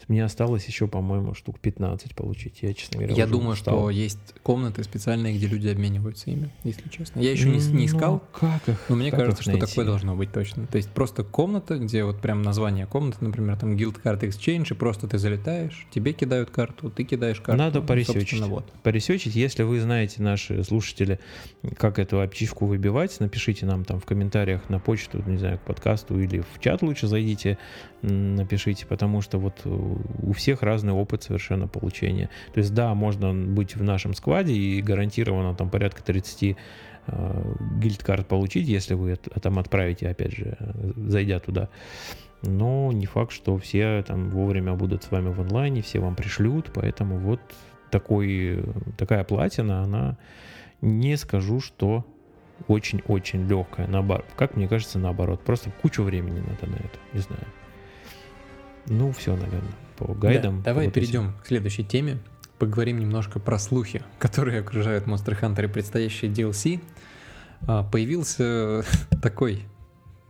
Мне 0.08 0.24
осталось 0.24 0.64
еще, 0.66 0.86
по-моему, 0.86 1.34
штук 1.34 1.58
15 1.58 2.14
получить. 2.14 2.58
Я, 2.62 2.74
честно 2.74 2.98
говоря, 2.98 3.14
Я 3.14 3.26
думаю, 3.26 3.54
устал. 3.54 3.74
что 3.74 3.90
есть 3.90 4.34
комнаты 4.42 4.84
специальные, 4.84 5.34
где 5.36 5.46
люди 5.46 5.68
обмениваются 5.68 6.30
ими, 6.30 6.52
если 6.62 6.88
честно. 6.88 7.20
Я 7.20 7.32
еще 7.32 7.48
не, 7.48 7.58
не 7.58 7.86
искал. 7.86 8.14
Ну, 8.14 8.20
как 8.32 8.68
их? 8.68 8.84
Но 8.88 8.96
мне 8.96 9.10
как 9.10 9.20
кажется, 9.20 9.42
что 9.42 9.58
такое 9.58 9.84
должно 9.84 10.14
быть 10.14 10.32
точно. 10.32 10.66
То 10.68 10.76
есть 10.76 10.90
просто 10.90 11.24
комната, 11.24 11.76
где 11.78 12.04
вот 12.04 12.20
прям 12.20 12.42
название 12.42 12.86
комнаты, 12.86 13.18
например, 13.20 13.56
там 13.56 13.74
Guild 13.74 14.00
Card 14.02 14.20
Exchange, 14.20 14.68
и 14.70 14.74
просто 14.74 15.08
ты 15.08 15.18
залетаешь, 15.18 15.86
тебе 15.90 16.12
кидают 16.12 16.50
карту, 16.50 16.90
ты 16.90 17.02
кидаешь 17.02 17.40
карту. 17.40 17.62
Надо 17.62 17.80
поресечить. 17.80 18.40
Вот. 18.40 18.72
Поресечить. 18.82 19.34
Если 19.34 19.64
вы 19.64 19.80
знаете, 19.80 20.22
наши 20.22 20.62
слушатели, 20.62 21.18
как 21.76 21.98
эту 21.98 22.20
ачивку 22.20 22.66
выбивать, 22.66 23.18
напишите 23.18 23.66
нам 23.66 23.84
там 23.84 23.98
в 23.98 24.04
комментариях 24.04 24.68
на 24.68 24.78
почту, 24.78 25.22
не 25.26 25.38
знаю, 25.38 25.58
к 25.58 25.62
подкасту 25.62 26.20
или 26.20 26.40
в 26.40 26.60
чат 26.60 26.82
лучше 26.82 27.08
зайдите, 27.08 27.58
напишите, 28.02 28.86
потому 28.86 29.20
что 29.20 29.38
вот 29.38 29.54
у 30.22 30.32
всех 30.32 30.62
разный 30.62 30.92
опыт 30.92 31.22
совершенно 31.22 31.68
получения. 31.68 32.30
То 32.52 32.58
есть 32.58 32.74
да, 32.74 32.94
можно 32.94 33.32
быть 33.32 33.76
в 33.76 33.82
нашем 33.82 34.14
складе 34.14 34.54
и 34.54 34.82
гарантированно 34.82 35.54
там 35.54 35.70
порядка 35.70 36.02
30 36.02 36.42
э, 37.06 37.54
гильдкарт 37.80 38.26
получить, 38.26 38.68
если 38.68 38.94
вы 38.94 39.16
там 39.16 39.58
отправите, 39.58 40.08
опять 40.08 40.32
же, 40.32 40.56
зайдя 40.96 41.38
туда. 41.40 41.68
Но 42.42 42.92
не 42.92 43.06
факт, 43.06 43.32
что 43.32 43.56
все 43.58 44.04
там 44.06 44.30
вовремя 44.30 44.74
будут 44.74 45.04
с 45.04 45.10
вами 45.10 45.32
в 45.32 45.40
онлайне, 45.40 45.82
все 45.82 46.00
вам 46.00 46.14
пришлют, 46.14 46.70
поэтому 46.74 47.18
вот 47.18 47.40
такой, 47.90 48.62
такая 48.98 49.24
платина, 49.24 49.82
она 49.82 50.18
не 50.80 51.16
скажу, 51.16 51.60
что 51.60 52.04
очень-очень 52.68 53.46
легкая, 53.46 53.86
наоборот. 53.86 54.26
Как 54.36 54.56
мне 54.56 54.68
кажется, 54.68 54.98
наоборот. 54.98 55.42
Просто 55.42 55.70
кучу 55.82 56.02
времени 56.02 56.40
надо 56.40 56.66
на 56.66 56.76
это, 56.76 56.98
не 57.12 57.20
знаю. 57.20 57.44
Ну, 58.88 59.12
все, 59.12 59.36
наверное, 59.36 59.72
по 59.96 60.14
гайдам. 60.14 60.58
Да, 60.58 60.64
давай 60.66 60.90
перейдем 60.90 61.34
к 61.42 61.46
следующей 61.46 61.84
теме. 61.84 62.18
Поговорим 62.58 62.98
немножко 62.98 63.38
про 63.38 63.58
слухи, 63.58 64.02
которые 64.18 64.60
окружают 64.60 65.04
Monster 65.04 65.38
Hunter 65.40 65.64
и 65.64 65.68
предстоящие 65.68 66.30
DLC. 66.30 66.80
А, 67.66 67.82
появился 67.84 68.84
такой, 69.22 69.64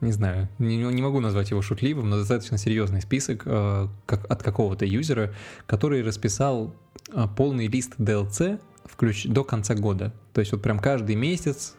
не 0.01 0.13
знаю, 0.13 0.49
не, 0.59 0.77
не 0.77 1.03
могу 1.03 1.21
назвать 1.21 1.51
его 1.51 1.63
шутливым, 1.63 2.09
но 2.09 2.19
достаточно 2.19 2.59
серьезный 2.59 3.03
список 3.03 3.43
а, 3.47 3.89
как, 4.07 4.31
от 4.31 4.43
какого-то 4.43 4.85
юзера, 4.85 5.33
который 5.67 6.03
расписал 6.03 6.75
а, 7.13 7.29
полный 7.29 7.67
лист 7.67 7.95
DLC 7.99 8.61
включ, 8.85 9.27
до 9.27 9.45
конца 9.45 9.75
года. 9.75 10.13
То 10.33 10.41
есть 10.41 10.53
вот 10.53 10.63
прям 10.63 10.79
каждый 10.79 11.17
месяц 11.17 11.75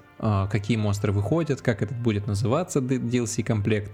какие 0.50 0.78
монстры 0.78 1.12
выходят, 1.12 1.62
как 1.62 1.84
этот 1.84 1.96
будет 2.00 2.26
называться 2.26 2.80
DLC-комплект. 2.80 3.92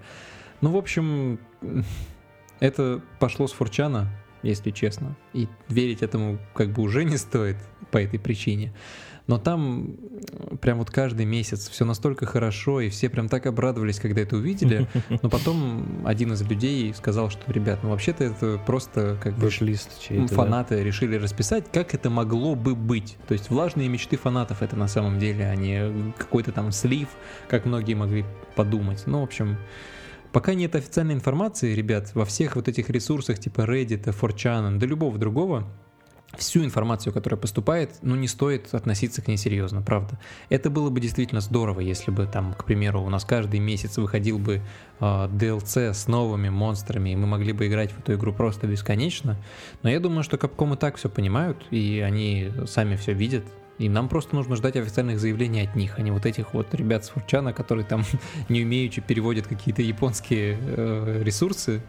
Ну, 0.61 0.71
в 0.71 0.77
общем, 0.77 1.37
это 2.59 3.01
пошло 3.19 3.47
с 3.47 3.51
Фурчана, 3.51 4.09
если 4.41 4.71
честно. 4.71 5.15
И 5.33 5.47
верить 5.69 6.01
этому 6.01 6.39
как 6.53 6.69
бы 6.69 6.83
уже 6.83 7.03
не 7.05 7.17
стоит 7.17 7.57
по 7.91 7.97
этой 7.97 8.19
причине. 8.19 8.73
Но 9.25 9.37
там 9.37 9.95
прям 10.59 10.79
вот 10.79 10.91
каждый 10.91 11.25
месяц 11.25 11.69
все 11.69 11.85
настолько 11.85 12.25
хорошо, 12.25 12.81
и 12.81 12.89
все 12.89 13.09
прям 13.09 13.29
так 13.29 13.45
обрадовались, 13.45 13.99
когда 13.99 14.21
это 14.21 14.35
увидели. 14.35 14.87
Но 15.21 15.29
потом 15.29 16.01
один 16.05 16.33
из 16.33 16.41
людей 16.41 16.93
сказал, 16.93 17.29
что, 17.29 17.51
ребят, 17.51 17.79
ну 17.83 17.89
вообще-то 17.91 18.25
это 18.25 18.59
просто 18.65 19.17
как 19.23 19.37
бы 19.37 19.49
фанаты 20.27 20.75
да? 20.75 20.83
решили 20.83 21.15
расписать, 21.15 21.71
как 21.71 21.93
это 21.93 22.09
могло 22.09 22.55
бы 22.55 22.75
быть. 22.75 23.17
То 23.27 23.33
есть 23.33 23.49
влажные 23.49 23.87
мечты 23.87 24.17
фанатов 24.17 24.61
это 24.61 24.75
на 24.75 24.89
самом 24.89 25.19
деле, 25.19 25.45
а 25.45 25.55
не 25.55 26.13
какой-то 26.17 26.51
там 26.51 26.73
слив, 26.73 27.07
как 27.47 27.65
многие 27.65 27.93
могли 27.93 28.25
подумать. 28.55 29.03
Ну, 29.05 29.21
в 29.21 29.23
общем, 29.23 29.57
Пока 30.33 30.55
нет 30.55 30.75
официальной 30.75 31.13
информации, 31.13 31.75
ребят, 31.75 32.15
во 32.15 32.25
всех 32.25 32.55
вот 32.55 32.67
этих 32.67 32.89
ресурсах 32.89 33.37
типа 33.37 33.61
Reddit, 33.61 34.03
4chan, 34.05 34.79
да 34.79 34.85
любого 34.87 35.19
другого, 35.19 35.67
всю 36.35 36.63
информацию, 36.63 37.13
которая 37.13 37.39
поступает, 37.39 37.91
ну, 38.01 38.15
не 38.15 38.27
стоит 38.27 38.73
относиться 38.73 39.21
к 39.21 39.27
ней 39.27 39.37
серьезно, 39.37 39.83
правда. 39.83 40.19
Это 40.49 40.71
было 40.71 40.89
бы 40.89 40.99
действительно 40.99 41.39
здорово, 41.39 41.81
если 41.81 42.09
бы 42.09 42.25
там, 42.25 42.55
к 42.55 42.65
примеру, 42.65 43.03
у 43.03 43.09
нас 43.09 43.25
каждый 43.25 43.59
месяц 43.59 43.97
выходил 43.97 44.39
бы 44.39 44.55
э, 44.55 44.61
а, 44.99 45.29
DLC 45.29 45.93
с 45.93 46.07
новыми 46.07 46.49
монстрами, 46.49 47.11
и 47.11 47.15
мы 47.15 47.27
могли 47.27 47.53
бы 47.53 47.67
играть 47.67 47.91
в 47.91 47.99
эту 47.99 48.15
игру 48.15 48.33
просто 48.33 48.65
бесконечно. 48.65 49.37
Но 49.83 49.89
я 49.91 49.99
думаю, 49.99 50.23
что 50.23 50.37
Capcom 50.37 50.73
и 50.73 50.77
так 50.77 50.95
все 50.95 51.09
понимают, 51.09 51.63
и 51.69 52.03
они 52.03 52.51
сами 52.65 52.95
все 52.95 53.13
видят, 53.13 53.45
и 53.79 53.89
нам 53.89 54.07
просто 54.07 54.35
нужно 54.35 54.55
ждать 54.55 54.75
официальных 54.75 55.19
заявлений 55.19 55.61
от 55.61 55.75
них, 55.75 55.97
а 55.97 56.01
не 56.01 56.11
вот 56.11 56.25
этих 56.25 56.53
вот 56.53 56.73
ребят 56.73 57.05
с 57.05 57.09
Фурчана, 57.09 57.53
которые 57.53 57.85
там 57.85 58.03
не 58.49 58.63
умеючи 58.63 59.01
переводят 59.01 59.47
какие-то 59.47 59.81
японские 59.81 60.57
э, 60.59 61.21
ресурсы, 61.23 61.81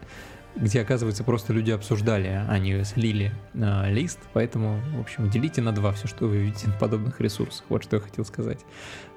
где, 0.55 0.81
оказывается, 0.81 1.23
просто 1.23 1.53
люди 1.53 1.71
обсуждали, 1.71 2.27
а 2.47 2.57
не 2.57 2.83
слили 2.85 3.33
э, 3.53 3.91
лист. 3.91 4.19
Поэтому, 4.33 4.79
в 4.95 5.01
общем, 5.01 5.29
делите 5.29 5.61
на 5.61 5.73
два 5.73 5.91
все, 5.91 6.07
что 6.07 6.27
вы 6.27 6.37
видите 6.37 6.67
на 6.67 6.73
подобных 6.73 7.19
ресурсах. 7.19 7.65
Вот 7.69 7.83
что 7.83 7.97
я 7.97 8.01
хотел 8.01 8.25
сказать. 8.25 8.59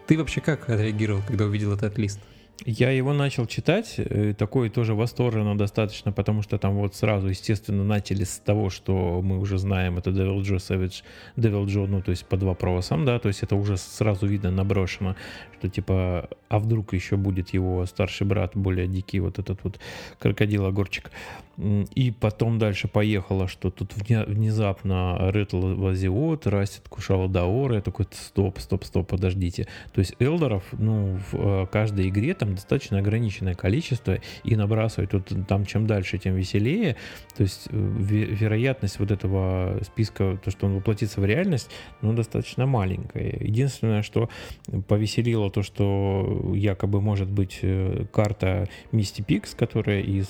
Ты 0.06 0.18
вообще 0.18 0.40
как 0.40 0.68
отреагировал, 0.68 1.22
когда 1.26 1.44
увидел 1.44 1.72
этот 1.72 1.96
лист? 1.96 2.20
Я 2.64 2.90
его 2.90 3.12
начал 3.12 3.46
читать, 3.46 3.94
э, 3.98 4.34
такой 4.36 4.68
тоже 4.68 4.94
восторженно 4.94 5.56
достаточно, 5.56 6.10
потому 6.10 6.42
что 6.42 6.58
там 6.58 6.74
вот 6.74 6.96
сразу, 6.96 7.28
естественно, 7.28 7.84
начали 7.84 8.24
с 8.24 8.38
того, 8.38 8.68
что 8.68 9.22
мы 9.22 9.38
уже 9.38 9.58
знаем, 9.58 9.96
это 9.96 10.10
Devil 10.10 10.40
Joe 10.40 10.56
Savage, 10.56 11.04
Devil 11.36 11.66
Joe, 11.66 11.86
ну, 11.86 12.02
то 12.02 12.10
есть 12.10 12.26
под 12.26 12.42
вопросом, 12.42 13.04
да, 13.04 13.20
то 13.20 13.28
есть 13.28 13.44
это 13.44 13.54
уже 13.54 13.76
сразу 13.76 14.26
видно, 14.26 14.50
наброшено, 14.50 15.14
что 15.58 15.68
типа, 15.68 16.28
а 16.48 16.58
вдруг 16.58 16.92
еще 16.92 17.16
будет 17.16 17.50
его 17.50 17.84
старший 17.86 18.26
брат, 18.26 18.52
более 18.54 18.86
дикий, 18.86 19.20
вот 19.20 19.38
этот 19.38 19.64
вот 19.64 19.80
крокодил-огурчик. 20.18 21.10
И 21.94 22.12
потом 22.12 22.60
дальше 22.60 22.86
поехало, 22.86 23.48
что 23.48 23.70
тут 23.70 23.92
внезапно 23.96 25.18
Ретл 25.32 25.74
Вазиот, 25.74 26.46
Растет 26.46 26.88
Кушала 26.88 27.28
Даора, 27.28 27.76
я 27.76 27.80
такой, 27.80 28.06
стоп, 28.12 28.60
стоп, 28.60 28.84
стоп, 28.84 29.08
подождите. 29.08 29.66
То 29.92 29.98
есть 29.98 30.14
элдеров, 30.20 30.62
ну, 30.72 31.18
в 31.32 31.34
э, 31.34 31.66
каждой 31.66 32.10
игре 32.10 32.34
там 32.34 32.54
достаточно 32.54 32.98
ограниченное 32.98 33.54
количество, 33.54 34.18
и 34.44 34.54
набрасывать 34.54 35.10
тут 35.10 35.32
там 35.48 35.66
чем 35.66 35.88
дальше, 35.88 36.18
тем 36.18 36.36
веселее. 36.36 36.94
То 37.36 37.42
есть 37.42 37.66
э, 37.72 37.76
вероятность 37.76 39.00
вот 39.00 39.10
этого 39.10 39.80
списка, 39.82 40.38
то, 40.44 40.52
что 40.52 40.66
он 40.66 40.76
воплотится 40.76 41.20
в 41.20 41.24
реальность, 41.24 41.70
ну, 42.02 42.12
достаточно 42.12 42.66
маленькая. 42.66 43.36
Единственное, 43.40 44.02
что 44.02 44.30
повеселило 44.86 45.47
то, 45.50 45.62
что 45.62 46.52
якобы 46.54 47.00
может 47.00 47.28
быть 47.28 47.60
э, 47.62 48.04
карта 48.12 48.68
Misty 48.92 49.24
Pix, 49.24 49.56
которая 49.56 50.00
из 50.00 50.26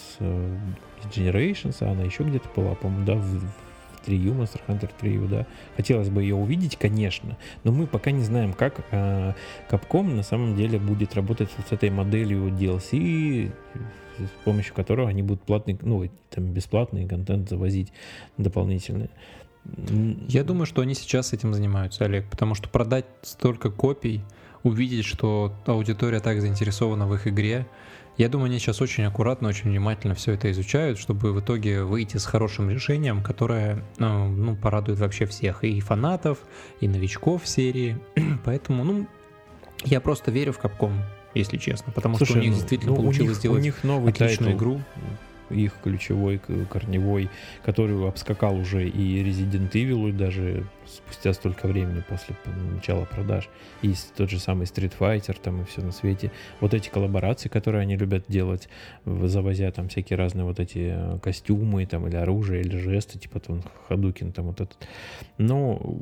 Generations, 1.15 1.77
а 1.81 1.93
она 1.93 2.05
еще 2.05 2.25
где-то 2.25 2.49
была, 2.55 2.75
по-моему, 2.75 3.05
да, 3.05 3.15
в, 3.15 3.39
в 3.39 3.69
Trio, 4.07 4.35
Monster 4.35 4.61
Hunter 4.67 4.91
Trio, 5.01 5.29
да. 5.29 5.47
Хотелось 5.77 6.09
бы 6.09 6.23
ее 6.23 6.35
увидеть, 6.35 6.77
конечно, 6.77 7.37
но 7.65 7.73
мы 7.73 7.87
пока 7.87 8.11
не 8.11 8.23
знаем, 8.23 8.53
как 8.53 8.85
э, 8.91 9.35
Capcom 9.71 10.15
на 10.15 10.23
самом 10.23 10.57
деле 10.57 10.79
будет 10.79 11.15
работать 11.15 11.51
вот 11.57 11.69
с 11.69 11.73
этой 11.73 11.91
моделью 11.91 12.49
DLC, 12.49 13.53
с 14.19 14.45
помощью 14.45 14.75
которого 14.75 15.09
они 15.09 15.23
будут 15.23 15.43
платный, 15.43 15.79
ну, 15.83 16.09
там, 16.31 16.53
бесплатный 16.53 17.07
контент 17.07 17.49
завозить 17.49 17.93
дополнительный. 18.37 19.11
Я 20.29 20.45
думаю, 20.45 20.67
что 20.67 20.81
они 20.81 20.95
сейчас 20.95 21.33
этим 21.33 21.53
занимаются, 21.53 22.05
Олег, 22.05 22.29
потому 22.31 22.55
что 22.55 22.69
продать 22.69 23.05
столько 23.23 23.71
копий, 23.71 24.23
увидеть, 24.63 25.05
что 25.05 25.55
аудитория 25.67 26.21
так 26.21 26.41
заинтересована 26.41 27.07
в 27.07 27.15
их 27.15 27.27
игре, 27.27 27.67
я 28.19 28.29
думаю, 28.29 28.47
они 28.47 28.59
сейчас 28.59 28.81
очень 28.81 29.05
аккуратно, 29.05 29.49
очень 29.49 29.71
внимательно 29.71 30.17
все 30.17 30.33
это 30.33 30.51
изучают, 30.51 30.99
чтобы 30.99 31.33
в 31.33 31.41
итоге 31.41 31.85
выйти 31.85 32.17
с 32.17 32.25
хорошим 32.25 32.69
решением, 32.69 33.23
которое 33.23 33.85
ну, 33.99 34.29
ну, 34.29 34.57
порадует 34.57 34.99
вообще 34.99 35.25
всех, 35.27 35.63
и 35.63 35.81
фанатов, 35.81 36.39
и 36.81 36.89
новичков 36.89 37.47
серии. 37.47 37.97
Поэтому, 38.45 38.83
ну, 38.83 39.07
я 39.85 40.01
просто 40.01 40.33
верю 40.33 40.53
в 40.53 40.59
Capcom, 40.59 40.93
если 41.35 41.59
честно, 41.59 41.93
потому 41.93 42.17
Слушай, 42.17 42.31
что 42.31 42.39
у 42.41 42.43
них 42.43 42.55
действительно 42.55 42.91
ну, 42.91 42.97
получилось 42.97 43.29
у 43.29 43.31
них, 43.31 43.39
сделать 43.39 43.61
у 43.61 43.63
них 43.63 43.85
новый 43.85 44.11
отличную 44.11 44.51
title. 44.51 44.59
игру 44.59 44.83
их 45.51 45.73
ключевой, 45.83 46.41
корневой, 46.71 47.31
который 47.65 48.07
обскакал 48.07 48.57
уже 48.59 48.89
и 48.89 49.23
Resident 49.23 49.71
Evil, 49.73 50.09
и 50.09 50.13
даже 50.13 50.65
спустя 50.89 51.33
столько 51.33 51.67
времени 51.67 52.03
после 52.09 52.35
начала 52.75 53.05
продаж. 53.05 53.49
И 53.83 53.95
тот 54.17 54.31
же 54.31 54.39
самый 54.39 54.65
Street 54.65 54.93
Fighter 54.99 55.37
там 55.41 55.63
и 55.63 55.65
все 55.65 55.83
на 55.83 55.93
свете. 55.93 56.33
Вот 56.61 56.75
эти 56.75 56.89
коллаборации, 56.89 57.49
которые 57.49 57.83
они 57.83 57.97
любят 57.97 58.25
делать, 58.29 58.69
завозя 59.05 59.71
там 59.71 59.89
всякие 59.89 60.17
разные 60.17 60.45
вот 60.45 60.61
эти 60.61 60.93
э, 60.95 61.19
костюмы 61.21 61.87
там 61.87 62.07
или 62.09 62.17
оружие, 62.17 62.63
или 62.63 62.77
жесты, 62.79 63.19
типа 63.19 63.41
там 63.41 63.63
Hadouken 63.89 64.33
там 64.33 64.47
вот 64.47 64.61
этот. 64.61 64.89
Но 65.37 65.99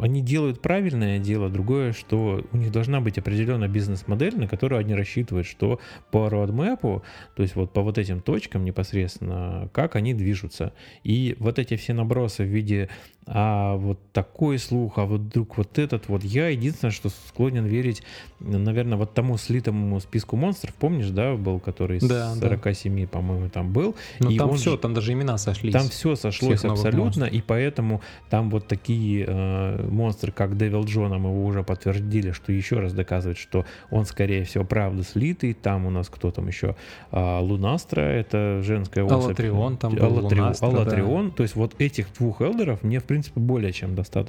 они 0.00 0.22
делают 0.22 0.62
правильное 0.62 1.18
дело. 1.18 1.48
Другое, 1.48 1.92
что 1.92 2.44
у 2.52 2.56
них 2.56 2.72
должна 2.72 3.00
быть 3.00 3.18
определенная 3.18 3.68
бизнес-модель, 3.68 4.36
на 4.36 4.48
которую 4.48 4.80
они 4.80 4.94
рассчитывают, 4.94 5.46
что 5.46 5.80
по 6.10 6.28
roadmap, 6.28 7.02
то 7.36 7.42
есть 7.42 7.56
вот 7.56 7.72
по 7.72 7.82
вот 7.82 7.98
этим 7.98 8.20
точкам 8.20 8.64
непосредственно 8.64 9.68
как 9.72 9.96
они 9.96 10.14
движутся. 10.14 10.72
И 11.04 11.36
вот 11.38 11.58
эти 11.58 11.76
все 11.76 11.92
набросы 11.92 12.44
в 12.44 12.48
виде 12.48 12.88
а 13.32 13.76
вот 13.76 14.00
такой 14.30 14.58
слух, 14.58 14.96
а 14.96 15.04
вот 15.04 15.20
вдруг 15.20 15.58
вот 15.58 15.78
этот 15.78 16.08
вот. 16.08 16.24
Я 16.24 16.48
единственное, 16.48 16.92
что 16.92 17.10
склонен 17.10 17.66
верить, 17.66 18.02
наверное, 18.38 18.96
вот 18.96 19.12
тому 19.12 19.36
слитому 19.36 20.00
списку 20.00 20.36
монстров, 20.36 20.74
помнишь, 20.74 21.10
да, 21.10 21.34
был, 21.34 21.60
который 21.60 22.00
да, 22.00 22.34
с 22.34 22.40
47, 22.40 23.02
да. 23.02 23.08
по-моему, 23.08 23.50
там 23.50 23.72
был. 23.72 23.96
Ну 24.18 24.34
там 24.36 24.54
все, 24.54 24.76
там 24.76 24.94
даже 24.94 25.12
имена 25.12 25.36
сошлись. 25.36 25.72
Там 25.72 25.88
все 25.88 26.14
сошлось 26.16 26.64
абсолютно, 26.64 27.24
и 27.24 27.42
поэтому 27.42 28.00
там 28.30 28.50
вот 28.50 28.66
такие 28.66 29.26
э, 29.26 29.86
монстры, 29.88 30.32
как 30.32 30.56
Девил 30.56 30.84
Джона, 30.84 31.18
мы 31.18 31.30
его 31.30 31.44
уже 31.44 31.62
подтвердили, 31.62 32.32
что 32.32 32.52
еще 32.52 32.78
раз 32.78 32.92
доказывает, 32.92 33.36
что 33.36 33.66
он, 33.90 34.06
скорее 34.06 34.44
всего, 34.44 34.64
правда 34.64 35.02
слитый. 35.02 35.52
Там 35.52 35.86
у 35.86 35.90
нас 35.90 36.08
кто 36.08 36.30
там 36.30 36.46
еще? 36.48 36.76
А, 37.10 37.40
Лунастра, 37.40 38.00
это 38.00 38.62
женская 38.62 39.04
особь. 39.04 39.24
Аллатрион 39.24 39.76
там 39.76 39.94
был, 39.94 40.04
Аллатрион, 40.04 40.44
Лунастра, 40.44 40.66
Аллатрион. 40.66 41.28
Да. 41.30 41.36
То 41.36 41.42
есть 41.42 41.56
вот 41.56 41.74
этих 41.78 42.06
двух 42.14 42.40
элдеров 42.40 42.82
мне, 42.82 43.00
в 43.00 43.04
принципе, 43.04 43.40
более 43.40 43.72
чем 43.72 43.94
достаточно. 43.94 44.19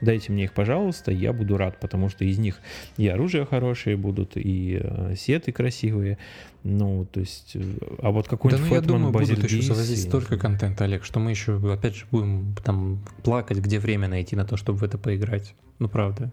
Дайте 0.00 0.32
мне 0.32 0.44
их, 0.44 0.52
пожалуйста, 0.52 1.10
я 1.12 1.32
буду 1.32 1.56
рад, 1.56 1.78
потому 1.80 2.08
что 2.08 2.24
из 2.24 2.38
них 2.38 2.60
и 2.96 3.08
оружие 3.08 3.44
хорошее 3.46 3.96
будут, 3.96 4.32
и 4.36 4.80
э, 4.82 5.14
сеты 5.16 5.52
красивые. 5.52 6.18
Ну, 6.64 7.06
то 7.10 7.20
есть, 7.20 7.52
э, 7.54 7.62
а 7.98 8.10
вот 8.10 8.28
какой-нибудь 8.28 8.64
да, 8.64 8.68
ну, 8.68 8.74
я 8.74 8.80
думаю, 8.80 9.12
будут 9.12 9.42
еще 9.44 9.62
завозить 9.62 10.02
столько 10.02 10.38
контента, 10.38 10.84
Олег, 10.84 11.04
что 11.04 11.20
мы 11.20 11.30
еще, 11.30 11.60
опять 11.72 11.96
же, 11.96 12.06
будем 12.10 12.54
там 12.64 13.00
плакать, 13.22 13.58
где 13.58 13.78
время 13.78 14.08
найти 14.08 14.36
на 14.36 14.44
то, 14.44 14.56
чтобы 14.56 14.78
в 14.78 14.84
это 14.84 14.98
поиграть. 14.98 15.54
Ну, 15.78 15.88
правда. 15.88 16.30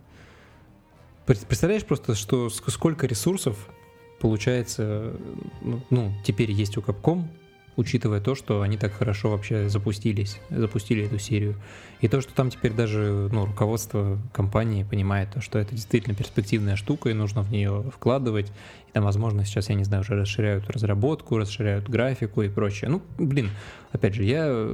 Представляешь 1.25 1.83
просто, 1.83 2.15
что 2.15 2.49
сколько 2.49 3.05
ресурсов 3.05 3.69
получается, 4.19 5.13
ну, 5.61 5.81
ну 5.89 6.13
теперь 6.23 6.51
есть 6.51 6.77
у 6.77 6.81
Capcom, 6.81 7.25
учитывая 7.75 8.19
то, 8.21 8.35
что 8.35 8.61
они 8.61 8.77
так 8.77 8.93
хорошо 8.93 9.29
вообще 9.31 9.69
запустились, 9.69 10.39
запустили 10.49 11.05
эту 11.05 11.19
серию. 11.19 11.55
И 12.01 12.07
то, 12.07 12.21
что 12.21 12.33
там 12.33 12.49
теперь 12.49 12.73
даже 12.73 13.29
ну, 13.31 13.45
руководство 13.45 14.17
компании 14.33 14.83
понимает, 14.83 15.31
то, 15.33 15.41
что 15.41 15.59
это 15.59 15.75
действительно 15.75 16.15
перспективная 16.15 16.75
штука, 16.75 17.09
и 17.09 17.13
нужно 17.13 17.41
в 17.41 17.51
нее 17.51 17.83
вкладывать. 17.93 18.51
И 18.87 18.91
там, 18.91 19.03
возможно, 19.03 19.45
сейчас, 19.45 19.69
я 19.69 19.75
не 19.75 19.83
знаю, 19.83 20.01
уже 20.01 20.15
расширяют 20.15 20.69
разработку, 20.69 21.37
расширяют 21.37 21.89
графику 21.89 22.41
и 22.41 22.49
прочее. 22.49 22.89
Ну, 22.89 23.01
блин, 23.17 23.49
опять 23.91 24.13
же, 24.13 24.23
я 24.23 24.69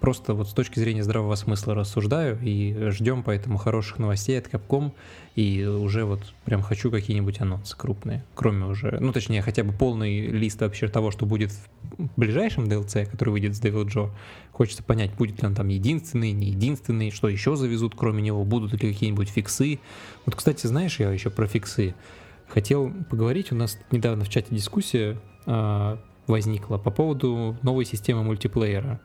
просто 0.00 0.34
вот 0.34 0.48
с 0.48 0.52
точки 0.52 0.78
зрения 0.78 1.04
здравого 1.04 1.34
смысла 1.34 1.74
рассуждаю, 1.74 2.38
и 2.42 2.90
ждем 2.90 3.22
поэтому 3.22 3.58
хороших 3.58 3.98
новостей 3.98 4.38
от 4.38 4.48
Capcom, 4.48 4.92
и 5.34 5.64
уже 5.64 6.04
вот 6.04 6.20
прям 6.44 6.62
хочу 6.62 6.90
какие-нибудь 6.90 7.40
анонсы 7.40 7.76
крупные, 7.76 8.22
кроме 8.34 8.66
уже, 8.66 8.98
ну, 9.00 9.12
точнее, 9.12 9.40
хотя 9.40 9.64
бы 9.64 9.72
полный 9.72 10.26
лист 10.26 10.60
вообще 10.60 10.88
того, 10.88 11.10
что 11.10 11.24
будет 11.24 11.50
в 11.50 12.08
ближайшем 12.16 12.64
DLC, 12.64 13.06
который 13.06 13.30
выйдет 13.30 13.56
с 13.56 13.60
Devil 13.60 13.86
Joe. 13.86 14.10
Хочется 14.52 14.82
понять, 14.82 15.14
будет 15.14 15.40
ли 15.40 15.48
он 15.48 15.54
там 15.54 15.68
единственный, 15.68 16.32
не 16.32 16.48
единственный, 16.48 17.10
что 17.10 17.28
еще 17.28 17.56
завезут 17.56 17.94
кроме 17.96 18.22
него, 18.22 18.44
будут 18.44 18.72
ли 18.72 18.92
какие-нибудь 18.92 19.30
фиксы. 19.30 19.78
Вот, 20.26 20.34
кстати, 20.34 20.66
знаешь, 20.66 21.00
я 21.00 21.10
еще 21.10 21.30
про 21.30 21.46
фиксы 21.46 21.94
хотел 22.48 22.92
поговорить. 23.08 23.52
У 23.52 23.54
нас 23.54 23.78
недавно 23.90 24.24
в 24.24 24.28
чате 24.28 24.54
дискуссия 24.54 25.18
э, 25.46 25.96
возникла 26.26 26.78
по 26.78 26.90
поводу 26.90 27.56
новой 27.62 27.84
системы 27.84 28.22
мультиплеера. 28.22 29.00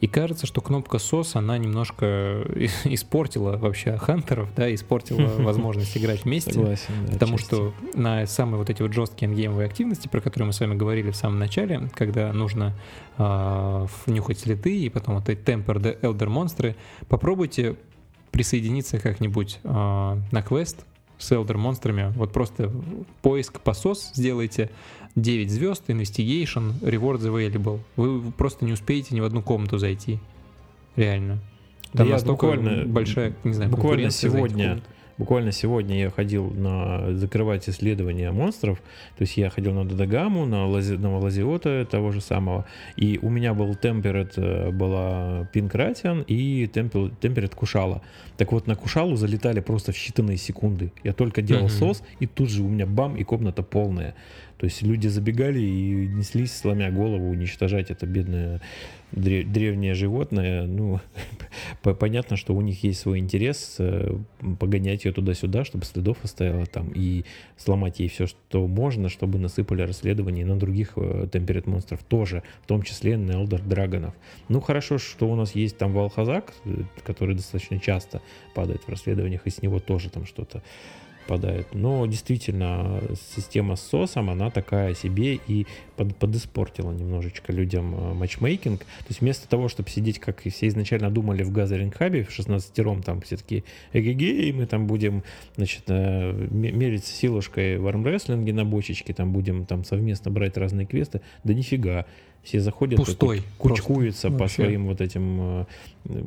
И 0.00 0.06
кажется, 0.06 0.46
что 0.46 0.62
кнопка 0.62 0.96
SOS, 0.96 1.32
она 1.34 1.58
немножко 1.58 2.46
испортила 2.84 3.58
вообще 3.58 3.98
хантеров, 3.98 4.48
да, 4.56 4.72
испортила 4.74 5.28
возможность 5.42 5.96
играть 5.96 6.24
вместе. 6.24 6.52
Согласен, 6.52 6.94
да, 7.06 7.12
потому 7.12 7.36
части. 7.36 7.54
что 7.54 7.74
на 7.94 8.26
самые 8.26 8.58
вот 8.58 8.70
эти 8.70 8.80
вот 8.80 8.94
жесткие 8.94 9.28
ангеймовые 9.28 9.66
активности, 9.66 10.08
про 10.08 10.20
которые 10.20 10.46
мы 10.46 10.52
с 10.54 10.60
вами 10.60 10.74
говорили 10.74 11.10
в 11.10 11.16
самом 11.16 11.38
начале, 11.38 11.90
когда 11.94 12.32
нужно 12.32 12.74
э, 13.18 13.86
нюхать 14.06 14.38
следы 14.38 14.74
и 14.78 14.88
потом 14.88 15.16
вот 15.16 15.28
эти 15.28 15.40
Temper 15.40 16.00
Elder 16.00 16.28
монстры, 16.28 16.76
попробуйте 17.08 17.76
присоединиться 18.30 18.98
как-нибудь 18.98 19.60
э, 19.62 19.68
на 19.68 20.42
квест 20.42 20.86
с 21.20 21.32
Elder 21.32 21.56
монстрами. 21.56 22.12
Вот 22.16 22.32
просто 22.32 22.72
поиск 23.22 23.60
по 23.60 23.70
SOS 23.70 24.14
сделайте, 24.14 24.70
9 25.16 25.50
звезд, 25.50 25.84
Investigation, 25.88 26.80
Rewards 26.80 27.22
Available. 27.22 27.80
Вы 27.96 28.32
просто 28.32 28.64
не 28.64 28.72
успеете 28.72 29.14
ни 29.14 29.20
в 29.20 29.24
одну 29.24 29.42
комнату 29.42 29.78
зайти. 29.78 30.18
Реально. 30.96 31.38
Там 31.92 32.06
да 32.06 32.14
настолько 32.14 32.46
буквально, 32.46 32.86
большая, 32.86 33.34
не 33.44 33.52
знаю, 33.52 33.70
буквально 33.70 34.10
сегодня 34.10 34.80
Буквально 35.20 35.52
сегодня 35.52 36.00
я 36.00 36.08
ходил 36.08 36.50
на 36.50 37.12
закрывать 37.12 37.68
исследования 37.68 38.30
монстров. 38.30 38.78
То 39.18 39.24
есть 39.24 39.36
я 39.36 39.50
ходил 39.50 39.74
на 39.74 39.84
Дадагаму, 39.84 40.46
на, 40.46 40.66
Лази, 40.66 40.94
на 40.96 41.18
Лазиота 41.18 41.84
того 41.84 42.10
же 42.10 42.22
самого. 42.22 42.64
И 42.96 43.18
у 43.20 43.28
меня 43.28 43.52
был 43.52 43.74
Темперет, 43.74 44.32
э, 44.38 44.70
была 44.70 45.46
Пинкратиан 45.52 46.24
и 46.26 46.66
Темперет 46.68 47.54
Кушала. 47.54 48.00
Так 48.38 48.52
вот, 48.52 48.66
на 48.66 48.76
Кушалу 48.76 49.16
залетали 49.16 49.60
просто 49.60 49.92
в 49.92 49.94
считанные 49.94 50.38
секунды. 50.38 50.90
Я 51.04 51.12
только 51.12 51.42
делал 51.42 51.66
mm-hmm. 51.66 51.68
сос, 51.68 52.02
и 52.18 52.26
тут 52.26 52.48
же 52.48 52.62
у 52.62 52.68
меня 52.68 52.86
бам, 52.86 53.14
и 53.14 53.22
комната 53.22 53.62
полная. 53.62 54.14
То 54.56 54.64
есть 54.64 54.80
люди 54.80 55.08
забегали 55.08 55.58
и 55.60 56.06
неслись, 56.06 56.56
сломя 56.56 56.90
голову, 56.90 57.28
уничтожать 57.28 57.90
это 57.90 58.06
бедное 58.06 58.62
древнее 59.12 59.94
животное. 59.94 60.66
Ну, 60.66 61.00
понятно, 61.82 62.36
что 62.36 62.54
у 62.54 62.60
них 62.60 62.82
есть 62.84 63.00
свой 63.00 63.18
интерес 63.18 63.76
э, 63.78 64.16
погонять 64.58 65.04
ее 65.04 65.12
туда-сюда, 65.12 65.64
чтобы 65.64 65.84
следов 65.84 66.18
оставила 66.22 66.66
там, 66.66 66.90
и 66.94 67.24
сломать 67.56 68.00
ей 68.00 68.08
все, 68.08 68.26
что 68.26 68.66
можно, 68.66 69.08
чтобы 69.08 69.38
насыпали 69.38 69.82
расследование 69.82 70.44
на 70.44 70.58
других 70.58 70.92
э, 70.96 71.26
температ 71.32 71.66
монстров 71.66 72.02
тоже, 72.04 72.42
в 72.62 72.66
том 72.66 72.82
числе 72.82 73.16
на 73.16 73.32
Элдер 73.32 73.62
Драгонов. 73.62 74.14
Ну, 74.48 74.60
хорошо, 74.60 74.98
что 74.98 75.28
у 75.28 75.34
нас 75.34 75.54
есть 75.54 75.76
там 75.76 75.92
Валхазак, 75.92 76.52
э, 76.64 76.82
который 77.04 77.34
достаточно 77.34 77.78
часто 77.78 78.22
падает 78.54 78.82
в 78.82 78.88
расследованиях, 78.88 79.42
и 79.46 79.50
с 79.50 79.62
него 79.62 79.78
тоже 79.78 80.10
там 80.10 80.26
что-то 80.26 80.62
попадает. 81.30 81.68
Но 81.72 82.06
действительно, 82.06 83.00
система 83.36 83.76
с 83.76 83.82
сосом, 83.82 84.30
она 84.30 84.50
такая 84.50 84.94
себе 84.94 85.38
и 85.46 85.66
под, 85.96 86.16
подиспортила 86.16 86.90
немножечко 86.90 87.52
людям 87.52 87.94
э, 87.94 88.14
матчмейкинг. 88.14 88.80
То 88.80 89.06
есть 89.08 89.20
вместо 89.20 89.48
того, 89.48 89.68
чтобы 89.68 89.88
сидеть, 89.90 90.18
как 90.18 90.40
все 90.40 90.66
изначально 90.66 91.10
думали 91.10 91.44
в 91.44 91.52
Gathering 91.52 91.96
Hub, 91.96 92.24
в 92.24 92.36
16-ром, 92.36 93.02
там 93.02 93.20
все 93.20 93.36
таки 93.36 93.64
эгегей, 93.92 94.52
мы 94.52 94.66
там 94.66 94.88
будем, 94.88 95.22
значит, 95.56 95.84
э, 95.86 96.32
мериться 96.50 97.12
силушкой 97.12 97.78
в 97.78 97.86
армрестлинге 97.86 98.52
на 98.52 98.64
бочечке, 98.64 99.14
там 99.14 99.32
будем 99.32 99.66
там 99.66 99.84
совместно 99.84 100.32
брать 100.32 100.56
разные 100.56 100.86
квесты. 100.86 101.20
Да 101.44 101.54
нифига 101.54 102.06
все 102.42 102.60
заходят, 102.60 102.98
Пустой, 102.98 103.42
кучкуются 103.58 104.28
просто. 104.28 104.38
по 104.38 104.44
Вообще. 104.44 104.62
своим 104.62 104.86
вот 104.86 105.00
этим, 105.00 105.66
э, 106.08 106.22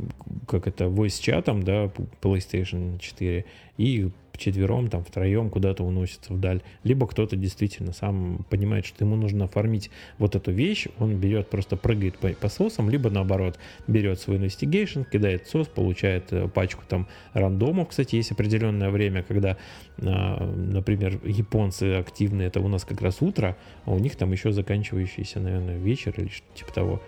как 0.48 0.68
это, 0.68 0.86
voice 0.86 1.22
чатам, 1.22 1.64
да, 1.64 1.92
PlayStation 2.22 3.00
4, 3.00 3.46
и 3.78 4.10
четвером, 4.38 4.90
там, 4.90 5.04
втроем 5.04 5.50
куда-то 5.50 5.84
уносится 5.84 6.34
вдаль. 6.34 6.62
Либо 6.84 7.08
кто-то 7.08 7.36
действительно 7.36 7.94
сам 7.94 8.46
понимает, 8.50 8.86
что 8.86 9.06
ему 9.06 9.16
нужно 9.16 9.46
оформить 9.46 9.90
вот 10.18 10.36
эту 10.36 10.52
вещь, 10.52 10.88
он 11.00 11.16
берет, 11.18 11.50
просто 11.50 11.78
прыгает 11.78 12.18
по, 12.18 12.30
по 12.30 12.50
сосам, 12.50 12.90
либо 12.90 13.10
наоборот, 13.10 13.60
берет 13.88 14.20
свой 14.20 14.38
investigation, 14.38 15.06
кидает 15.10 15.48
сос, 15.48 15.68
получает 15.68 16.32
э, 16.32 16.48
пачку 16.48 16.84
там 16.88 17.08
рандомов. 17.34 17.90
Кстати, 17.90 18.16
есть 18.16 18.32
определенное 18.32 18.90
время, 18.90 19.24
когда, 19.24 19.58
а, 20.02 20.46
например, 20.46 21.20
японцы 21.24 21.96
активны, 21.96 22.44
это 22.44 22.60
у 22.60 22.68
нас 22.68 22.84
как 22.84 23.02
раз 23.02 23.22
утро, 23.22 23.56
а 23.86 23.92
у 23.92 24.00
них 24.00 24.16
там 24.16 24.32
еще 24.32 24.52
заканчивающийся, 24.52 25.40
наверное, 25.40 25.78
вечер 26.06 26.14
или 26.18 26.30
что-то 26.30 26.58
типа 26.58 26.74
того. 26.74 27.02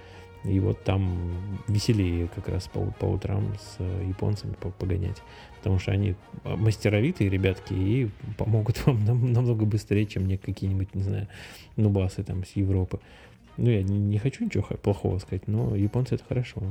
И 0.43 0.59
вот 0.59 0.83
там 0.83 1.17
веселее 1.67 2.27
как 2.27 2.49
раз 2.49 2.67
по, 2.67 2.81
по 2.99 3.05
утрам 3.05 3.55
с 3.59 3.77
э, 3.79 4.05
японцами 4.07 4.53
погонять 4.77 5.21
потому 5.65 5.79
что 5.79 5.93
они 5.93 6.13
мастеровитые 6.43 7.27
ребятки 7.27 7.73
и 7.73 8.11
помогут 8.37 8.77
вам 8.85 9.03
нам, 9.03 9.33
намного 9.33 9.65
быстрее, 9.65 10.05
чем 10.05 10.25
мне 10.25 10.37
какие-нибудь, 10.37 10.93
не 10.93 11.01
знаю, 11.01 11.27
нубасы 11.75 12.23
там 12.23 12.45
с 12.45 12.51
Европы. 12.51 12.99
Ну, 13.57 13.71
я 13.71 13.81
не 13.81 14.19
хочу 14.19 14.45
ничего 14.45 14.63
плохого 14.63 15.17
сказать, 15.17 15.47
но 15.47 15.75
японцы 15.75 16.15
это 16.15 16.23
хорошо. 16.29 16.61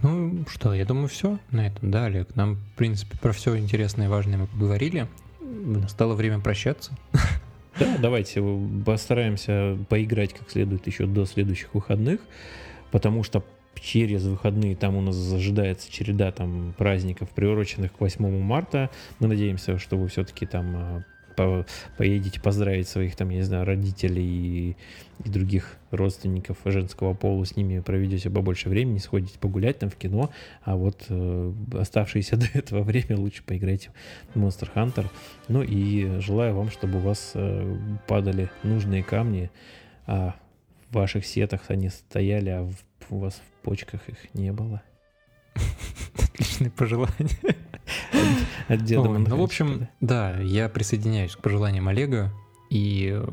Ну 0.00 0.46
что, 0.48 0.72
я 0.72 0.86
думаю, 0.86 1.08
все 1.08 1.38
на 1.50 1.66
этом, 1.66 1.90
да, 1.90 2.06
Олег. 2.06 2.34
Нам, 2.34 2.54
в 2.54 2.76
принципе, 2.76 3.18
про 3.18 3.32
все 3.32 3.58
интересное 3.58 4.06
и 4.06 4.08
важное 4.08 4.38
мы 4.38 4.46
поговорили. 4.46 5.08
Настало 5.40 6.14
время 6.14 6.40
прощаться. 6.40 6.96
Да, 7.78 7.96
давайте 7.98 8.42
постараемся 8.84 9.78
поиграть 9.88 10.34
как 10.34 10.50
следует 10.50 10.86
еще 10.86 11.06
до 11.06 11.24
следующих 11.24 11.74
выходных, 11.74 12.20
потому 12.90 13.22
что 13.22 13.44
через 13.80 14.24
выходные 14.24 14.76
там 14.76 14.96
у 14.96 15.00
нас 15.00 15.32
ожидается 15.32 15.90
череда 15.90 16.30
там 16.30 16.74
праздников, 16.76 17.30
приуроченных 17.30 17.92
к 17.92 18.00
8 18.00 18.40
марта. 18.40 18.90
Мы 19.18 19.28
надеемся, 19.28 19.78
что 19.78 19.96
вы 19.96 20.08
все-таки 20.08 20.46
там 20.46 20.76
а, 20.76 21.04
по, 21.34 21.66
поедете 21.96 22.40
поздравить 22.40 22.88
своих 22.88 23.16
там, 23.16 23.30
я 23.30 23.38
не 23.38 23.42
знаю, 23.42 23.64
родителей 23.64 24.24
и, 24.24 24.76
и 25.24 25.28
других 25.28 25.76
родственников 25.90 26.58
женского 26.64 27.14
пола, 27.14 27.44
с 27.44 27.56
ними 27.56 27.80
проведете 27.80 28.30
побольше 28.30 28.68
времени, 28.68 28.98
сходите 28.98 29.38
погулять 29.38 29.78
там 29.78 29.90
в 29.90 29.96
кино, 29.96 30.30
а 30.62 30.76
вот 30.76 31.06
э, 31.08 31.52
оставшееся 31.74 32.36
до 32.38 32.46
этого 32.54 32.82
время 32.82 33.16
лучше 33.16 33.42
поиграйте 33.44 33.90
в 34.34 34.38
Monster 34.38 34.68
Hunter. 34.74 35.06
Ну 35.48 35.62
и 35.62 36.20
желаю 36.20 36.54
вам, 36.54 36.70
чтобы 36.70 36.98
у 36.98 37.02
вас 37.02 37.32
э, 37.34 37.76
падали 38.06 38.50
нужные 38.62 39.02
камни, 39.02 39.50
а 40.06 40.34
в 40.90 40.94
ваших 40.94 41.24
сетах 41.24 41.62
они 41.68 41.88
стояли, 41.88 42.50
а 42.50 42.62
в, 42.62 42.74
у 43.10 43.18
вас 43.18 43.34
в 43.34 43.64
почках 43.64 44.08
их 44.08 44.34
не 44.34 44.52
было. 44.52 44.82
Отличные 46.18 46.70
пожелания. 46.70 47.56
От 48.68 48.84
деда 48.84 49.08
ну, 49.08 49.36
в 49.36 49.42
общем, 49.42 49.88
да, 50.00 50.38
я 50.40 50.68
присоединяюсь 50.68 51.36
к 51.36 51.40
пожеланиям 51.40 51.88
Олега. 51.88 52.32
И 52.70 53.10
э, 53.12 53.28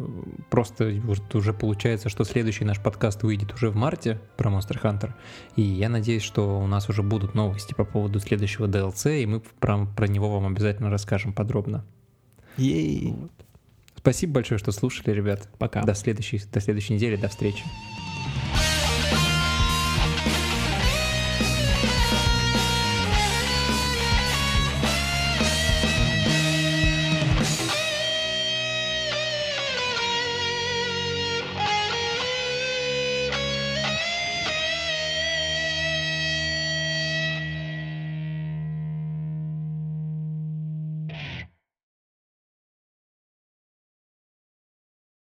просто 0.49 0.99
вот 1.01 1.33
уже 1.33 1.53
получается, 1.53 2.09
что 2.09 2.25
следующий 2.25 2.65
наш 2.65 2.81
подкаст 2.81 3.23
выйдет 3.23 3.53
уже 3.53 3.69
в 3.69 3.75
марте 3.77 4.19
про 4.35 4.51
Monster 4.51 4.81
Hunter. 4.81 5.13
И 5.55 5.61
я 5.61 5.87
надеюсь, 5.87 6.23
что 6.23 6.59
у 6.59 6.67
нас 6.67 6.89
уже 6.89 7.03
будут 7.03 7.35
новости 7.35 7.73
по 7.73 7.85
поводу 7.85 8.19
следующего 8.19 8.65
DLC, 8.65 9.23
и 9.23 9.25
мы 9.25 9.39
про, 9.39 9.85
про 9.85 10.07
него 10.09 10.29
вам 10.29 10.47
обязательно 10.47 10.89
расскажем 10.89 11.31
подробно. 11.31 11.85
Ей. 12.57 13.15
Спасибо 13.95 14.33
большое, 14.33 14.57
что 14.57 14.73
слушали, 14.73 15.11
ребят. 15.11 15.47
Пока. 15.57 15.83
До 15.83 15.95
следующей, 15.95 16.41
до 16.51 16.59
следующей 16.59 16.95
недели, 16.95 17.15
до 17.15 17.29
встречи. 17.29 17.63